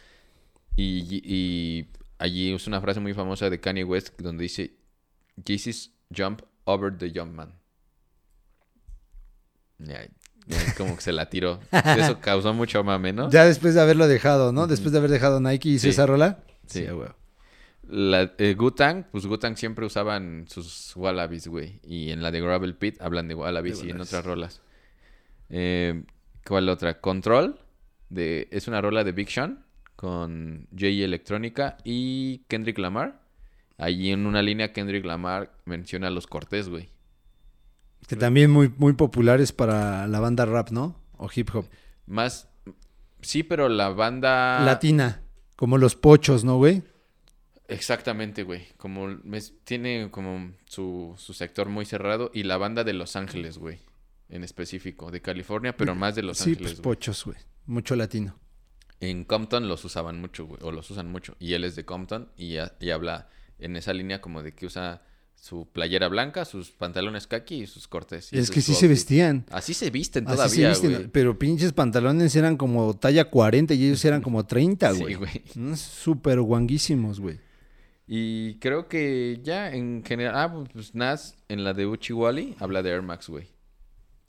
[0.75, 4.77] Y, y allí es una frase muy famosa de Kanye West donde dice:
[5.45, 7.59] Jesus jump over the young man.
[9.79, 10.07] Ya
[10.77, 11.59] como que se la tiró.
[11.71, 13.29] Eso causó mucho mame, ¿no?
[13.29, 14.67] Ya después de haberlo dejado, ¿no?
[14.67, 15.89] Después de haber dejado Nike hizo Sí.
[15.89, 16.39] esa rola.
[16.65, 16.85] Sí.
[16.85, 17.15] a huevo.
[17.87, 21.79] La, eh, Gu-Tang, pues Gu-Tang siempre usaban sus Wallabies, güey.
[21.83, 24.61] Y en la de Gravel Pit hablan de Wallabies De y en otras rolas.
[25.49, 26.03] Eh,
[26.45, 26.99] ¿Cuál otra?
[27.01, 27.59] Control.
[28.09, 33.21] De, es una rola de Big Sean con Jay Electrónica y Kendrick Lamar.
[33.77, 36.89] Allí en una línea Kendrick Lamar menciona a los Cortés, güey.
[38.09, 40.95] Que también muy, muy populares para la banda rap, ¿no?
[41.17, 41.65] O hip hop.
[42.07, 42.49] Más...
[43.21, 44.59] Sí, pero la banda...
[44.65, 45.21] Latina.
[45.55, 46.83] Como los pochos, ¿no, güey?
[47.67, 48.65] Exactamente, güey.
[48.77, 53.57] Como es- tiene como su, su sector muy cerrado y la banda de Los Ángeles,
[53.57, 53.79] güey.
[54.29, 56.95] En específico, de California, pero más de Los sí, Ángeles, pues güey.
[56.95, 57.37] pochos, güey.
[57.65, 58.35] Mucho latino.
[58.99, 61.35] En Compton los usaban mucho, güey, o los usan mucho.
[61.39, 63.29] Y él es de Compton y, y habla
[63.59, 65.03] en esa línea como de que usa
[65.41, 68.31] su playera blanca, sus pantalones kaki y sus cortes.
[68.33, 69.45] y es que sí se vestían.
[69.51, 71.07] Así se visten Así todavía, se visten, güey.
[71.11, 75.15] pero pinches pantalones eran como talla 40 y ellos eran como 30, Sí, güey.
[75.15, 75.43] güey.
[75.55, 77.39] Unos Súper guanguísimos, güey.
[78.11, 80.33] Y creo que ya en general...
[80.35, 83.47] Ah, pues Nas en la de Uchiwali habla de Air Max, güey.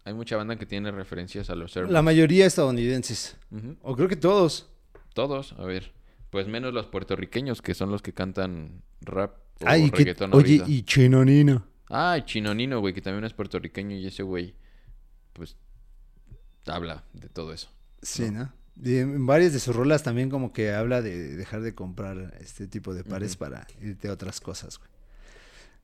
[0.05, 2.05] Hay mucha banda que tiene referencias a los Air La Max.
[2.05, 3.37] mayoría estadounidenses.
[3.83, 4.69] O creo que todos.
[5.15, 5.93] Todos, a ver.
[6.31, 9.35] Pues menos los puertorriqueños, que son los que cantan rap
[9.67, 10.65] que, reggaetón oye, ahorita.
[10.67, 11.67] y Chinonino.
[11.89, 14.55] Ah, y Chinonino, güey, que también es puertorriqueño y ese güey,
[15.33, 15.57] pues,
[16.67, 17.69] habla de todo eso.
[18.03, 18.53] Sí, ¿no?
[18.83, 22.67] Y en varias de sus rolas también como que habla de dejar de comprar este
[22.67, 24.91] tipo de pares para irte a otras cosas, güey.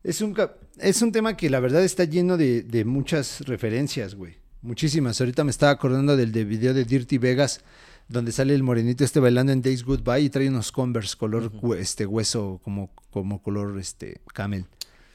[0.02, 0.34] Es un,
[0.78, 4.36] es un tema que la verdad está lleno de, de muchas referencias, güey.
[4.62, 5.20] Muchísimas.
[5.20, 7.60] Ahorita me estaba acordando del de video de Dirty Vegas,
[8.08, 12.06] donde sale el morenito este bailando en Days Goodbye y trae unos Converse color este
[12.06, 14.66] hueso como, como color este camel.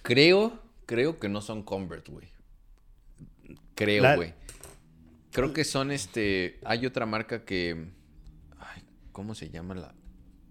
[0.02, 2.28] Creo, creo que no son Convert, güey.
[3.76, 4.34] Creo, La- güey.
[5.32, 6.60] Creo que son este.
[6.66, 7.88] Hay otra marca que.
[8.60, 8.84] Ay,
[9.14, 9.96] ¿cómo se llama la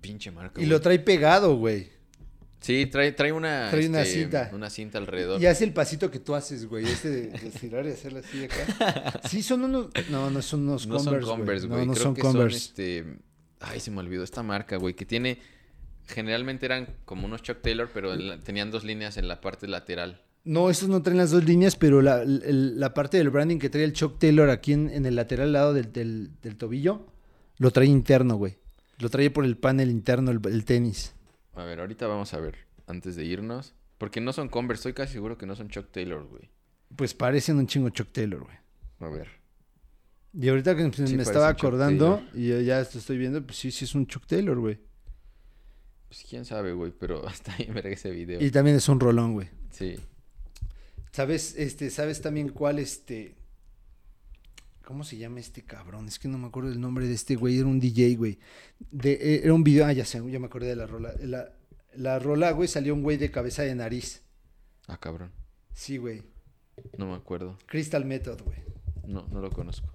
[0.00, 0.58] pinche marca?
[0.58, 0.70] Y güey?
[0.70, 1.90] lo trae pegado, güey.
[2.60, 3.68] Sí, trae, trae una.
[3.70, 4.50] Trae una este, cinta.
[4.52, 5.40] Una cinta alrededor.
[5.40, 6.84] Y hace el pasito que tú haces, güey.
[6.86, 9.20] Este de, de estirar y hacerlo así de acá.
[9.28, 9.88] Sí, son unos.
[10.10, 11.26] No, no son unos No Converse.
[11.26, 11.86] son Converse, No, güey.
[11.86, 12.58] no Creo son que Converse.
[12.58, 13.06] son este.
[13.60, 14.94] Ay, se me olvidó esta marca, güey.
[14.94, 15.38] Que tiene.
[16.06, 20.20] Generalmente eran como unos Chuck Taylor, pero la- tenían dos líneas en la parte lateral.
[20.44, 23.84] No, estos no traen las dos líneas, pero la, la parte del branding que trae
[23.84, 27.06] el Chuck Taylor aquí en, en el lateral lado del, del- del tobillo,
[27.58, 28.56] lo trae interno, güey.
[28.98, 31.12] Lo trae por el panel interno, el, el tenis.
[31.60, 32.56] A ver, ahorita vamos a ver.
[32.86, 33.74] Antes de irnos.
[33.98, 34.80] Porque no son Converse.
[34.80, 36.50] Estoy casi seguro que no son Chuck Taylor, güey.
[36.96, 38.56] Pues parecen un chingo Chuck Taylor, güey.
[39.00, 39.28] A ver.
[40.32, 43.70] Y ahorita que Sí, me estaba acordando y yo ya esto estoy viendo, pues sí,
[43.70, 44.78] sí es un Chuck Taylor, güey.
[46.08, 46.92] Pues quién sabe, güey.
[46.98, 48.40] Pero hasta ahí verga ese video.
[48.40, 49.48] Y también es un rolón, güey.
[49.70, 49.96] Sí.
[51.12, 53.34] ¿Sabes, este, sabes también cuál, este...
[54.90, 56.08] ¿Cómo se llama este cabrón?
[56.08, 57.56] Es que no me acuerdo el nombre de este güey.
[57.60, 58.40] Era un DJ, güey.
[58.90, 59.86] De, eh, era un video...
[59.86, 61.14] Ah, ya sé, ya me acordé de la rola.
[61.20, 61.52] La,
[61.94, 64.24] la rola, güey, salió un güey de cabeza de nariz.
[64.88, 65.30] Ah, cabrón.
[65.72, 66.24] Sí, güey.
[66.98, 67.56] No me acuerdo.
[67.66, 68.58] Crystal Method, güey.
[69.06, 69.88] No, no lo conozco.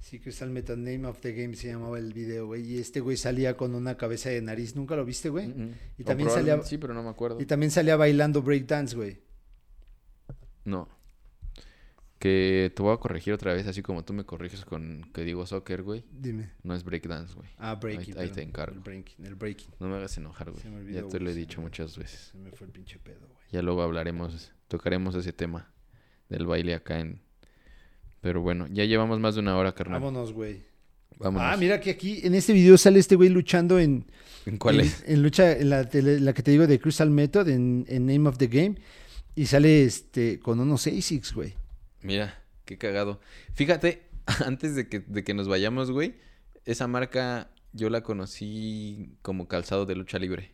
[0.00, 2.62] Sí, Crystal Method, Name of the Game se llamaba el video, güey.
[2.70, 4.76] Y este güey salía con una cabeza de nariz.
[4.76, 5.46] ¿Nunca lo viste, güey?
[5.48, 5.74] Mm, mm.
[5.96, 7.40] Y O también salía- Sí, pero no me acuerdo.
[7.40, 9.22] Y también salía bailando breakdance, güey.
[10.66, 10.99] No.
[12.20, 15.46] Que te voy a corregir otra vez, así como tú me corriges con que digo
[15.46, 16.04] soccer, güey.
[16.12, 16.50] Dime.
[16.62, 17.48] No es breakdance, güey.
[17.56, 18.16] Ah, breaking.
[18.18, 18.74] Ahí- ahí te encargo.
[18.76, 19.24] El breaking.
[19.24, 19.70] El breaking.
[19.80, 20.62] No me hagas enojar, güey.
[20.62, 22.28] Se me Ya te lo he dicho me- muchas veces.
[22.32, 23.40] Se me fue el pinche pedo, güey.
[23.50, 25.72] Ya luego hablaremos, tocaremos ese tema
[26.28, 27.22] del baile acá en...
[28.20, 30.00] Pero bueno, ya llevamos más de una hora, carnal.
[30.02, 30.62] Vámonos, güey.
[31.18, 31.48] Vámonos.
[31.50, 34.04] Ah, mira que aquí en este video sale este güey luchando en.
[34.44, 35.04] ¿En ¿Cuál en, es?
[35.06, 38.28] En lucha, en la, tele- la que te digo de Crystal Method, en, en Name
[38.28, 38.76] of the Game.
[39.34, 41.54] Y sale este con unos ASICs, güey.
[42.02, 43.20] Mira, qué cagado.
[43.54, 44.02] Fíjate,
[44.46, 46.14] antes de que, de que nos vayamos, güey,
[46.64, 50.52] esa marca yo la conocí como calzado de lucha libre.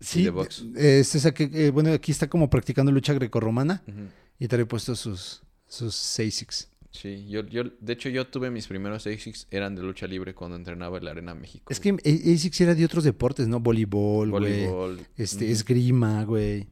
[0.00, 0.64] Sí, de box.
[0.76, 4.08] eh, es esa que, eh, bueno, aquí está como practicando lucha grecorromana Ujú.
[4.38, 6.70] y trae puestos sus, sus ASICs.
[6.90, 10.56] Sí, yo, yo, de hecho yo tuve mis primeros ASICs, eran de lucha libre cuando
[10.56, 11.72] entrenaba en la Arena México.
[11.72, 13.60] Es que eh, ASICs era de otros deportes, ¿no?
[13.60, 14.42] Voleibol, güey.
[14.66, 15.00] voleibol.
[15.16, 16.68] Este, esgrima, güey.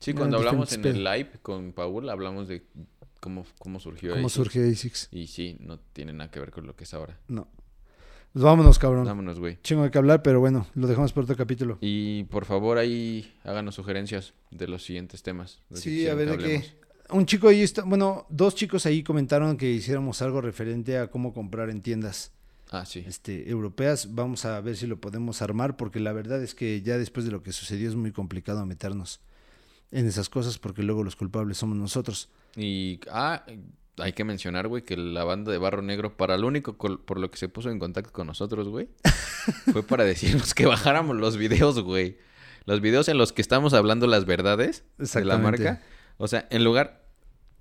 [0.00, 2.62] Sí, cuando hablamos en el live con Paul, hablamos de
[3.20, 4.34] cómo, cómo surgió ¿Cómo ASICS.
[4.34, 5.08] surge ASICs?
[5.12, 7.18] Y sí, no tiene nada que ver con lo que es ahora.
[7.28, 7.48] No.
[8.32, 9.06] Pues vámonos, cabrón.
[9.06, 9.58] Vámonos, güey.
[9.62, 11.78] Chingo de que hablar, pero bueno, lo dejamos para otro capítulo.
[11.80, 15.60] Y por favor ahí háganos sugerencias de los siguientes temas.
[15.72, 16.64] Sí, a ver de qué.
[17.10, 21.32] Un chico ahí está, bueno, dos chicos ahí comentaron que hiciéramos algo referente a cómo
[21.32, 22.32] comprar en tiendas
[22.70, 23.02] Ah, sí.
[23.08, 24.14] este, europeas.
[24.14, 27.32] Vamos a ver si lo podemos armar, porque la verdad es que ya después de
[27.32, 29.20] lo que sucedió es muy complicado meternos
[29.90, 32.28] en esas cosas, porque luego los culpables somos nosotros.
[32.56, 33.44] Y ah,
[33.98, 37.30] hay que mencionar, güey, que la banda de Barro Negro, para lo único por lo
[37.30, 38.88] que se puso en contacto con nosotros, güey,
[39.72, 42.18] fue para decirnos que bajáramos los videos, güey.
[42.64, 44.84] Los videos en los que estamos hablando las verdades
[45.20, 45.82] de la marca.
[46.18, 47.06] O sea, en lugar,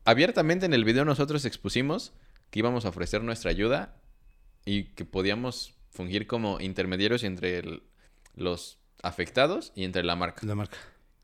[0.04, 2.12] abiertamente en el video nosotros expusimos
[2.50, 3.96] que íbamos a ofrecer nuestra ayuda
[4.66, 7.84] y que podíamos fungir como intermediarios entre el-
[8.36, 10.46] los afectados y entre la marca.
[10.46, 10.78] La marca.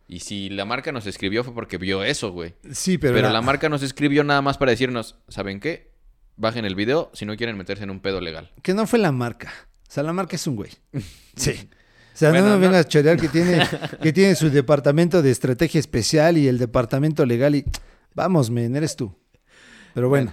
[0.08, 2.54] Y si la marca nos escribió fue porque vio eso, güey.
[2.72, 5.92] Sí, pero, Pero, era- la marca nos escribió nada más para decirnos, ¿saben qué?
[6.36, 8.52] Bajen el video si no quieren meterse en un pedo legal.
[8.62, 9.52] que no fue la marca.
[9.88, 10.72] O sea, la marca es un güey.
[11.36, 11.70] Sí.
[12.14, 13.68] O sea, Bueno, no me vengas a chorear que tiene,
[14.04, 17.66] que tiene su departamento de estrategia especial y el departamento legal y...
[18.14, 19.16] Vamos, men, eres tú.
[19.96, 20.32] Pero bueno,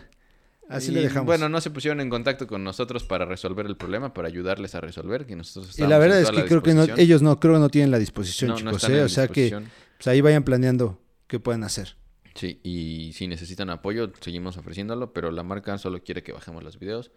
[0.71, 1.27] así Y, le dejamos.
[1.27, 4.81] Bueno, no se pusieron en contacto con nosotros para resolver el problema, para ayudarles a
[4.81, 7.55] resolver, que nosotros y estábamos la verdad es que creo que no, ellos no, creo
[7.55, 8.85] que no tienen la disposición, No, no chicos.
[8.85, 9.03] están ¿eh?
[9.03, 9.51] O sea que
[9.99, 11.97] pues, ahí vayan planeando qué pueden hacer.
[12.35, 16.79] Sí, y si necesitan apoyo, seguimos ofreciéndolo, pero la marca solo quiere que bajemos los
[16.79, 17.11] videos.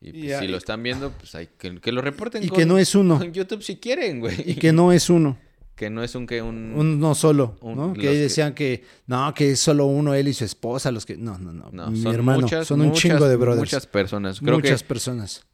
[0.00, 2.58] Y pues, Y si lo están viendo, pues hay que, que lo reporten Y con,
[2.58, 3.18] que no es uno.
[3.18, 4.34] con YouTube si quieren, güey.
[4.50, 5.38] Y que no es uno.
[5.82, 6.74] Que no es un que un...
[6.76, 7.92] Uno solo, Un- ¿no?
[7.92, 11.16] Que decían que no, que es solo uno, él y su esposa, los que...
[11.16, 11.70] No, no, no.
[11.72, 13.58] No, Mi son hermano, muchas, son un muchas, chingo de brothers.
[13.62, 14.38] Muchas personas.
[14.38, 15.44] Creo Muchas que, personas.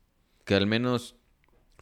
[0.45, 1.15] que al menos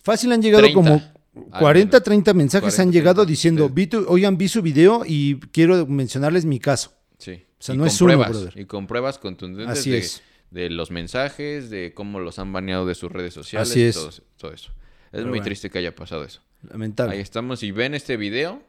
[0.00, 1.02] Fácil han llegado 30 como
[1.50, 2.04] al 40, menos.
[2.04, 5.84] 30 mensajes 40, han llegado 30, diciendo, vi tu- oigan, vi su video y quiero
[5.88, 6.92] mencionarles mi caso.
[7.18, 7.42] Sí.
[7.58, 8.52] O sea, Y no es uno, brother.
[8.56, 10.22] Y con pruebas contundentes Así de, es.
[10.52, 13.70] de los mensajes, de cómo los han baneado de sus redes sociales.
[13.70, 13.96] Así y es.
[13.96, 14.70] Todo, todo eso.
[14.70, 15.44] Es Pero muy bueno.
[15.46, 16.42] triste que haya pasado eso.
[16.70, 17.14] Lamentable.
[17.14, 17.60] Ahí estamos.
[17.60, 18.62] Si ven este video,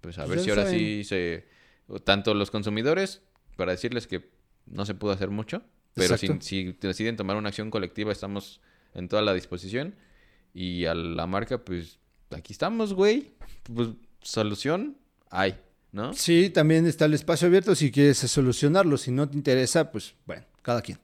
[0.00, 0.78] pues a Pues ver si ahora saben.
[0.78, 1.46] sí se...
[2.04, 3.22] Tanto los consumidores,
[3.56, 4.30] para decirles que
[4.66, 5.62] no se pudo hacer mucho,
[5.94, 8.60] pero si, si deciden tomar una acción colectiva, estamos
[8.94, 9.94] en toda la disposición.
[10.54, 11.98] Y a la marca, pues
[12.30, 13.32] aquí estamos, güey.
[13.64, 13.88] Pues
[14.22, 14.96] solución
[15.30, 15.58] hay,
[15.92, 16.12] ¿no?
[16.14, 18.96] Sí, también está el espacio abierto si quieres solucionarlo.
[18.96, 20.98] Si no te interesa, pues bueno, cada quien.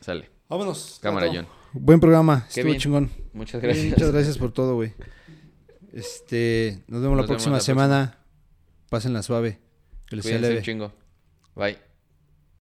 [0.00, 0.30] Sale.
[0.48, 0.98] Vámonos.
[1.02, 1.30] Cámara.
[1.32, 1.46] John.
[1.74, 2.78] Buen programa, Qué estuvo bien.
[2.80, 3.10] chingón.
[3.34, 3.92] Muchas Bien, gracias.
[3.98, 4.94] muchas gracias por todo, güey.
[5.98, 8.18] Este, nos vemos la vemos próxima la semana.
[8.88, 9.58] Pásenla suave.
[10.06, 10.58] Que les sea leve.
[10.58, 10.92] un chingo.
[11.56, 11.76] Bye.